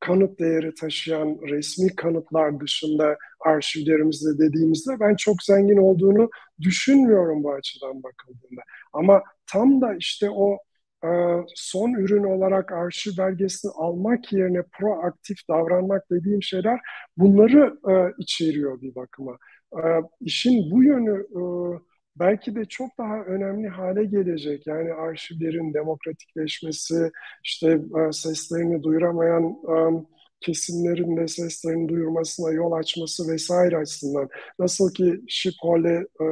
kanıt 0.00 0.40
değeri 0.40 0.74
taşıyan 0.74 1.38
resmi 1.50 1.94
kanıtlar 1.96 2.60
dışında 2.60 3.16
arşivlerimizde 3.46 4.38
dediğimizde 4.38 5.00
ben 5.00 5.14
çok 5.16 5.42
zengin 5.42 5.76
olduğunu 5.76 6.30
düşünmüyorum 6.60 7.44
bu 7.44 7.52
açıdan 7.52 8.02
bakıldığında. 8.02 8.62
Ama 8.92 9.22
tam 9.46 9.80
da 9.80 9.94
işte 9.94 10.30
o 10.30 10.58
son 11.54 11.92
ürün 11.94 12.24
olarak 12.24 12.72
arşiv 12.72 13.12
belgesini 13.18 13.72
almak 13.72 14.32
yerine 14.32 14.62
proaktif 14.62 15.48
davranmak 15.48 16.10
dediğim 16.10 16.42
şeyler 16.42 16.80
bunları 17.16 17.76
e, 17.90 18.14
içeriyor 18.18 18.80
bir 18.80 18.94
bakıma. 18.94 19.38
E, 19.76 19.82
işin 20.20 20.70
bu 20.70 20.82
yönü 20.82 21.26
belki 22.16 22.54
de 22.54 22.64
çok 22.64 22.98
daha 22.98 23.16
önemli 23.24 23.68
hale 23.68 24.04
gelecek. 24.04 24.66
Yani 24.66 24.92
arşivlerin 24.92 25.74
demokratikleşmesi, 25.74 27.10
işte 27.44 27.80
seslerini 28.12 28.82
duyuramayan 28.82 29.56
kesimlerin 30.42 31.16
de 31.16 31.28
seslerini 31.28 31.88
duyurmasına 31.88 32.52
yol 32.52 32.72
açması 32.72 33.28
vesaire 33.32 33.76
açısından. 33.76 34.28
Nasıl 34.58 34.94
ki 34.94 35.20
Şiphol'e 35.28 36.06
e, 36.20 36.26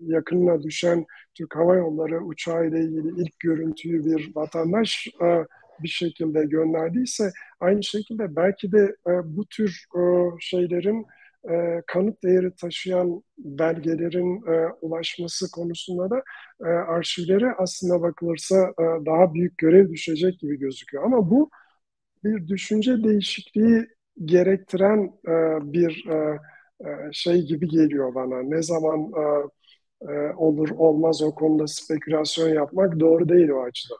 yakınına 0.00 0.62
düşen 0.62 1.06
Türk 1.34 1.56
Hava 1.56 1.76
Yolları 1.76 2.24
uçağı 2.24 2.68
ile 2.68 2.80
ilgili 2.80 3.22
ilk 3.22 3.40
görüntüyü 3.40 4.04
bir 4.04 4.32
vatandaş 4.34 5.08
e, 5.22 5.44
bir 5.82 5.88
şekilde 5.88 6.44
gönderdiyse 6.44 7.32
aynı 7.60 7.82
şekilde 7.82 8.36
belki 8.36 8.72
de 8.72 8.96
e, 9.06 9.10
bu 9.36 9.46
tür 9.46 9.84
e, 9.96 10.00
şeylerin 10.40 11.06
e, 11.50 11.82
kanıt 11.86 12.22
değeri 12.22 12.54
taşıyan 12.54 13.22
belgelerin 13.38 14.46
e, 14.46 14.72
ulaşması 14.80 15.50
konusunda 15.50 16.10
da 16.10 16.22
e, 16.60 16.68
arşivlere 16.68 17.54
aslında 17.58 18.02
bakılırsa 18.02 18.56
e, 18.78 18.84
daha 19.06 19.34
büyük 19.34 19.58
görev 19.58 19.90
düşecek 19.90 20.40
gibi 20.40 20.58
gözüküyor. 20.58 21.04
Ama 21.04 21.30
bu 21.30 21.50
bir 22.26 22.48
düşünce 22.48 23.04
değişikliği 23.04 23.86
gerektiren 24.24 25.12
e, 25.28 25.32
bir 25.72 26.06
e, 26.08 26.38
e, 26.80 26.88
şey 27.12 27.42
gibi 27.42 27.68
geliyor 27.68 28.14
bana. 28.14 28.42
Ne 28.42 28.62
zaman 28.62 29.00
e, 29.00 29.24
e, 30.12 30.34
olur 30.36 30.68
olmaz 30.70 31.22
o 31.22 31.34
konuda 31.34 31.66
spekülasyon 31.66 32.48
yapmak 32.48 33.00
doğru 33.00 33.28
değil 33.28 33.48
o 33.48 33.62
açıdan. 33.62 33.98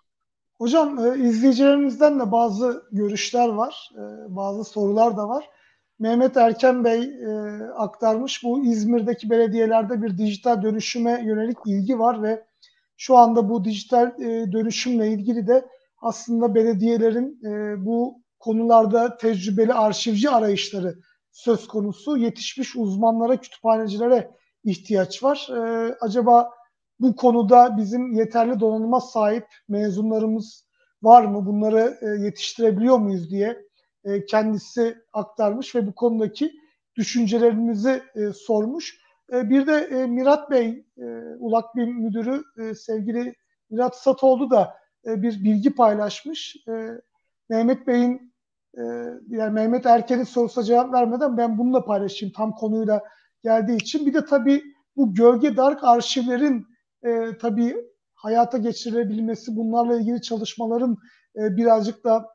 Hocam 0.58 0.98
e, 0.98 1.18
izleyicilerimizden 1.18 2.20
de 2.20 2.32
bazı 2.32 2.82
görüşler 2.92 3.48
var, 3.48 3.90
e, 3.94 4.36
bazı 4.36 4.64
sorular 4.64 5.16
da 5.16 5.28
var. 5.28 5.50
Mehmet 5.98 6.36
Erken 6.36 6.84
Bey 6.84 7.02
e, 7.02 7.28
aktarmış 7.76 8.44
bu 8.44 8.64
İzmir'deki 8.64 9.30
belediyelerde 9.30 10.02
bir 10.02 10.18
dijital 10.18 10.62
dönüşüme 10.62 11.22
yönelik 11.24 11.58
ilgi 11.66 11.98
var 11.98 12.22
ve 12.22 12.44
şu 12.96 13.16
anda 13.16 13.48
bu 13.48 13.64
dijital 13.64 14.20
e, 14.20 14.52
dönüşümle 14.52 15.08
ilgili 15.08 15.46
de 15.46 15.64
aslında 15.98 16.54
belediyelerin 16.54 17.40
e, 17.44 17.84
bu 17.86 18.22
konularda 18.38 19.16
tecrübeli 19.16 19.74
arşivci 19.74 20.30
arayışları 20.30 20.94
söz 21.32 21.68
konusu. 21.68 22.16
Yetişmiş 22.16 22.76
uzmanlara, 22.76 23.36
kütüphanecilere 23.36 24.30
ihtiyaç 24.64 25.22
var. 25.22 25.48
E, 25.50 25.94
acaba 26.00 26.50
bu 27.00 27.16
konuda 27.16 27.76
bizim 27.76 28.12
yeterli 28.12 28.60
donanıma 28.60 29.00
sahip 29.00 29.46
mezunlarımız 29.68 30.66
var 31.02 31.24
mı? 31.24 31.46
Bunları 31.46 31.98
e, 32.02 32.24
yetiştirebiliyor 32.24 32.98
muyuz 32.98 33.30
diye 33.30 33.66
e, 34.04 34.26
kendisi 34.26 34.96
aktarmış 35.12 35.74
ve 35.74 35.86
bu 35.86 35.94
konudaki 35.94 36.52
düşüncelerimizi 36.96 38.02
e, 38.14 38.32
sormuş. 38.32 38.98
E, 39.32 39.50
bir 39.50 39.66
de 39.66 39.72
e, 39.72 40.06
Mirat 40.06 40.50
Bey, 40.50 40.84
e, 40.98 41.04
Ulak 41.38 41.76
BİM 41.76 42.02
Müdürü 42.02 42.42
e, 42.58 42.74
sevgili 42.74 43.34
Mirat 43.70 43.96
Satoğlu 43.96 44.50
da 44.50 44.74
e, 45.06 45.22
bir 45.22 45.44
bilgi 45.44 45.74
paylaşmış. 45.74 46.56
E, 46.68 46.88
Mehmet 47.48 47.86
Bey'in 47.86 48.34
e, 48.78 48.82
yani 49.28 49.52
Mehmet 49.52 49.86
Erken'in 49.86 50.24
sorusuna 50.24 50.64
cevap 50.64 50.92
vermeden 50.92 51.36
ben 51.36 51.58
bunu 51.58 51.74
da 51.74 51.84
paylaşayım 51.84 52.32
tam 52.36 52.52
konuyla 52.52 53.02
geldiği 53.44 53.76
için. 53.76 54.06
Bir 54.06 54.14
de 54.14 54.24
tabii 54.24 54.62
bu 54.96 55.14
Gölge 55.14 55.56
Dark 55.56 55.84
arşivlerin 55.84 56.66
tabii 57.40 57.76
hayata 58.14 58.58
geçirilebilmesi, 58.58 59.56
bunlarla 59.56 59.96
ilgili 59.96 60.22
çalışmaların 60.22 60.96
birazcık 61.36 62.04
da 62.04 62.28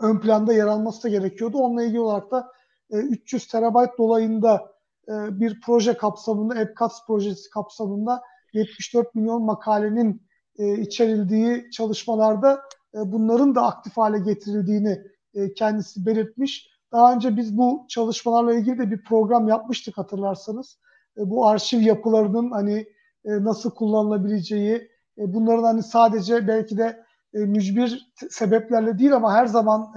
ön 0.00 0.20
planda 0.20 0.52
yer 0.52 0.66
alması 0.66 1.02
da 1.02 1.08
gerekiyordu. 1.08 1.58
Onunla 1.58 1.82
ilgili 1.82 2.00
olarak 2.00 2.30
da 2.30 2.52
e, 2.90 2.96
300 2.96 3.46
terabayt 3.46 3.98
dolayında 3.98 4.72
bir 5.08 5.60
proje 5.60 5.96
kapsamında, 5.96 6.60
EPCATS 6.60 7.06
projesi 7.06 7.50
kapsamında 7.50 8.22
74 8.52 9.14
milyon 9.14 9.42
makalenin 9.42 10.27
e, 10.58 10.78
içerildiği 10.80 11.70
çalışmalarda 11.70 12.62
e, 12.94 12.98
bunların 13.12 13.54
da 13.54 13.62
aktif 13.62 13.96
hale 13.96 14.18
getirildiğini 14.18 15.02
e, 15.34 15.54
kendisi 15.54 16.06
belirtmiş. 16.06 16.68
Daha 16.92 17.14
önce 17.14 17.36
biz 17.36 17.58
bu 17.58 17.86
çalışmalarla 17.88 18.54
ilgili 18.54 18.78
de 18.78 18.90
bir 18.90 19.04
program 19.04 19.48
yapmıştık 19.48 19.98
hatırlarsanız. 19.98 20.78
E, 21.18 21.30
bu 21.30 21.46
arşiv 21.46 21.80
yapılarının 21.80 22.50
hani 22.50 22.86
nasıl 23.24 23.70
kullanılabileceği, 23.70 24.88
bunların 25.16 25.62
hani 25.62 25.82
sadece 25.82 26.48
belki 26.48 26.78
de 26.78 27.04
mücbir 27.32 28.12
sebeplerle 28.30 28.98
değil 28.98 29.16
ama 29.16 29.34
her 29.34 29.46
zaman 29.46 29.94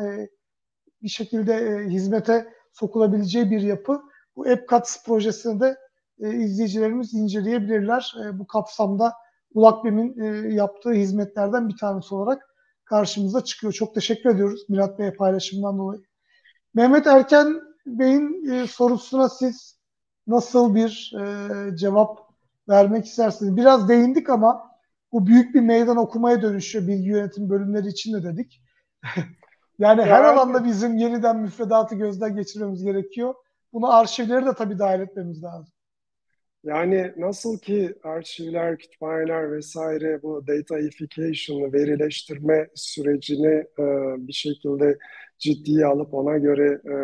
bir 1.01 1.09
şekilde 1.09 1.86
hizmete 1.89 2.47
sokulabileceği 2.74 3.51
bir 3.51 3.62
yapı. 3.62 4.01
Bu 4.36 4.47
EPCATS 4.47 5.05
projesini 5.05 5.59
de 5.59 5.78
izleyicilerimiz 6.20 7.14
inceleyebilirler. 7.14 8.16
Bu 8.34 8.47
kapsamda 8.47 9.14
Ulakbem'in 9.54 10.20
e, 10.20 10.54
yaptığı 10.54 10.91
hizmetlerden 10.91 11.70
bir 11.70 11.78
tanesi 11.78 12.16
olarak 12.16 12.56
karşımıza 12.86 13.43
çıkıyor. 13.43 13.74
Çok 13.74 13.95
teşekkür 13.95 14.30
ediyoruz 14.30 14.70
Mirat 14.70 14.99
Bey'e 14.99 15.14
paylaşımından 15.14 15.78
dolayı. 15.78 16.02
Mehmet 16.74 17.08
Erken 17.08 17.62
Bey'in 17.86 18.52
e, 18.52 18.68
sorusuna 18.68 19.30
siz 19.30 19.80
nasıl 20.28 20.76
bir 20.76 21.14
e, 21.20 21.78
cevap 21.78 22.20
vermek 22.70 23.06
istersiniz? 23.06 23.58
Biraz 23.58 23.89
değindik 23.89 24.30
ama 24.30 24.72
bu 25.12 25.28
büyük 25.28 25.56
bir 25.56 25.62
meydan 25.62 25.97
okumaya 25.97 26.41
dönüşüyor 26.41 26.88
bilgi 26.88 27.10
yönetim 27.10 27.49
bölümleri 27.49 27.88
için 27.88 28.14
de 28.14 28.24
dedik. 28.24 28.62
yani 29.80 30.02
her 30.02 30.24
alanda 30.24 30.66
bizim 30.66 30.97
yeniden 30.97 31.38
müfredatı 31.38 31.95
gözden 31.95 32.36
geçirmemiz 32.36 32.84
gerekiyor. 32.84 33.34
Bunu 33.74 33.93
arşivleri 33.93 34.45
de 34.45 34.54
tabii 34.54 34.80
dahil 34.80 34.99
etmemiz 34.99 35.43
lazım. 35.43 35.70
Yani 36.64 37.14
nasıl 37.18 37.59
ki 37.59 37.95
arşivler, 38.03 38.78
kütüphaneler 38.78 39.51
vesaire 39.51 40.22
bu 40.24 40.47
dataification'ı, 40.47 41.74
verileştirme 41.74 42.68
sürecini 42.76 43.47
e, 43.80 43.84
bir 44.28 44.34
şekilde 44.34 44.97
ciddiye 45.39 45.86
alıp 45.86 46.14
ona 46.14 46.38
göre 46.38 46.82
e, 46.86 46.95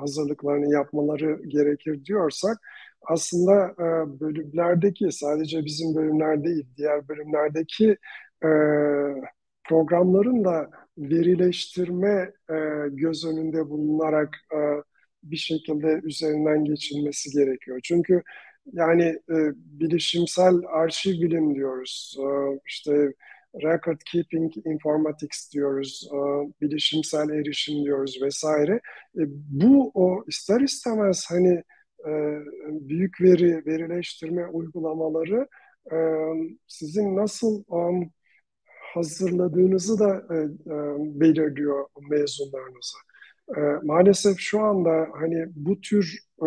hazırlıklarını 0.00 0.72
yapmaları 0.72 1.42
gerekir 1.48 2.04
diyorsak 2.04 2.58
aslında 3.02 3.66
e, 3.78 4.20
bölümlerdeki 4.20 5.12
sadece 5.12 5.64
bizim 5.64 5.94
bölümler 5.94 6.44
değil 6.44 6.66
diğer 6.76 7.08
bölümlerdeki 7.08 7.96
e, 8.44 8.48
programların 9.68 10.44
da 10.44 10.70
verileştirme 10.98 12.32
e, 12.50 12.54
göz 12.90 13.26
önünde 13.26 13.70
bulunarak 13.70 14.36
e, 14.52 14.58
bir 15.22 15.36
şekilde 15.36 16.00
üzerinden 16.04 16.64
geçilmesi 16.64 17.30
gerekiyor. 17.30 17.80
Çünkü 17.84 18.22
yani 18.72 19.02
e, 19.04 19.36
bilişimsel 19.56 20.54
arşiv 20.68 21.12
bilim 21.12 21.54
diyoruz. 21.54 22.16
E, 22.20 22.26
işte 22.66 23.12
record 23.62 24.00
keeping 24.12 24.52
informatics 24.66 25.52
diyoruz, 25.52 26.08
e, 26.12 26.16
bilişimsel 26.60 27.28
erişim 27.28 27.84
diyoruz 27.84 28.18
vesaire. 28.22 28.72
E, 29.18 29.22
bu 29.30 29.90
o 29.94 30.24
ister 30.28 30.60
istemez 30.60 31.24
hani 31.28 31.62
e, 32.08 32.12
büyük 32.66 33.20
veri 33.20 33.66
verileştirme 33.66 34.46
uygulamaları 34.46 35.48
e, 35.92 35.96
sizin 36.66 37.16
nasıl 37.16 37.64
um, 37.68 38.10
hazırladığınızı 38.94 39.98
da 39.98 40.26
e, 40.30 40.36
e, 40.36 40.76
belirliyor 41.20 41.86
mezunlarınızı. 42.10 42.96
E, 43.56 43.60
maalesef 43.82 44.38
şu 44.38 44.60
anda 44.60 45.08
hani 45.12 45.46
bu 45.54 45.80
tür 45.80 46.18
e, 46.42 46.46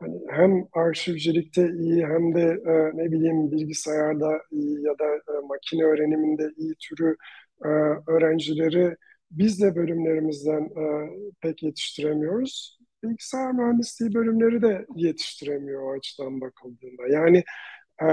hani 0.00 0.20
hem 0.30 0.66
arşivcilikte 0.72 1.70
iyi 1.70 2.06
hem 2.06 2.34
de 2.34 2.40
e, 2.42 2.96
ne 2.96 3.12
bileyim 3.12 3.52
bilgisayarda 3.52 4.40
iyi 4.50 4.82
ya 4.82 4.98
da 4.98 5.04
e, 5.14 5.46
makine 5.48 5.84
öğreniminde 5.84 6.50
iyi 6.56 6.74
türü 6.80 7.16
e, 7.64 7.68
öğrencileri 8.10 8.96
biz 9.30 9.62
de 9.62 9.76
bölümlerimizden 9.76 10.62
e, 10.64 11.10
pek 11.40 11.62
yetiştiremiyoruz. 11.62 12.78
Bilgisayar 13.04 13.52
mühendisliği 13.52 14.14
bölümleri 14.14 14.62
de 14.62 14.86
yetiştiremiyor 14.96 15.82
o 15.82 15.92
açıdan 15.92 16.40
bakıldığında. 16.40 17.08
Yani 17.08 17.38
e, 18.02 18.06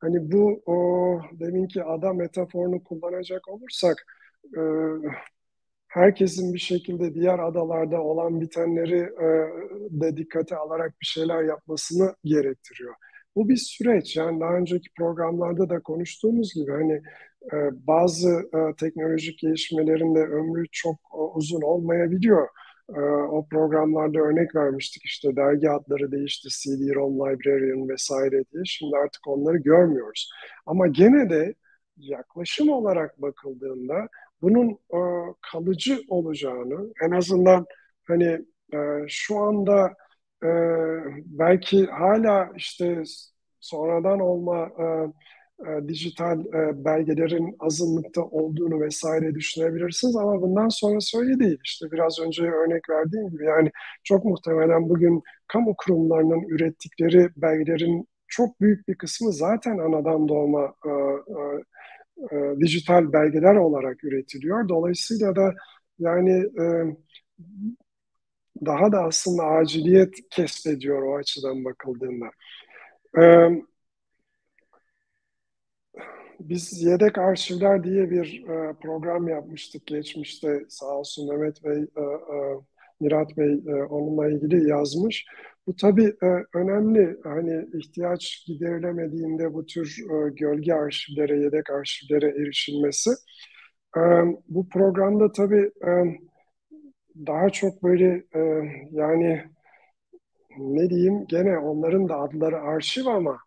hani 0.00 0.32
bu 0.32 0.62
o 0.66 0.76
deminki 1.32 1.84
ada 1.84 2.12
metaforunu 2.12 2.84
kullanacak 2.84 3.48
olursak 3.48 4.06
e, 4.56 4.60
herkesin 5.96 6.54
bir 6.54 6.58
şekilde 6.58 7.14
diğer 7.14 7.38
adalarda 7.38 8.02
olan 8.02 8.40
bitenleri 8.40 8.98
e, 8.98 9.28
de 9.90 10.16
dikkate 10.16 10.56
alarak 10.56 10.94
bir 11.00 11.06
şeyler 11.06 11.42
yapmasını 11.42 12.14
gerektiriyor. 12.24 12.94
Bu 13.36 13.48
bir 13.48 13.56
süreç. 13.56 14.16
Yani 14.16 14.40
daha 14.40 14.56
önceki 14.56 14.88
programlarda 14.98 15.68
da 15.68 15.80
konuştuğumuz 15.80 16.54
gibi 16.54 16.70
hani 16.72 17.02
e, 17.52 17.56
bazı 17.86 18.30
e, 18.30 18.76
teknolojik 18.80 19.38
gelişmelerin 19.38 20.14
de 20.14 20.20
ömrü 20.20 20.64
çok 20.72 20.96
e, 21.14 21.18
uzun 21.34 21.62
olmayabiliyor. 21.62 22.48
E, 22.96 23.00
o 23.30 23.46
programlarda 23.50 24.18
örnek 24.18 24.54
vermiştik 24.54 25.04
işte 25.04 25.36
dergi 25.36 25.70
adları 25.70 26.12
değişti, 26.12 26.48
CD-ROM 26.48 27.14
Librarian 27.14 27.88
vesaire 27.88 28.44
diye. 28.52 28.62
Şimdi 28.64 28.96
artık 28.96 29.28
onları 29.28 29.56
görmüyoruz. 29.56 30.30
Ama 30.66 30.86
gene 30.86 31.30
de 31.30 31.54
yaklaşım 31.96 32.68
olarak 32.68 33.22
bakıldığında 33.22 34.08
bunun 34.46 34.70
e, 34.70 35.00
kalıcı 35.52 36.00
olacağını 36.08 36.92
en 37.06 37.10
azından 37.10 37.66
hani 38.08 38.38
e, 38.74 38.78
şu 39.08 39.38
anda 39.38 39.94
e, 40.44 40.48
belki 41.26 41.86
hala 41.86 42.52
işte 42.56 43.02
sonradan 43.60 44.20
olma 44.20 44.70
e, 44.78 44.84
e, 45.68 45.88
dijital 45.88 46.40
e, 46.40 46.84
belgelerin 46.84 47.56
azınlıkta 47.60 48.22
olduğunu 48.22 48.80
vesaire 48.80 49.34
düşünebilirsiniz 49.34 50.16
ama 50.16 50.42
bundan 50.42 50.68
sonra 50.68 50.98
öyle 51.16 51.38
değil. 51.38 51.58
İşte 51.64 51.86
biraz 51.92 52.20
önce 52.20 52.42
örnek 52.42 52.90
verdiğim 52.90 53.30
gibi 53.30 53.44
yani 53.44 53.70
çok 54.04 54.24
muhtemelen 54.24 54.88
bugün 54.88 55.22
kamu 55.48 55.74
kurumlarının 55.78 56.42
ürettikleri 56.48 57.28
belgelerin 57.36 58.08
çok 58.28 58.60
büyük 58.60 58.88
bir 58.88 58.94
kısmı 58.94 59.32
zaten 59.32 59.78
anadan 59.78 60.28
doğma 60.28 60.74
e, 60.86 60.90
e, 60.90 61.62
e, 62.32 62.60
dijital 62.60 63.12
belgeler 63.12 63.54
olarak 63.54 64.04
üretiliyor. 64.04 64.68
Dolayısıyla 64.68 65.36
da 65.36 65.54
yani 65.98 66.44
e, 66.60 66.64
daha 68.66 68.92
da 68.92 69.02
aslında 69.02 69.44
aciliyet 69.44 70.14
kesbediyor 70.30 71.02
o 71.02 71.16
açıdan 71.16 71.64
bakıldığında. 71.64 72.30
E, 73.18 73.22
biz 76.40 76.82
yedek 76.82 77.18
arşivler 77.18 77.84
diye 77.84 78.10
bir 78.10 78.44
e, 78.48 78.74
program 78.82 79.28
yapmıştık 79.28 79.86
geçmişte 79.86 80.64
sağ 80.68 80.86
olsun 80.86 81.28
Mehmet 81.28 81.64
Bey, 81.64 81.82
e, 81.96 82.00
e, 82.00 82.36
Mirat 83.00 83.36
Bey 83.36 83.52
e, 83.66 83.84
onunla 83.84 84.28
ilgili 84.30 84.68
yazmış. 84.68 85.26
Bu 85.66 85.76
tabii 85.76 86.14
e, 86.22 86.26
önemli. 86.54 87.16
Hani 87.24 87.66
ihtiyaç 87.74 88.44
giderilemediğinde 88.46 89.54
bu 89.54 89.66
tür 89.66 89.96
e, 90.10 90.30
gölge 90.30 90.74
arşivlere, 90.74 91.38
yedek 91.38 91.70
arşivlere 91.70 92.28
erişilmesi. 92.28 93.10
E, 93.96 94.00
bu 94.48 94.68
programda 94.68 95.32
tabii 95.32 95.70
daha 97.26 97.50
çok 97.50 97.82
böyle 97.82 98.24
yani 98.90 99.42
ne 100.58 100.90
diyeyim 100.90 101.26
gene 101.28 101.58
onların 101.58 102.08
da 102.08 102.16
adları 102.20 102.60
arşiv 102.60 103.06
ama 103.06 103.38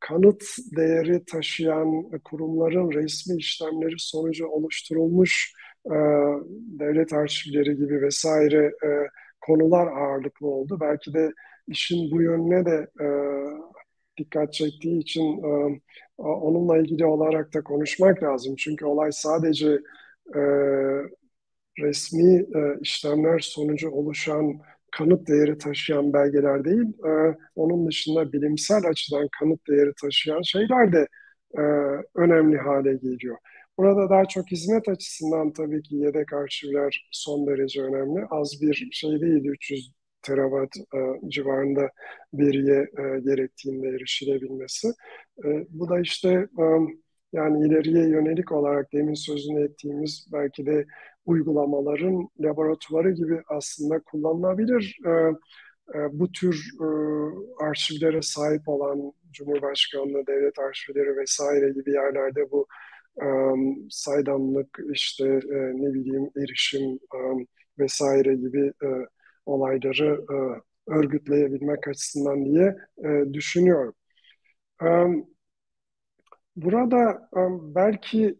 kanıt 0.00 0.42
değeri 0.76 1.24
taşıyan 1.24 2.10
kurumların 2.24 2.92
resmi 2.92 3.36
işlemleri 3.36 3.94
sonucu 3.98 4.46
oluşturulmuş 4.46 5.52
devlet 6.80 7.12
arşivleri 7.12 7.76
gibi 7.76 8.02
vesaire 8.02 8.72
e, 8.84 8.88
konular 9.48 9.86
ağırlıklı 9.86 10.46
oldu. 10.48 10.78
Belki 10.80 11.14
de 11.14 11.32
işin 11.68 12.10
bu 12.12 12.22
yönüne 12.22 12.66
de 12.66 12.88
e, 13.04 13.08
dikkat 14.18 14.52
çektiği 14.52 15.00
için 15.00 15.42
e, 15.44 15.78
onunla 16.18 16.78
ilgili 16.78 17.06
olarak 17.06 17.54
da 17.54 17.62
konuşmak 17.62 18.22
lazım. 18.22 18.54
Çünkü 18.56 18.84
olay 18.86 19.12
sadece 19.12 19.78
e, 20.36 20.40
resmi 21.80 22.34
e, 22.34 22.78
işlemler 22.80 23.38
sonucu 23.38 23.90
oluşan 23.90 24.60
kanıt 24.92 25.28
değeri 25.28 25.58
taşıyan 25.58 26.12
belgeler 26.12 26.64
değil, 26.64 26.86
e, 27.06 27.36
onun 27.56 27.86
dışında 27.86 28.32
bilimsel 28.32 28.84
açıdan 28.88 29.28
kanıt 29.40 29.68
değeri 29.68 29.92
taşıyan 30.02 30.42
şeyler 30.42 30.92
de 30.92 31.06
e, 31.58 31.62
önemli 32.14 32.58
hale 32.58 32.92
geliyor. 32.94 33.36
Burada 33.78 34.10
daha 34.10 34.24
çok 34.24 34.50
hizmet 34.50 34.88
açısından 34.88 35.52
tabii 35.52 35.82
ki 35.82 35.96
yedek 35.96 36.32
arşivler 36.32 37.08
son 37.12 37.46
derece 37.46 37.82
önemli. 37.82 38.26
Az 38.30 38.52
bir 38.62 38.88
şey 38.92 39.20
değil, 39.20 39.44
300 39.44 39.92
terabayt 40.22 40.76
e, 40.76 41.28
civarında 41.30 41.90
veriye 42.34 42.76
e, 42.76 43.20
gerektiğinde 43.20 43.88
erişilebilmesi. 43.88 44.88
E, 45.44 45.48
bu 45.68 45.88
da 45.88 46.00
işte 46.00 46.28
e, 46.58 46.64
yani 47.32 47.66
ileriye 47.66 48.08
yönelik 48.08 48.52
olarak 48.52 48.92
demin 48.92 49.14
sözünü 49.14 49.64
ettiğimiz 49.64 50.28
belki 50.32 50.66
de 50.66 50.86
uygulamaların 51.26 52.28
laboratuvarı 52.40 53.12
gibi 53.12 53.42
aslında 53.48 54.00
kullanılabilir. 54.00 54.98
E, 55.06 55.10
e, 55.94 55.98
bu 56.12 56.32
tür 56.32 56.70
e, 56.80 56.86
arşivlere 57.64 58.22
sahip 58.22 58.68
olan 58.68 59.12
Cumhurbaşkanlığı, 59.32 60.26
devlet 60.26 60.58
arşivleri 60.58 61.16
vesaire 61.16 61.72
gibi 61.72 61.90
yerlerde 61.90 62.50
bu 62.50 62.66
saydamlık, 63.90 64.78
işte 64.92 65.24
e, 65.28 65.56
ne 65.74 65.94
bileyim 65.94 66.30
erişim 66.36 66.98
vesaire 67.78 68.34
gibi 68.34 68.72
e, 68.84 68.88
olayları 69.46 70.24
e, 70.32 70.36
örgütleyebilmek 70.92 71.88
açısından 71.88 72.44
diye 72.44 72.76
düşünüyorum. 73.32 73.94
Um, 74.82 75.26
burada 76.56 77.28
belki 77.74 78.36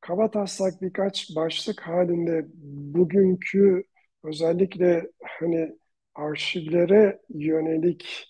kaba 0.00 0.30
taslak 0.30 0.82
birkaç 0.82 1.36
başlık 1.36 1.80
halinde 1.80 2.46
bugünkü 2.94 3.84
özellikle 4.24 5.10
hani 5.38 5.76
arşivlere 6.14 7.20
yönelik 7.28 8.26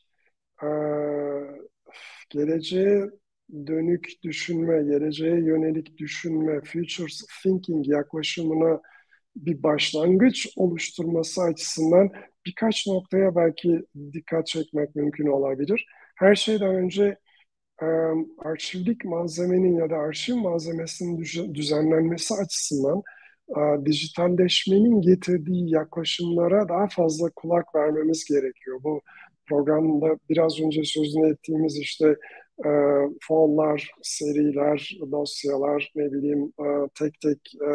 geleceğe 2.31 3.11
dönük 3.67 4.11
düşünme, 4.23 4.83
geleceğe 4.83 5.37
yönelik 5.37 5.99
düşünme, 5.99 6.61
future 6.61 7.13
thinking 7.43 7.89
yaklaşımına 7.89 8.81
bir 9.37 9.63
başlangıç 9.63 10.49
oluşturması 10.57 11.43
açısından 11.43 12.11
birkaç 12.47 12.87
noktaya 12.87 13.37
belki 13.37 13.83
dikkat 14.13 14.47
çekmek 14.47 14.95
mümkün 14.95 15.27
olabilir. 15.27 15.87
Her 16.17 16.35
şeyden 16.35 16.75
önce 16.75 17.17
arşivlik 18.39 19.05
malzemenin 19.05 19.77
ya 19.77 19.91
da 19.91 19.97
arşiv 19.97 20.35
malzemesinin 20.35 21.25
düzenlenmesi 21.55 22.35
açısından 22.35 23.03
dijitalleşmenin 23.85 25.01
getirdiği 25.01 25.71
yaklaşımlara 25.71 26.69
daha 26.69 26.89
fazla 26.89 27.31
kulak 27.37 27.75
vermemiz 27.75 28.25
gerekiyor. 28.25 28.81
Bu 28.85 29.01
programda 29.49 30.19
biraz 30.29 30.61
önce 30.61 30.85
sözünü 30.85 31.33
ettiğimiz 31.33 31.79
işte 31.79 32.17
e, 32.67 32.71
fonlar, 33.29 33.91
seriler, 34.03 34.99
dosyalar, 35.13 35.93
ne 35.95 36.13
bileyim 36.13 36.53
e, 36.59 36.89
tek 36.99 37.21
tek 37.21 37.39
e, 37.55 37.71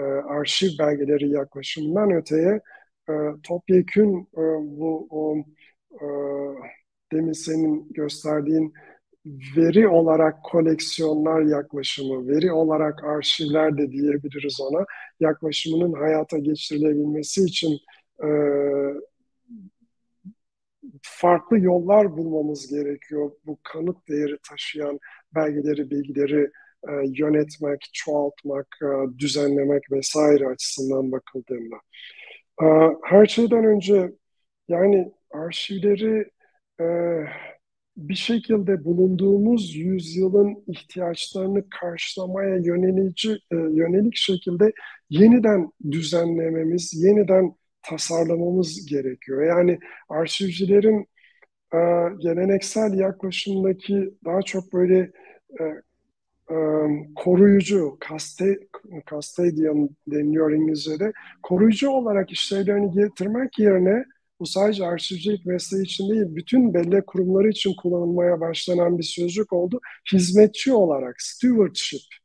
e, 0.00 0.02
arşiv 0.02 0.78
belgeleri 0.78 1.30
yaklaşımından 1.30 2.10
öteye 2.10 2.60
e, 3.08 3.12
topyekün 3.42 4.28
e, 4.36 4.42
bu 4.78 5.06
o, 5.10 5.36
e, 5.94 6.06
demin 7.12 7.32
senin 7.32 7.92
gösterdiğin 7.92 8.72
veri 9.56 9.88
olarak 9.88 10.44
koleksiyonlar 10.44 11.42
yaklaşımı, 11.42 12.28
veri 12.28 12.52
olarak 12.52 13.04
arşivler 13.04 13.78
de 13.78 13.92
diyebiliriz 13.92 14.60
ona, 14.60 14.84
yaklaşımının 15.20 15.92
hayata 15.92 16.38
geçirilebilmesi 16.38 17.44
için 17.44 17.78
e, 18.24 18.28
farklı 21.02 21.58
yollar 21.58 22.16
bulmamız 22.16 22.68
gerekiyor. 22.68 23.30
Bu 23.46 23.58
kanıt 23.62 24.08
değeri 24.08 24.36
taşıyan 24.48 24.98
belgeleri, 25.34 25.90
bilgileri 25.90 26.50
e, 26.88 26.92
yönetmek, 27.04 27.90
çoğaltmak, 27.92 28.66
e, 28.82 29.18
düzenlemek 29.18 29.92
vesaire 29.92 30.48
açısından 30.48 31.12
bakıldığında. 31.12 31.76
E, 32.62 32.66
her 33.04 33.26
şeyden 33.26 33.64
önce 33.64 34.12
yani 34.68 35.12
arşivleri 35.30 36.30
e, 36.80 36.86
bir 37.96 38.14
şekilde 38.14 38.84
bulunduğumuz 38.84 39.76
yüzyılın 39.76 40.64
ihtiyaçlarını 40.66 41.70
karşılamaya 41.70 42.56
yönelici, 42.56 43.30
e, 43.32 43.56
yönelik 43.56 44.16
şekilde 44.16 44.72
yeniden 45.10 45.70
düzenlememiz, 45.90 47.04
yeniden 47.04 47.54
tasarlamamız 47.82 48.86
gerekiyor. 48.86 49.42
Yani 49.42 49.78
arşivcilerin 50.08 51.06
e, 51.74 51.78
geleneksel 52.18 52.94
yaklaşımdaki 52.94 54.14
daha 54.24 54.42
çok 54.42 54.72
böyle 54.72 55.12
e, 55.60 55.64
e, 56.50 56.56
koruyucu, 57.16 57.98
custodian 59.10 59.88
deniliyor 60.06 60.52
İngilizce'de, 60.52 61.12
koruyucu 61.42 61.90
olarak 61.90 62.30
işlevlerini 62.32 62.92
getirmek 62.92 63.58
yerine 63.58 64.04
bu 64.40 64.46
sadece 64.46 64.86
arşivcilik 64.86 65.46
mesleği 65.46 65.84
için 65.84 66.08
değil, 66.10 66.24
bütün 66.28 66.74
bellek 66.74 67.06
kurumları 67.06 67.48
için 67.48 67.74
kullanılmaya 67.82 68.40
başlanan 68.40 68.98
bir 68.98 69.02
sözcük 69.02 69.52
oldu. 69.52 69.80
Hizmetçi 70.12 70.72
olarak, 70.72 71.22
stewardship 71.22 72.19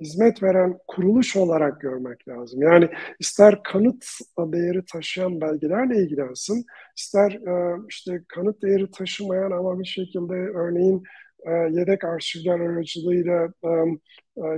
hizmet 0.00 0.42
veren 0.42 0.78
kuruluş 0.86 1.36
olarak 1.36 1.80
görmek 1.80 2.28
lazım. 2.28 2.62
Yani 2.62 2.88
ister 3.20 3.62
kanıt 3.62 4.04
değeri 4.38 4.84
taşıyan 4.84 5.40
belgelerle 5.40 5.96
ilgilensin, 5.96 6.64
ister 6.96 7.32
e, 7.32 7.76
işte 7.88 8.22
kanıt 8.28 8.62
değeri 8.62 8.90
taşımayan 8.90 9.50
ama 9.50 9.80
bir 9.80 9.84
şekilde 9.84 10.34
örneğin 10.34 11.02
e, 11.46 11.50
yedek 11.50 12.04
arşivler 12.04 12.60
aracılığıyla 12.60 13.48
e, 13.64 13.68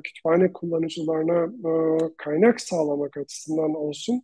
kütüphane 0.04 0.52
kullanıcılarına 0.52 1.52
kaynak 2.16 2.60
sağlamak 2.60 3.16
açısından 3.16 3.74
olsun 3.74 4.22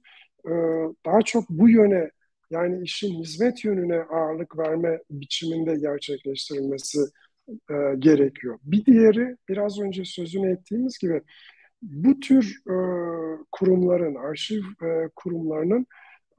daha 1.06 1.22
çok 1.22 1.44
bu 1.50 1.68
yöne 1.68 2.10
yani 2.50 2.82
işin 2.82 3.22
hizmet 3.22 3.64
yönüne 3.64 4.02
ağırlık 4.02 4.58
verme 4.58 4.98
biçiminde 5.10 5.76
gerçekleştirilmesi 5.76 6.98
e, 7.48 7.74
gerekiyor. 7.98 8.58
Bir 8.62 8.86
diğeri 8.86 9.36
biraz 9.48 9.80
önce 9.80 10.04
sözünü 10.04 10.52
ettiğimiz 10.52 10.98
gibi 10.98 11.22
bu 11.82 12.20
tür 12.20 12.62
e, 12.68 12.76
kurumların, 13.52 14.14
arşiv 14.14 14.62
e, 14.82 15.08
kurumlarının 15.16 15.86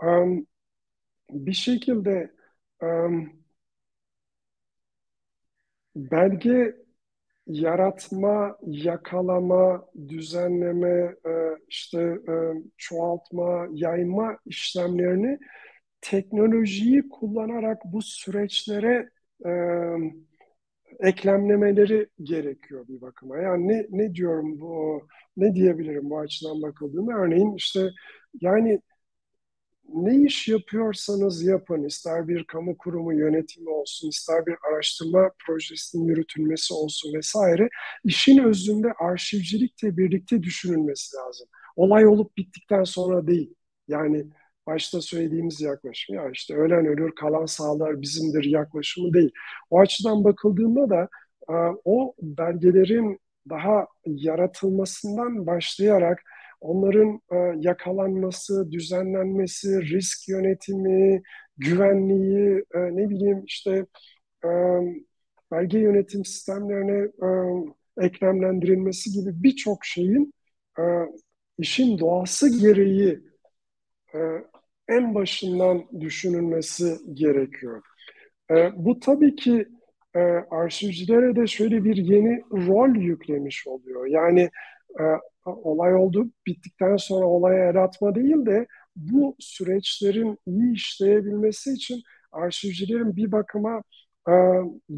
e, 0.03 0.07
bir 1.31 1.53
şekilde 1.53 2.31
e, 2.83 2.87
belge 5.95 6.75
yaratma, 7.47 8.57
yakalama, 8.67 9.85
düzenleme, 10.09 11.15
e, 11.25 11.31
işte 11.67 12.01
e, 12.01 12.33
çoğaltma, 12.77 13.67
yayma 13.71 14.37
işlemlerini 14.45 15.39
teknolojiyi 16.01 17.09
kullanarak 17.09 17.77
bu 17.85 18.01
süreçlere 18.01 19.09
e, 19.45 19.51
eklemlemeleri 20.99 22.07
gerekiyor 22.23 22.87
bir 22.87 23.01
bakıma. 23.01 23.37
Yani 23.37 23.67
ne, 23.67 23.87
ne 23.89 24.15
diyorum 24.15 24.59
bu, 24.59 25.01
ne 25.37 25.55
diyebilirim 25.55 26.09
bu 26.09 26.19
açıdan 26.19 26.61
bakıldığında? 26.61 27.13
Örneğin 27.13 27.55
işte 27.55 27.89
yani 28.41 28.81
ne 29.93 30.15
iş 30.15 30.47
yapıyorsanız 30.47 31.43
yapın, 31.43 31.83
ister 31.83 32.27
bir 32.27 32.43
kamu 32.43 32.77
kurumu 32.77 33.13
yönetimi 33.13 33.69
olsun, 33.69 34.09
ister 34.09 34.45
bir 34.45 34.55
araştırma 34.71 35.31
projesinin 35.47 36.05
yürütülmesi 36.07 36.73
olsun 36.73 37.13
vesaire, 37.13 37.69
işin 38.03 38.43
özünde 38.43 38.87
arşivcilikle 38.99 39.97
birlikte 39.97 40.43
düşünülmesi 40.43 41.17
lazım. 41.17 41.47
Olay 41.75 42.07
olup 42.07 42.37
bittikten 42.37 42.83
sonra 42.83 43.27
değil. 43.27 43.53
Yani 43.87 44.25
başta 44.67 45.01
söylediğimiz 45.01 45.61
yaklaşım 45.61 46.15
ya 46.15 46.29
işte 46.31 46.55
ölen 46.55 46.85
ölür 46.85 47.11
kalan 47.15 47.45
sağlar 47.45 48.01
bizimdir 48.01 48.43
yaklaşımı 48.43 49.13
değil. 49.13 49.31
O 49.69 49.79
açıdan 49.79 50.23
bakıldığında 50.23 50.89
da 50.89 51.09
e, 51.49 51.53
o 51.85 52.13
belgelerin 52.21 53.19
daha 53.49 53.87
yaratılmasından 54.05 55.47
başlayarak 55.47 56.21
onların 56.61 57.21
e, 57.31 57.35
yakalanması, 57.67 58.71
düzenlenmesi, 58.71 59.81
risk 59.81 60.29
yönetimi, 60.29 61.21
güvenliği, 61.57 62.63
e, 62.75 62.79
ne 62.79 63.09
bileyim 63.09 63.43
işte 63.45 63.85
belge 65.51 65.79
yönetim 65.79 66.25
sistemlerine 66.25 67.11
eklemlendirilmesi 68.01 69.11
gibi 69.11 69.43
birçok 69.43 69.85
şeyin 69.85 70.33
işin 71.57 71.99
doğası 71.99 72.59
gereği 72.59 73.19
en 74.89 75.15
başından 75.15 75.83
düşünülmesi 75.99 76.97
gerekiyor. 77.13 77.81
E, 78.51 78.71
bu 78.75 78.99
tabii 78.99 79.35
ki 79.35 79.67
e, 80.15 80.19
arşivcilere 80.51 81.35
de 81.35 81.47
şöyle 81.47 81.83
bir 81.83 81.95
yeni 81.97 82.41
rol 82.51 82.95
yüklemiş 82.95 83.67
oluyor. 83.67 84.05
Yani 84.05 84.49
e, 84.99 85.03
olay 85.45 85.95
oldu 85.95 86.31
bittikten 86.47 86.97
sonra 86.97 87.25
olaya 87.25 87.69
el 87.69 87.83
atma 87.83 88.15
değil 88.15 88.45
de 88.45 88.67
bu 88.95 89.35
süreçlerin 89.39 90.37
iyi 90.47 90.73
işleyebilmesi 90.73 91.71
için 91.73 92.01
arşivcilerin 92.31 93.15
bir 93.15 93.31
bakıma 93.31 93.83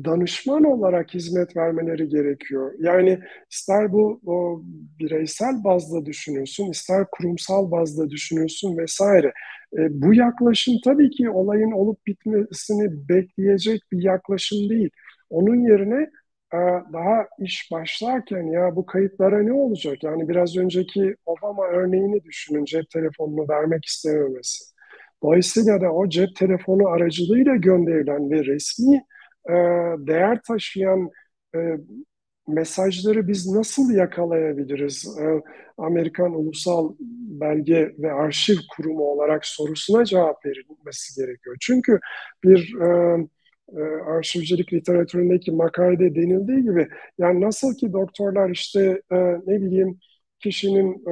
danışman 0.06 0.64
olarak 0.64 1.14
hizmet 1.14 1.58
vermeleri 1.58 2.10
gerekiyor. 2.10 2.74
Yani 2.80 3.20
ister 3.52 3.92
bu 3.92 4.22
o, 4.26 4.62
bireysel 5.00 5.64
bazda 5.64 6.06
düşünüyorsun, 6.06 6.70
ister 6.72 7.06
kurumsal 7.12 7.72
bazda 7.72 8.10
düşünüyorsun 8.10 8.78
vesaire. 8.78 9.34
E, 9.78 10.02
bu 10.02 10.14
yaklaşım 10.14 10.76
tabii 10.84 11.10
ki 11.10 11.30
olayın 11.30 11.72
olup 11.72 12.08
bitmesini 12.08 13.10
bekleyecek 13.10 13.82
bir 13.92 14.04
yaklaşım 14.04 14.70
değil. 14.70 14.90
Onun 15.30 15.56
yerine 15.70 16.10
e, 16.54 16.58
daha 16.94 17.28
iş 17.40 17.70
başlarken 17.72 18.44
ya 18.44 18.76
bu 18.76 18.86
kayıtlara 18.86 19.44
ne 19.44 19.54
olacak? 19.54 20.04
Yani 20.04 20.30
biraz 20.30 20.58
önceki 20.58 21.16
Obama 21.26 21.68
örneğini 21.68 22.24
düşünün 22.24 22.66
cep 22.66 22.90
telefonunu 22.90 23.50
vermek 23.50 23.86
istememesi. 23.86 24.64
Dolayısıyla 25.24 25.82
da 25.82 25.92
o 25.92 26.10
cep 26.10 26.36
telefonu 26.36 26.88
aracılığıyla 26.88 27.56
gönderilen 27.56 28.32
ve 28.32 28.46
resmi 28.46 29.04
e, 29.50 29.54
değer 30.08 30.40
taşıyan 30.48 31.10
e, 31.56 31.60
mesajları 32.48 33.28
biz 33.28 33.48
nasıl 33.52 33.92
yakalayabiliriz? 33.94 35.18
E, 35.20 35.42
Amerikan 35.78 36.34
Ulusal 36.34 36.96
Belge 37.42 37.96
ve 38.00 38.12
Arşiv 38.12 38.58
Kurumu 38.76 39.04
olarak 39.04 39.46
sorusuna 39.46 40.06
cevap 40.06 40.46
verilmesi 40.46 41.22
gerekiyor. 41.22 41.56
Çünkü 41.62 42.00
bir 42.44 42.74
arşivcilik 44.08 44.74
literatüründeki 44.74 45.52
makalede 45.52 46.16
denildiği 46.16 46.64
gibi 46.64 46.88
yani 47.18 47.42
nasıl 47.42 47.76
ki 47.76 47.94
doktorlar 47.94 48.50
işte 48.50 49.02
ne 49.48 49.62
bileyim 49.62 50.00
kişinin 50.40 51.06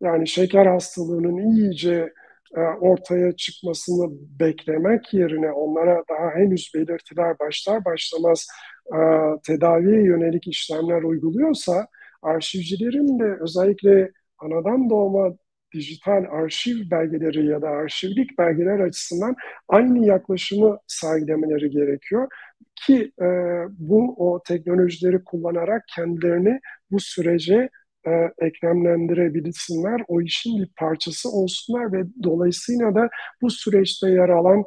yani 0.00 0.28
şeker 0.28 0.66
hastalığının 0.66 1.36
iyice 1.36 2.12
ortaya 2.58 3.36
çıkmasını 3.36 4.10
beklemek 4.40 5.14
yerine 5.14 5.52
onlara 5.52 6.04
daha 6.10 6.30
henüz 6.34 6.72
belirtiler 6.74 7.38
başlar 7.38 7.84
başlamaz 7.84 8.46
e, 8.86 8.98
tedaviye 9.46 10.02
yönelik 10.02 10.48
işlemler 10.48 11.02
uyguluyorsa 11.02 11.86
arşivcilerin 12.22 13.18
de 13.18 13.36
özellikle 13.40 14.10
anadan 14.38 14.90
doğma 14.90 15.36
dijital 15.74 16.24
arşiv 16.30 16.90
belgeleri 16.90 17.46
ya 17.46 17.62
da 17.62 17.68
arşivlik 17.68 18.38
belgeler 18.38 18.80
açısından 18.80 19.36
aynı 19.68 20.06
yaklaşımı 20.06 20.78
sergilemeleri 20.86 21.70
gerekiyor. 21.70 22.28
Ki 22.74 23.12
e, 23.20 23.26
bu 23.68 24.14
o 24.18 24.42
teknolojileri 24.42 25.24
kullanarak 25.24 25.84
kendilerini 25.96 26.60
bu 26.90 27.00
sürece 27.00 27.70
e, 28.06 28.10
eklemlendirebilsinler, 28.38 30.02
o 30.08 30.20
işin 30.20 30.58
bir 30.62 30.68
parçası 30.78 31.30
olsunlar 31.30 31.92
ve 31.92 32.04
dolayısıyla 32.22 32.94
da 32.94 33.08
bu 33.42 33.50
süreçte 33.50 34.10
yer 34.10 34.28
alan 34.28 34.64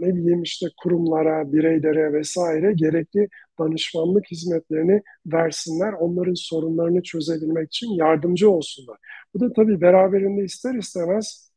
ne 0.00 0.14
bileyim 0.14 0.42
işte 0.42 0.66
kurumlara, 0.82 1.52
bireylere 1.52 2.12
vesaire 2.12 2.72
gerekli 2.72 3.28
danışmanlık 3.58 4.30
hizmetlerini 4.30 5.02
versinler. 5.26 5.92
Onların 5.92 6.34
sorunlarını 6.34 7.02
çözebilmek 7.02 7.68
için 7.68 7.90
yardımcı 7.90 8.50
olsunlar. 8.50 8.98
Bu 9.34 9.40
da 9.40 9.52
tabii 9.52 9.80
beraberinde 9.80 10.44
ister 10.44 10.74
istemez 10.74 11.52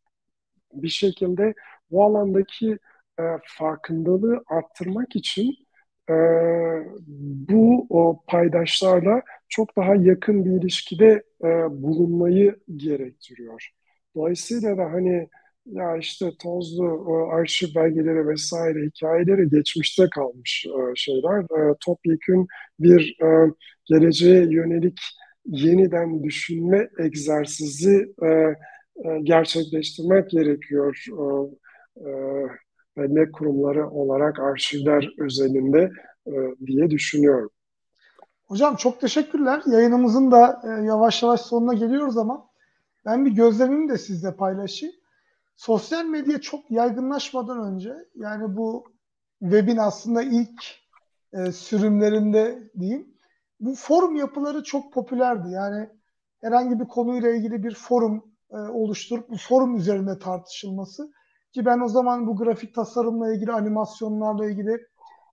bir 0.74 0.90
şekilde 0.90 1.54
bu 1.92 2.04
alandaki 2.04 2.78
e, 3.20 3.24
farkındalığı 3.46 4.44
arttırmak 4.48 5.16
için 5.16 5.56
e, 6.10 6.16
bu 7.50 7.88
o 7.90 8.24
paydaşlarla 8.28 9.22
çok 9.52 9.78
daha 9.78 9.96
yakın 9.96 10.46
bir 10.46 10.52
ilişkide 10.62 11.24
e, 11.44 11.48
bulunmayı 11.84 12.56
gerektiriyor. 12.78 13.70
Dolayısıyla 14.16 14.78
da 14.78 14.84
hani 14.84 15.30
ya 15.66 15.98
işte 15.98 16.32
tozlu 16.44 16.86
o 16.86 17.30
arşiv 17.30 17.68
belgeleri 17.76 18.28
vesaire 18.28 18.86
hikayeleri 18.86 19.50
geçmişte 19.50 20.10
kalmış 20.16 20.66
e, 20.66 20.96
şeyler. 20.96 21.42
E, 21.42 21.76
topyekün 21.86 22.48
bir 22.80 23.18
e, 23.24 23.52
geleceğe 23.86 24.42
yönelik 24.52 25.00
yeniden 25.46 26.24
düşünme 26.24 26.90
egzersizi 27.00 28.14
e, 28.24 28.28
e, 28.28 29.20
gerçekleştirmek 29.24 30.30
gerekiyor. 30.30 31.06
E, 31.10 31.24
e, 32.10 32.12
belge 32.98 33.32
kurumları 33.32 33.90
olarak 33.90 34.40
arşivler 34.40 35.10
özelinde 35.20 35.92
e, 36.28 36.32
diye 36.68 36.90
düşünüyorum. 36.90 37.50
Hocam 38.52 38.76
çok 38.76 39.02
teşekkürler. 39.02 39.62
Yayınımızın 39.66 40.32
da 40.32 40.62
e, 40.64 40.86
yavaş 40.86 41.24
yavaş 41.24 41.42
sonuna 41.42 41.74
geliyoruz 41.74 42.18
ama 42.18 42.50
ben 43.06 43.26
bir 43.26 43.32
gözlemimi 43.32 43.90
de 43.90 43.98
sizle 43.98 44.36
paylaşayım 44.36 44.96
sosyal 45.56 46.06
medya 46.06 46.42
çok 46.42 46.72
yaygınlaşmadan 46.72 47.60
önce 47.60 47.94
yani 48.16 48.58
bu 48.58 48.84
webin 49.40 49.78
aslında 49.78 50.22
ilk 50.22 50.64
e, 51.34 51.52
sürümlerinde 51.52 52.72
diyeyim 52.80 53.08
bu 53.60 53.76
forum 53.76 54.16
yapıları 54.16 54.64
çok 54.64 54.94
popülerdi. 54.94 55.50
Yani 55.50 55.90
herhangi 56.42 56.80
bir 56.80 56.88
konuyla 56.88 57.30
ilgili 57.30 57.64
bir 57.64 57.76
forum 57.76 58.24
e, 58.52 58.58
oluşturup 58.58 59.30
bu 59.30 59.38
forum 59.38 59.76
üzerinde 59.76 60.20
tartışılması 60.20 61.12
ki 61.54 61.66
ben 61.66 61.80
o 61.80 61.88
zaman 61.88 62.28
bu 62.28 62.36
grafik 62.36 62.76
tasarımla 62.76 63.34
ilgili 63.34 63.52
animasyonlarla 63.52 64.46
ilgili 64.46 64.72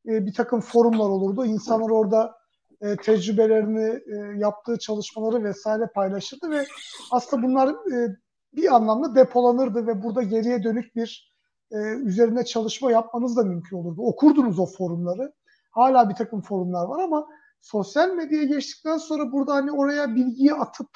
e, 0.07 0.27
bir 0.27 0.35
takım 0.35 0.61
forumlar 0.61 1.09
olurdu. 1.09 1.45
İnsanlar 1.45 1.91
orada 1.91 2.38
e, 2.81 2.97
tecrübelerini, 2.97 4.01
e, 4.07 4.39
yaptığı 4.39 4.79
çalışmaları 4.79 5.45
vesaire 5.45 5.87
paylaşırdı 5.95 6.51
ve 6.51 6.67
aslında 7.11 7.43
bunlar 7.43 7.69
e, 7.69 8.17
bir 8.53 8.75
anlamda 8.75 9.15
depolanırdı 9.15 9.87
ve 9.87 10.03
burada 10.03 10.23
geriye 10.23 10.63
dönük 10.63 10.97
bir 10.97 11.35
e, 11.71 11.77
üzerine 11.79 12.45
çalışma 12.45 12.93
yapmanız 12.93 13.37
da 13.37 13.43
mümkün 13.43 13.77
olurdu. 13.77 14.03
Okurdunuz 14.03 14.59
o 14.59 14.67
forumları. 14.67 15.33
Hala 15.71 16.09
bir 16.09 16.15
takım 16.15 16.41
forumlar 16.41 16.87
var 16.87 17.03
ama 17.03 17.27
sosyal 17.61 18.11
medyaya 18.15 18.45
geçtikten 18.45 18.99
sonra 18.99 19.33
burada 19.33 19.55
hani 19.55 19.73
oraya 19.73 20.15
bilgiyi 20.15 20.55
atıp, 20.55 20.89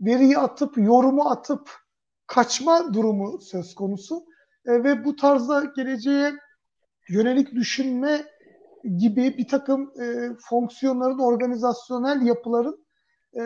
veriyi 0.00 0.38
atıp, 0.38 0.78
yorumu 0.78 1.28
atıp 1.28 1.70
kaçma 2.26 2.94
durumu 2.94 3.40
söz 3.40 3.74
konusu. 3.74 4.24
E, 4.66 4.84
ve 4.84 5.04
bu 5.04 5.16
tarzda 5.16 5.64
geleceğe 5.64 6.32
yönelik 7.08 7.52
düşünme 7.52 8.24
gibi 8.96 9.38
bir 9.38 9.48
takım 9.48 9.92
e, 10.00 10.30
fonksiyonların, 10.48 11.18
organizasyonel 11.18 12.26
yapıların 12.26 12.86
e, 13.38 13.42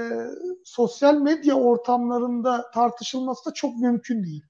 sosyal 0.64 1.14
medya 1.14 1.54
ortamlarında 1.54 2.70
tartışılması 2.74 3.50
da 3.50 3.54
çok 3.54 3.76
mümkün 3.76 4.24
değil. 4.24 4.42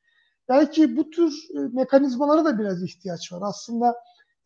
Belki 0.49 0.97
bu 0.97 1.11
tür 1.11 1.33
e, 1.55 1.59
mekanizmalara 1.59 2.45
da 2.45 2.59
biraz 2.59 2.83
ihtiyaç 2.83 3.33
var. 3.33 3.43
Aslında 3.45 3.91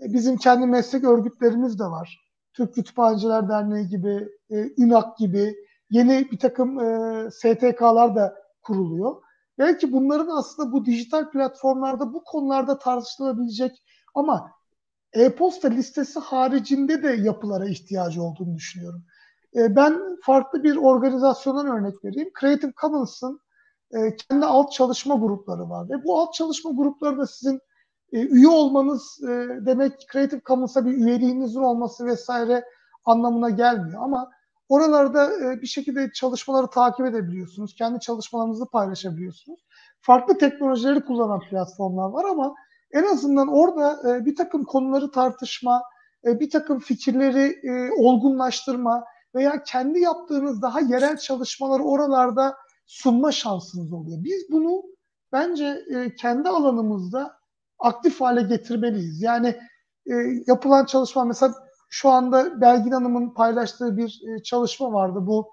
e, 0.00 0.12
bizim 0.12 0.36
kendi 0.36 0.66
meslek 0.66 1.04
örgütlerimiz 1.04 1.78
de 1.78 1.84
var. 1.84 2.20
Türk 2.52 2.74
Kütüphaneciler 2.74 3.48
Derneği 3.48 3.88
gibi, 3.88 4.28
e, 4.50 4.56
ÜNAK 4.78 5.18
gibi 5.18 5.54
yeni 5.90 6.30
bir 6.30 6.38
takım 6.38 6.80
e, 6.80 7.30
STK'lar 7.30 8.16
da 8.16 8.34
kuruluyor. 8.62 9.22
Belki 9.58 9.92
bunların 9.92 10.36
aslında 10.36 10.72
bu 10.72 10.84
dijital 10.84 11.30
platformlarda 11.30 12.14
bu 12.14 12.24
konularda 12.24 12.78
tartışılabilecek 12.78 13.82
ama 14.14 14.50
e-posta 15.16 15.68
listesi 15.68 16.18
haricinde 16.20 17.02
de 17.02 17.08
yapılara 17.08 17.68
ihtiyacı 17.68 18.22
olduğunu 18.22 18.54
düşünüyorum. 18.54 19.04
E, 19.56 19.76
ben 19.76 20.16
farklı 20.22 20.62
bir 20.62 20.76
organizasyondan 20.76 21.66
örnek 21.66 22.04
vereyim. 22.04 22.30
Creative 22.40 22.72
Commons'ın 22.80 23.40
e, 23.90 24.16
kendi 24.16 24.46
alt 24.46 24.72
çalışma 24.72 25.14
grupları 25.14 25.70
var 25.70 25.88
ve 25.88 26.04
bu 26.04 26.20
alt 26.20 26.34
çalışma 26.34 26.70
grupları 26.70 27.18
da 27.18 27.26
sizin 27.26 27.60
e, 28.12 28.20
üye 28.20 28.48
olmanız 28.48 29.18
demek 29.60 29.92
Creative 30.12 30.40
Commons'a 30.46 30.86
bir 30.86 30.92
üyeliğinizin 30.92 31.60
olması 31.60 32.06
vesaire 32.06 32.64
anlamına 33.04 33.50
gelmiyor 33.50 34.02
ama 34.02 34.30
oralarda 34.68 35.30
bir 35.62 35.66
şekilde 35.66 36.12
çalışmaları 36.12 36.66
takip 36.66 37.06
edebiliyorsunuz. 37.06 37.74
Kendi 37.74 38.00
çalışmalarınızı 38.00 38.66
paylaşabiliyorsunuz. 38.66 39.60
Farklı 40.00 40.38
teknolojileri 40.38 41.04
kullanan 41.04 41.40
platformlar 41.40 42.08
var 42.08 42.24
ama 42.24 42.54
en 42.92 43.02
azından 43.02 43.48
orada 43.48 44.00
bir 44.26 44.36
takım 44.36 44.64
konuları 44.64 45.10
tartışma, 45.10 45.82
bir 46.24 46.50
takım 46.50 46.78
fikirleri 46.78 47.60
olgunlaştırma, 47.98 49.04
veya 49.36 49.62
kendi 49.62 50.00
yaptığınız 50.00 50.62
daha 50.62 50.80
yerel 50.80 51.16
çalışmaları 51.16 51.82
oralarda 51.82 52.56
sunma 52.86 53.32
şansınız 53.32 53.92
oluyor. 53.92 54.24
Biz 54.24 54.46
bunu 54.50 54.82
bence 55.32 55.84
e, 55.94 56.14
kendi 56.14 56.48
alanımızda 56.48 57.36
aktif 57.78 58.20
hale 58.20 58.42
getirmeliyiz. 58.42 59.22
Yani 59.22 59.48
e, 60.06 60.14
yapılan 60.46 60.84
çalışma 60.84 61.24
mesela 61.24 61.54
şu 61.88 62.10
anda 62.10 62.60
Belgin 62.60 62.90
Hanım'ın 62.90 63.34
paylaştığı 63.34 63.96
bir 63.96 64.20
e, 64.28 64.42
çalışma 64.42 64.92
vardı. 64.92 65.18
Bu 65.22 65.50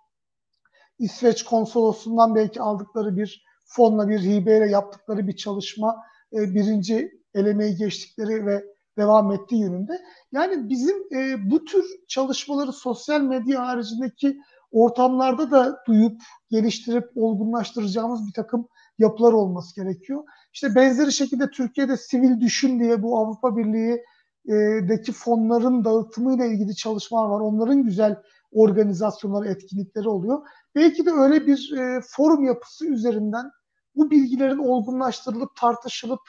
İsveç 1.00 1.44
konsolosundan 1.44 2.36
belki 2.36 2.62
aldıkları 2.62 3.18
bir 3.18 3.46
fonla 3.66 4.10
bir 4.10 4.20
hibeyle 4.20 4.70
yaptıkları 4.70 5.28
bir 5.28 5.36
çalışma 5.36 5.96
e, 6.34 6.38
birinci 6.38 7.23
elemeyi 7.36 7.76
geçtikleri 7.76 8.46
ve 8.46 8.64
devam 8.98 9.32
ettiği 9.32 9.62
yönünde. 9.62 10.02
Yani 10.32 10.70
bizim 10.70 10.96
e, 11.16 11.52
bu 11.52 11.66
tür 11.66 11.86
çalışmaları 12.08 12.74
sosyal 12.74 13.22
medya 13.22 13.68
haricindeki 13.68 14.40
ortamlarda 14.72 15.52
da 15.52 15.84
duyup, 15.88 16.22
geliştirip, 16.50 17.12
olgunlaştıracağımız 17.16 18.28
bir 18.28 18.34
takım 18.34 18.68
yapılar 19.00 19.34
olması 19.34 19.76
gerekiyor. 19.76 20.24
İşte 20.54 20.76
benzeri 20.76 21.12
şekilde 21.12 21.50
Türkiye'de 21.50 21.98
Sivil 21.98 22.42
Düşün 22.42 22.80
diye 22.80 23.04
bu 23.04 23.18
Avrupa 23.18 23.58
Birliği 23.58 24.04
e, 24.50 25.12
fonların 25.14 25.86
dağıtımıyla 25.86 26.46
ilgili 26.46 26.76
çalışmalar 26.76 27.30
var. 27.30 27.40
Onların 27.40 27.84
güzel 27.84 28.18
organizasyonları, 28.52 29.50
etkinlikleri 29.50 30.10
oluyor. 30.10 30.48
Belki 30.76 31.06
de 31.06 31.12
öyle 31.12 31.48
bir 31.48 31.74
e, 31.78 32.02
forum 32.08 32.44
yapısı 32.44 32.88
üzerinden 32.88 33.52
bu 33.96 34.12
bilgilerin 34.12 34.58
olgunlaştırılıp, 34.58 35.56
tartışılıp 35.56 36.22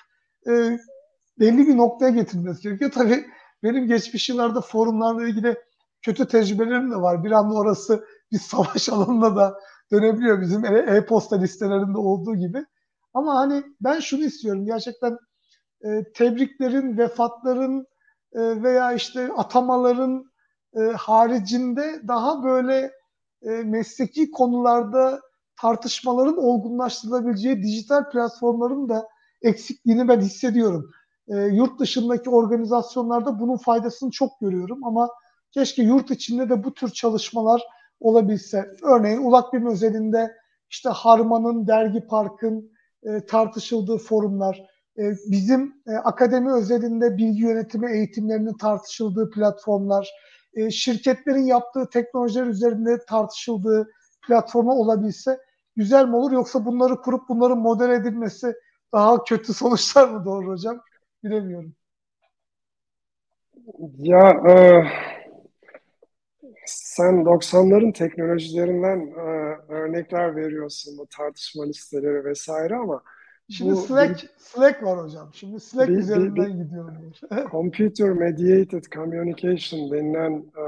e, 0.48 0.78
belli 1.38 1.66
bir 1.66 1.76
noktaya 1.76 2.10
getirilmesi 2.10 2.62
gerekiyor. 2.62 2.90
Tabii 2.90 3.26
benim 3.62 3.86
geçmiş 3.86 4.28
yıllarda 4.28 4.60
forumlarla 4.60 5.28
ilgili 5.28 5.56
kötü 6.02 6.28
tecrübelerim 6.28 6.90
de 6.90 6.96
var. 6.96 7.24
Bir 7.24 7.30
anda 7.30 7.54
orası 7.54 8.04
bir 8.32 8.38
savaş 8.50 8.88
alanına 8.88 9.36
da 9.36 9.60
dönebiliyor 9.92 10.40
bizim 10.40 10.64
e-posta 10.64 11.36
listelerinde 11.36 11.98
olduğu 11.98 12.36
gibi. 12.36 12.64
Ama 13.14 13.34
hani 13.34 13.62
ben 13.80 14.00
şunu 14.00 14.24
istiyorum 14.24 14.66
gerçekten 14.66 15.18
e, 15.84 16.12
tebriklerin, 16.14 16.98
vefatların 16.98 17.86
e, 18.32 18.62
veya 18.62 18.92
işte 18.92 19.32
atamaların 19.36 20.24
e, 20.76 20.80
haricinde 20.80 22.00
daha 22.08 22.44
böyle 22.44 22.92
e, 23.42 23.50
mesleki 23.50 24.30
konularda 24.30 25.20
tartışmaların 25.60 26.36
olgunlaştırılabileceği 26.36 27.62
dijital 27.62 28.10
platformların 28.10 28.88
da 28.88 29.08
eksikliğini 29.42 30.08
ben 30.08 30.20
hissediyorum. 30.20 30.90
E, 31.28 31.36
yurt 31.36 31.80
dışındaki 31.80 32.30
organizasyonlarda 32.30 33.40
bunun 33.40 33.56
faydasını 33.56 34.10
çok 34.10 34.40
görüyorum 34.40 34.84
ama 34.84 35.08
keşke 35.50 35.82
yurt 35.82 36.10
içinde 36.10 36.48
de 36.48 36.64
bu 36.64 36.74
tür 36.74 36.90
çalışmalar 36.90 37.62
olabilse. 38.00 38.70
Örneğin 38.82 39.18
Ulak 39.18 39.52
Bilim 39.52 39.66
özelinde 39.66 40.36
işte 40.70 40.88
Harman'ın, 40.88 41.66
Dergi 41.66 42.06
Park'ın 42.06 42.72
e, 43.02 43.26
tartışıldığı 43.26 43.98
forumlar, 43.98 44.62
e, 44.98 45.02
bizim 45.26 45.74
e, 45.86 45.92
akademi 45.92 46.52
özelinde 46.52 47.16
bilgi 47.16 47.42
yönetimi 47.42 47.92
eğitimlerinin 47.92 48.56
tartışıldığı 48.56 49.30
platformlar, 49.30 50.10
e, 50.54 50.70
şirketlerin 50.70 51.46
yaptığı 51.46 51.88
teknolojiler 51.92 52.46
üzerinde 52.46 53.04
tartışıldığı 53.08 53.90
platforma 54.26 54.74
olabilse 54.74 55.38
güzel 55.76 56.06
mi 56.08 56.16
olur? 56.16 56.32
Yoksa 56.32 56.64
bunları 56.64 57.00
kurup 57.00 57.28
bunların 57.28 57.58
model 57.58 57.90
edilmesi 57.90 58.54
daha 58.92 59.24
kötü 59.24 59.54
sonuçlar 59.54 60.08
mı 60.08 60.24
doğru 60.24 60.48
hocam? 60.48 60.80
Bilemiyorum. 61.24 61.74
Ya 63.98 64.28
e, 64.48 64.84
sen 66.66 67.24
90'ların 67.24 67.92
teknolojilerinden 67.92 69.06
e, 69.06 69.72
örnekler 69.72 70.36
veriyorsun 70.36 70.98
bu 70.98 71.06
tartışma 71.06 71.64
listeleri 71.64 72.24
vesaire 72.24 72.76
ama 72.76 73.02
Şimdi 73.50 73.72
bu, 73.72 73.76
Slack, 73.76 74.22
bir, 74.22 74.30
Slack 74.38 74.82
var 74.82 75.04
hocam. 75.04 75.30
Şimdi 75.34 75.60
Slack 75.60 75.88
bir, 75.88 75.96
üzerinden 75.96 76.58
bir, 76.58 76.64
gidiyorum. 76.64 77.12
computer 77.50 78.10
Mediated 78.10 78.84
Communication 78.84 79.90
denilen 79.90 80.32
e, 80.56 80.64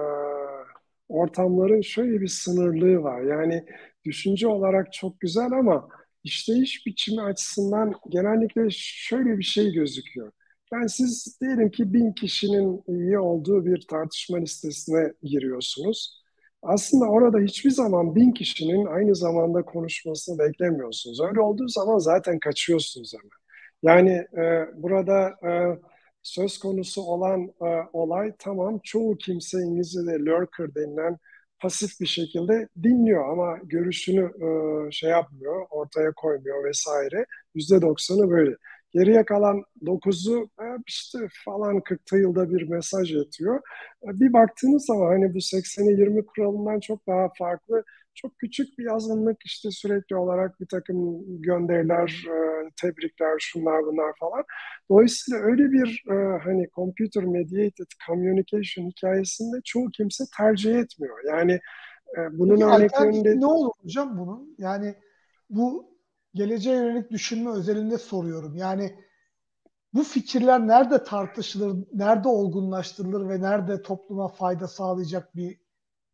ortamların 1.09 1.81
şöyle 1.81 2.21
bir 2.21 2.29
sınırlığı 2.29 3.03
var. 3.03 3.21
Yani 3.21 3.65
düşünce 4.05 4.49
olarak 4.49 4.93
çok 4.93 5.21
güzel 5.21 5.53
ama 5.53 5.89
işleyiş 6.25 6.87
biçimi 6.87 7.23
açısından 7.23 7.95
genellikle 8.09 8.67
şöyle 8.71 9.39
bir 9.39 9.45
şey 9.45 9.73
gözüküyor. 9.73 10.33
Yani 10.73 10.89
siz 10.89 11.39
diyelim 11.41 11.71
ki 11.71 11.93
bin 11.93 12.13
kişinin 12.13 12.83
iyi 12.89 13.19
olduğu 13.19 13.67
bir 13.67 13.87
tartışma 13.91 14.39
listesine 14.39 15.13
giriyorsunuz. 15.23 16.23
Aslında 16.63 17.05
orada 17.07 17.39
hiçbir 17.39 17.71
zaman 17.71 18.15
bin 18.15 18.33
kişinin 18.33 18.87
aynı 18.87 19.15
zamanda 19.17 19.63
konuşmasını 19.63 20.39
beklemiyorsunuz. 20.39 21.21
Öyle 21.21 21.41
olduğu 21.41 21.69
zaman 21.69 21.99
zaten 21.99 22.39
kaçıyorsunuz 22.39 23.13
hemen. 23.15 23.31
Yani 23.83 24.11
e, 24.11 24.67
burada 24.83 25.29
e, 25.29 25.79
söz 26.23 26.59
konusu 26.59 27.03
olan 27.03 27.49
e, 27.63 27.69
olay 27.93 28.33
tamam 28.39 28.81
çoğu 28.85 29.17
kimse 29.19 29.59
İngilizce'de 29.59 30.13
lurker 30.13 30.75
denilen 30.75 31.19
pasif 31.61 32.01
bir 32.01 32.07
şekilde 32.07 32.69
dinliyor 32.83 33.29
ama 33.33 33.59
görüşünü 33.65 34.25
e, 34.25 34.91
şey 34.91 35.11
yapmıyor, 35.11 35.67
ortaya 35.71 36.13
koymuyor 36.13 36.65
vesaire. 36.65 37.27
Yüzde 37.55 37.83
doksanı 37.83 38.31
böyle. 38.31 38.57
Geriye 38.97 39.25
kalan 39.25 39.65
9'u 39.83 40.49
e, 40.61 40.67
işte 40.87 41.19
falan 41.45 41.81
40 41.81 42.13
yılda 42.13 42.51
bir 42.51 42.69
mesaj 42.69 43.15
yatıyor. 43.15 43.61
E, 44.03 44.21
bir 44.21 44.33
baktığınız 44.33 44.87
zaman 44.87 45.07
hani 45.07 45.35
bu 45.35 45.39
80'e 45.39 45.93
20 46.01 46.27
kuralından 46.27 46.81
çok 46.81 47.07
daha 47.07 47.29
farklı 47.39 47.85
çok 48.15 48.39
küçük 48.39 48.79
bir 48.79 48.95
azınlık 48.95 49.37
işte 49.45 49.71
sürekli 49.71 50.17
olarak 50.17 50.61
bir 50.61 50.67
takım 50.67 51.23
gönderiler, 51.43 52.25
e, 52.31 52.71
tebrikler, 52.83 53.39
şunlar 53.39 53.85
bunlar 53.85 54.13
falan. 54.21 54.45
Dolayısıyla 54.91 55.41
öyle 55.41 55.73
bir 55.73 56.05
hani 56.45 56.69
computer 56.75 57.25
mediated 57.25 57.91
communication 58.07 58.87
hikayesinde 58.87 59.61
çoğu 59.65 59.91
kimse 59.91 60.25
tercih 60.37 60.75
etmiyor. 60.79 61.17
Yani 61.29 61.61
bunun 62.33 62.61
örneklerinde... 62.61 63.41
Ne 63.41 63.47
olur 63.47 63.71
hocam 63.83 64.19
bunun? 64.19 64.55
Yani 64.59 64.95
bu 65.51 65.96
geleceğe 66.37 66.77
yönelik 66.77 67.11
düşünme 67.11 67.51
özelinde 67.51 67.99
soruyorum. 67.99 68.57
Yani 68.57 68.95
bu 69.95 70.03
fikirler 70.03 70.67
nerede 70.67 71.05
tartışılır, 71.05 71.85
nerede 71.93 72.29
olgunlaştırılır 72.29 73.29
ve 73.29 73.41
nerede 73.41 73.83
topluma 73.83 74.29
fayda 74.29 74.69
sağlayacak 74.69 75.37
bir 75.37 75.51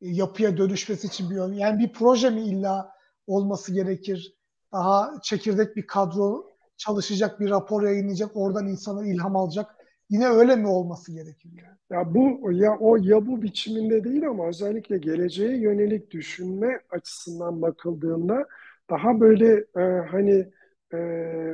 e, 0.01 0.09
yapıya 0.09 0.57
dönüşmesi 0.57 1.07
için 1.07 1.31
bir 1.31 1.35
yön. 1.35 1.53
Yani 1.53 1.79
bir 1.79 1.93
proje 1.93 2.31
mi 2.31 2.41
illa 2.41 2.93
olması 3.27 3.75
gerekir? 3.75 4.37
Daha 4.73 5.15
çekirdek 5.23 5.77
bir 5.77 5.87
kadro 5.87 6.47
çalışacak, 6.77 7.41
bir 7.41 7.51
rapor 7.51 7.83
yayınlayacak, 7.83 8.31
oradan 8.35 8.69
insanlar 8.69 9.05
ilham 9.05 9.37
alacak. 9.37 9.77
Yine 10.11 10.27
öyle 10.27 10.57
mi 10.57 10.69
olması 10.69 11.13
gerekir? 11.13 11.51
Ya 11.91 12.15
bu 12.15 12.53
ya 12.53 12.77
o 12.81 12.97
ya 12.97 13.27
bu 13.27 13.43
biçiminde 13.43 14.05
değil 14.05 14.29
ama 14.29 14.47
özellikle 14.47 14.99
geleceğe 14.99 15.61
yönelik 15.61 16.11
düşünme 16.11 16.81
açısından 16.91 17.63
bakıldığında 17.63 18.47
daha 18.93 19.21
böyle 19.21 19.65
e, 19.77 19.83
hani 20.11 20.47
e, 20.95 20.99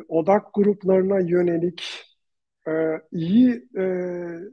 odak 0.09 0.55
gruplarına 0.55 1.20
yönelik 1.20 2.05
e, 2.68 2.72
iyi 3.12 3.68
e, 3.78 3.84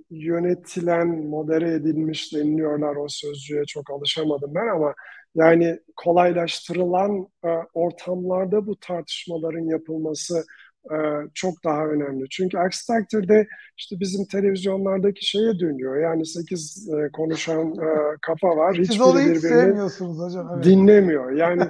yönetilen, 0.09 1.07
modere 1.07 1.73
edilmiş 1.73 2.33
deniliyorlar 2.33 2.95
o 2.95 3.05
sözcüğe 3.09 3.65
çok 3.65 3.91
alışamadım 3.91 4.51
ben 4.55 4.67
ama 4.75 4.93
yani 5.35 5.79
kolaylaştırılan 5.95 7.27
e, 7.45 7.49
ortamlarda 7.73 8.67
bu 8.67 8.79
tartışmaların 8.79 9.65
yapılması 9.65 10.45
e, 10.91 10.97
çok 11.33 11.63
daha 11.63 11.87
önemli. 11.87 12.29
Çünkü 12.29 12.57
aksi 12.57 12.87
takdirde 12.87 13.47
işte 13.77 13.99
bizim 13.99 14.25
televizyonlardaki 14.25 15.25
şeye 15.25 15.59
dönüyor. 15.59 16.01
Yani 16.01 16.25
sekiz 16.25 16.89
e, 16.93 17.11
konuşan 17.11 17.71
e, 17.71 18.17
kafa 18.21 18.47
var. 18.47 18.75
Siz 18.75 19.01
onu 19.01 19.19
hiç 19.19 19.39
sevmiyorsunuz 19.39 20.19
hocam. 20.19 20.51
Evet. 20.53 20.65
Dinlemiyor. 20.65 21.31
Yani 21.31 21.63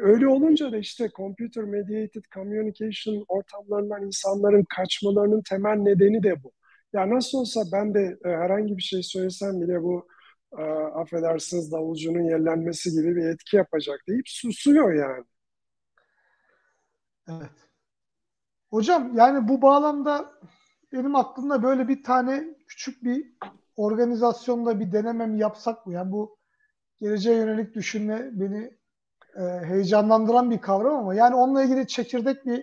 öyle 0.00 0.28
olunca 0.28 0.72
da 0.72 0.76
işte 0.76 1.10
computer 1.16 1.64
mediated 1.64 2.24
communication 2.34 3.24
ortamlarından 3.28 4.06
insanların 4.06 4.64
kaçmalarının 4.76 5.42
temel 5.48 5.76
nedeni 5.76 6.22
de 6.22 6.42
bu. 6.44 6.52
Ya 6.92 7.10
nasıl 7.10 7.38
olsa 7.38 7.60
ben 7.72 7.94
de 7.94 8.18
herhangi 8.24 8.76
bir 8.76 8.82
şey 8.82 9.02
söylesem 9.02 9.60
bile 9.60 9.82
bu 9.82 10.06
e, 10.58 10.62
affedersiniz 10.94 11.72
davulcunun 11.72 12.22
yerlenmesi 12.22 12.90
gibi 12.90 13.16
bir 13.16 13.26
etki 13.26 13.56
yapacak 13.56 14.00
deyip 14.08 14.28
susuyor 14.28 14.92
yani. 14.92 15.24
Evet. 17.28 17.69
Hocam 18.70 19.16
yani 19.16 19.48
bu 19.48 19.62
bağlamda 19.62 20.30
benim 20.92 21.16
aklımda 21.16 21.62
böyle 21.62 21.88
bir 21.88 22.02
tane 22.02 22.44
küçük 22.66 23.04
bir 23.04 23.34
organizasyonda 23.76 24.80
bir 24.80 24.92
denemem 24.92 25.36
yapsak 25.36 25.86
mı? 25.86 25.92
Yani 25.92 26.12
bu 26.12 26.36
geleceğe 27.00 27.36
yönelik 27.36 27.74
düşünme 27.74 28.30
beni 28.32 28.70
e, 29.36 29.66
heyecanlandıran 29.66 30.50
bir 30.50 30.58
kavram 30.58 30.96
ama 30.96 31.14
yani 31.14 31.34
onunla 31.34 31.62
ilgili 31.62 31.86
çekirdek 31.86 32.46
bir 32.46 32.58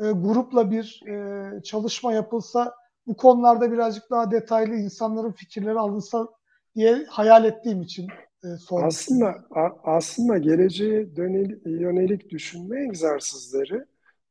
e, 0.00 0.10
grupla 0.10 0.70
bir 0.70 1.02
e, 1.06 1.62
çalışma 1.62 2.12
yapılsa 2.12 2.74
bu 3.06 3.16
konularda 3.16 3.72
birazcık 3.72 4.10
daha 4.10 4.30
detaylı 4.30 4.74
insanların 4.74 5.32
fikirleri 5.32 5.78
alınsa 5.78 6.28
diye 6.74 7.04
hayal 7.08 7.44
ettiğim 7.44 7.82
için 7.82 8.08
e, 8.44 8.48
Aslında 8.70 9.44
aslında 9.84 10.38
geleceğe 10.38 11.08
yönelik 11.64 12.30
düşünme 12.30 12.84
egzersizleri 12.84 13.84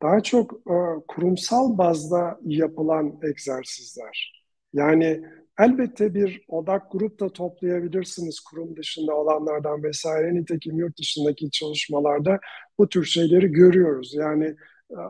daha 0.03 0.23
çok 0.23 0.53
e, 0.53 0.75
kurumsal 1.07 1.77
bazda 1.77 2.39
yapılan 2.45 3.19
egzersizler. 3.23 4.43
Yani 4.73 5.21
elbette 5.59 6.13
bir 6.13 6.45
odak 6.47 6.91
grup 6.91 7.19
da 7.19 7.29
toplayabilirsiniz 7.29 8.39
kurum 8.39 8.75
dışında 8.75 9.15
olanlardan 9.15 9.83
vesaire. 9.83 10.35
Nitekim 10.35 10.77
yurt 10.77 10.97
dışındaki 10.99 11.51
çalışmalarda 11.51 12.39
bu 12.79 12.89
tür 12.89 13.05
şeyleri 13.05 13.47
görüyoruz. 13.51 14.13
Yani 14.15 14.55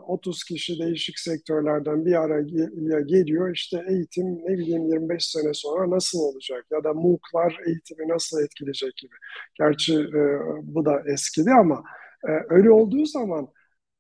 30 0.08 0.36
e, 0.36 0.54
kişi 0.54 0.80
değişik 0.80 1.20
sektörlerden 1.20 2.06
bir 2.06 2.22
araya 2.22 3.02
geliyor. 3.02 3.56
İşte 3.56 3.86
eğitim 3.90 4.26
ne 4.26 4.58
bileyim 4.58 4.86
25 4.86 5.26
sene 5.26 5.54
sonra 5.54 5.90
nasıl 5.90 6.20
olacak 6.20 6.66
ya 6.72 6.84
da 6.84 6.94
MOOC'lar 6.94 7.58
eğitimi 7.68 8.08
nasıl 8.08 8.44
etkileyecek 8.44 8.98
gibi. 8.98 9.16
Gerçi 9.58 9.94
e, 10.00 10.22
bu 10.64 10.86
da 10.86 11.04
eskidi 11.14 11.52
ama 11.52 11.84
e, 12.28 12.32
öyle 12.50 12.72
olduğu 12.72 13.06
zaman 13.06 13.48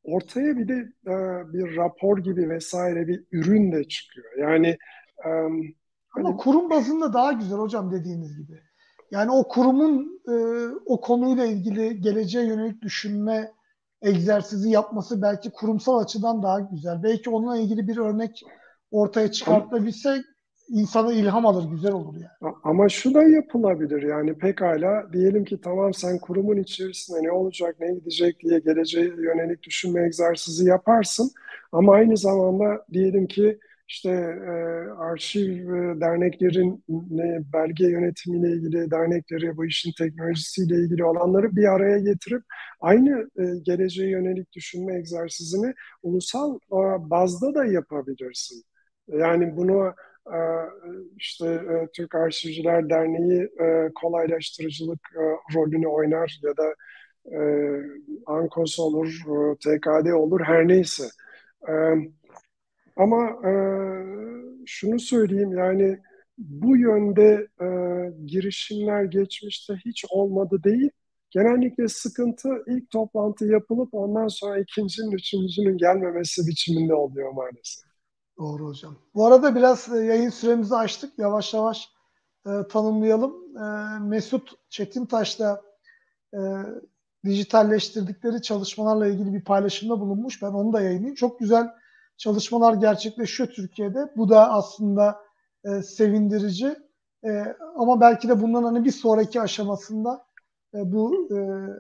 ortaya 0.04 0.58
bir 0.58 0.68
de 0.68 0.74
e, 1.08 1.14
bir 1.54 1.78
rapor 1.78 2.18
gibi 2.18 2.49
vesaire 2.49 3.08
bir 3.08 3.24
ürün 3.32 3.72
de 3.72 3.84
çıkıyor. 3.84 4.38
Yani 4.38 4.78
e, 5.26 5.30
ama 6.16 6.30
hani, 6.30 6.38
kurum 6.38 6.70
bazında 6.70 7.14
daha 7.14 7.32
güzel 7.32 7.58
hocam 7.58 7.91
dediğiniz 7.91 8.38
gibi. 8.38 8.60
Yani 9.12 9.32
o 9.32 9.47
kurumun 9.47 10.22
e, 10.28 10.36
o 10.86 11.01
konuyla 11.01 11.45
ilgili 11.45 12.01
geleceğe 12.01 12.45
yönelik 12.45 12.82
düşünme 12.82 13.51
egzersizi 14.01 14.70
yapması 14.70 15.22
belki 15.22 15.51
kurumsal 15.51 15.99
açıdan 15.99 16.43
daha 16.43 16.60
güzel. 16.60 17.04
Belki 17.04 17.30
onunla 17.30 17.58
ilgili 17.58 17.88
bir 17.88 17.97
örnek 17.97 18.43
ortaya 18.91 19.32
çıkartabilse 19.32 20.24
insana 20.70 21.14
ilham 21.14 21.45
alır, 21.45 21.72
güzel 21.72 21.91
olur 21.91 22.16
yani. 22.16 22.53
Ama 22.64 22.89
şu 22.89 23.14
da 23.14 23.24
yapılabilir 23.24 24.03
yani 24.03 24.38
pekala 24.38 25.14
diyelim 25.14 25.45
ki 25.45 25.61
tamam 25.61 25.93
sen 25.93 26.20
kurumun 26.20 26.57
içerisinde 26.57 27.24
ne 27.24 27.32
olacak, 27.32 27.76
ne 27.80 27.93
gidecek 27.93 28.39
diye 28.39 28.59
geleceğe 28.59 29.05
yönelik 29.05 29.64
düşünme 29.64 30.05
egzersizi 30.05 30.66
yaparsın. 30.66 31.32
Ama 31.72 31.93
aynı 31.93 32.18
zamanda 32.18 32.86
diyelim 32.93 33.28
ki 33.28 33.59
işte 33.88 34.09
e, 34.09 34.51
arşiv 34.97 35.74
e, 35.74 36.01
derneklerin 36.01 36.84
ne, 36.89 37.39
belge 37.53 37.86
yönetimiyle 37.86 38.51
ilgili 38.55 38.91
dernekleri, 38.91 39.57
bu 39.57 39.66
işin 39.66 39.91
teknolojisiyle 39.97 40.76
ilgili 40.76 41.03
olanları 41.05 41.55
bir 41.55 41.74
araya 41.74 41.99
getirip 41.99 42.43
aynı 42.82 43.30
e, 43.39 43.43
geleceğe 43.64 44.09
yönelik 44.09 44.53
düşünme 44.53 44.95
egzersizini 44.95 45.74
ulusal 46.03 46.55
e, 46.55 47.09
bazda 47.09 47.55
da 47.55 47.66
yapabilirsin. 47.66 48.64
Yani 49.07 49.57
bunu 49.57 49.88
e, 49.88 49.93
işte 51.17 51.47
e, 51.47 51.88
Türk 51.95 52.15
Arşivciler 52.15 52.89
Derneği 52.89 53.41
e, 53.41 53.89
kolaylaştırıcılık 53.95 54.99
e, 55.15 55.24
rolünü 55.55 55.88
oynar 55.88 56.39
ya 56.43 56.57
da 56.57 56.76
e, 57.26 57.39
ANKOS 58.26 58.80
olur, 58.80 59.07
e, 59.07 59.55
TKD 59.55 60.13
olur 60.13 60.41
her 60.41 60.67
neyse. 60.67 61.03
Ama 62.95 63.30
e, 63.47 63.51
şunu 64.65 64.99
söyleyeyim 64.99 65.57
yani 65.57 65.99
bu 66.38 66.78
yönde 66.78 67.47
e, 67.61 67.67
girişimler 68.26 69.03
geçmişte 69.03 69.74
hiç 69.86 70.05
olmadı 70.09 70.63
değil. 70.63 70.89
Genellikle 71.32 71.88
sıkıntı 71.88 72.49
ilk 72.67 72.89
toplantı 72.91 73.45
yapılıp 73.45 73.93
ondan 73.93 74.28
sonra 74.28 74.59
ikincinin, 74.59 75.11
üçüncünün 75.11 75.78
gelmemesi 75.78 76.47
biçiminde 76.47 76.93
oluyor 76.93 77.32
maalesef. 77.32 77.92
Doğru 78.38 78.67
hocam. 78.67 78.95
Bu 79.15 79.25
arada 79.25 79.55
biraz 79.55 79.89
e, 79.93 79.97
yayın 79.97 80.29
süremizi 80.29 80.75
açtık. 80.75 81.19
Yavaş 81.19 81.53
yavaş 81.53 81.89
e, 82.45 82.49
tanımlayalım. 82.69 83.57
E, 83.57 83.99
Mesut 83.99 84.51
Çetintaş'ta 84.69 85.61
e, 86.34 86.39
dijitalleştirdikleri 87.25 88.41
çalışmalarla 88.41 89.07
ilgili 89.07 89.34
bir 89.34 89.43
paylaşımda 89.43 89.99
bulunmuş. 89.99 90.41
Ben 90.41 90.47
onu 90.47 90.73
da 90.73 90.81
yayınlayayım. 90.81 91.15
Çok 91.15 91.39
güzel 91.39 91.69
çalışmalar 92.17 92.73
gerçekleşiyor 92.73 93.49
Türkiye'de. 93.49 94.13
Bu 94.17 94.29
da 94.29 94.51
aslında 94.51 95.17
e, 95.65 95.81
sevindirici. 95.81 96.75
E, 97.25 97.55
ama 97.75 98.01
belki 98.01 98.29
de 98.29 98.41
bundan 98.41 98.63
hani 98.63 98.86
bir 98.86 98.91
sonraki 98.91 99.41
aşamasında 99.41 100.25
e, 100.73 100.91
bu 100.91 101.29
e, 101.31 101.38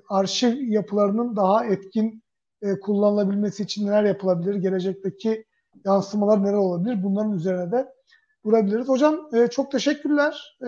arşiv 0.09 0.57
yapılarının 0.57 1.35
daha 1.35 1.65
etkin 1.65 2.23
e, 2.61 2.79
kullanılabilmesi 2.79 3.63
için 3.63 3.87
neler 3.87 4.03
yapılabilir? 4.03 4.55
Gelecekteki 4.55 5.45
yansımalar 5.85 6.43
neler 6.43 6.53
olabilir? 6.53 7.03
Bunların 7.03 7.31
üzerine 7.31 7.71
de 7.71 7.93
durabiliriz. 8.45 8.87
Hocam 8.87 9.29
e, 9.33 9.47
çok 9.47 9.71
teşekkürler. 9.71 10.57
E, 10.61 10.67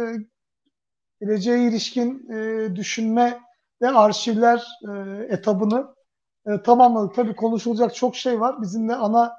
geleceğe 1.21 1.67
ilişkin 1.67 2.29
e, 2.33 2.69
düşünme 2.75 3.39
ve 3.81 3.89
arşivler 3.89 4.67
e, 4.89 4.91
etabını 5.29 5.95
e, 6.47 6.61
tamamladık. 6.63 7.15
Tabii 7.15 7.35
konuşulacak 7.35 7.95
çok 7.95 8.15
şey 8.15 8.39
var. 8.39 8.61
Bizim 8.61 8.89
de 8.89 8.95
ana 8.95 9.33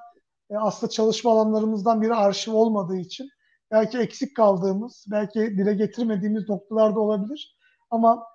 e, 0.51 0.57
aslında 0.57 0.91
çalışma 0.91 1.33
alanlarımızdan 1.33 2.03
biri 2.03 2.15
arşiv 2.15 2.53
olmadığı 2.53 2.97
için 2.97 3.29
belki 3.71 3.99
eksik 3.99 4.37
kaldığımız, 4.37 5.05
belki 5.11 5.41
dile 5.41 5.75
getirmediğimiz 5.75 6.49
noktalarda 6.49 7.01
olabilir. 7.01 7.57
Ama 7.91 8.27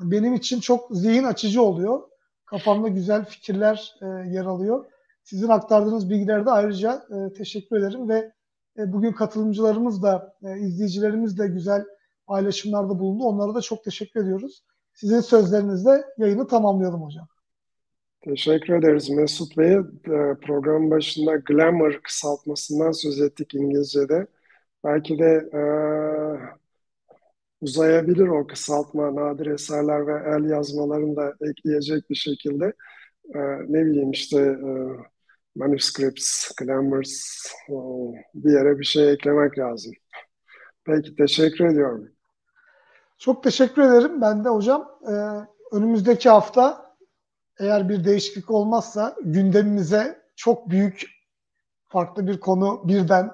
benim 0.00 0.34
için 0.34 0.60
çok 0.60 0.90
zihin 0.90 1.24
açıcı 1.24 1.62
oluyor. 1.62 2.02
Kafamda 2.46 2.88
güzel 2.88 3.24
fikirler 3.24 3.94
e, 4.02 4.06
yer 4.06 4.44
alıyor. 4.44 4.84
Sizin 5.24 5.48
aktardığınız 5.48 6.10
bilgilerde 6.10 6.50
ayrıca 6.50 7.06
e, 7.10 7.32
teşekkür 7.32 7.76
ederim 7.76 8.08
ve 8.08 8.32
e, 8.78 8.92
bugün 8.92 9.12
katılımcılarımız 9.12 10.02
da, 10.02 10.36
e, 10.44 10.58
izleyicilerimiz 10.58 11.38
de 11.38 11.46
güzel 11.46 11.84
paylaşımlarda 12.26 12.98
bulundu. 12.98 13.24
Onlara 13.24 13.54
da 13.54 13.60
çok 13.60 13.84
teşekkür 13.84 14.20
ediyoruz. 14.20 14.64
Sizin 14.94 15.20
sözlerinizle 15.20 16.04
yayını 16.18 16.46
tamamlayalım 16.46 17.02
hocam. 17.02 17.26
Teşekkür 18.20 18.74
ederiz 18.74 19.10
Mesut 19.10 19.58
Bey. 19.58 19.72
E, 19.74 19.82
program 20.42 20.90
başında 20.90 21.36
glamour 21.36 22.00
kısaltmasından 22.02 22.92
söz 22.92 23.20
ettik 23.20 23.54
İngilizce'de. 23.54 24.26
Belki 24.84 25.18
de 25.18 25.50
e, 25.54 25.62
uzayabilir 27.60 28.28
o 28.28 28.46
kısaltma 28.46 29.14
nadir 29.14 29.46
eserler 29.46 30.06
ve 30.06 30.12
el 30.36 30.50
yazmalarını 30.50 31.16
da 31.16 31.34
ekleyecek 31.50 32.10
bir 32.10 32.14
şekilde. 32.14 32.72
E, 33.34 33.38
ne 33.68 33.86
bileyim 33.86 34.10
işte 34.10 34.38
e, 34.40 34.70
manuscripts, 35.56 36.50
glamours 36.56 37.46
e, 37.68 37.74
bir 38.34 38.52
yere 38.52 38.78
bir 38.78 38.84
şey 38.84 39.12
eklemek 39.12 39.58
lazım. 39.58 39.92
Peki 40.84 41.16
teşekkür 41.16 41.66
ediyorum. 41.66 42.08
Çok 43.18 43.42
teşekkür 43.42 43.82
ederim 43.82 44.20
ben 44.20 44.44
de 44.44 44.48
hocam. 44.48 44.98
E, 45.08 45.12
önümüzdeki 45.76 46.28
hafta 46.28 46.96
eğer 47.58 47.88
bir 47.88 48.04
değişiklik 48.04 48.50
olmazsa 48.50 49.16
gündemimize 49.24 50.22
çok 50.36 50.70
büyük 50.70 51.06
farklı 51.88 52.26
bir 52.26 52.40
konu 52.40 52.88
birden 52.88 53.30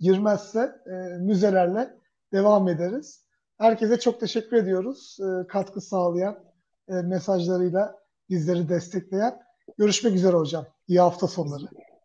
girmezse 0.00 0.72
e, 0.86 1.18
müzelerle 1.18 1.96
devam 2.32 2.68
ederiz. 2.68 3.26
Herkese 3.58 3.98
çok 3.98 4.20
teşekkür 4.20 4.56
ediyoruz. 4.56 5.18
Katkı 5.48 5.80
sağlayan 5.80 6.38
mesajlarıyla 6.88 7.94
bizleri 8.30 8.68
destekleyen. 8.68 9.45
Görüşmek 9.78 10.14
üzere 10.14 10.36
hocam. 10.36 10.66
İyi 10.88 11.00
hafta 11.00 11.26
sonları. 11.28 11.64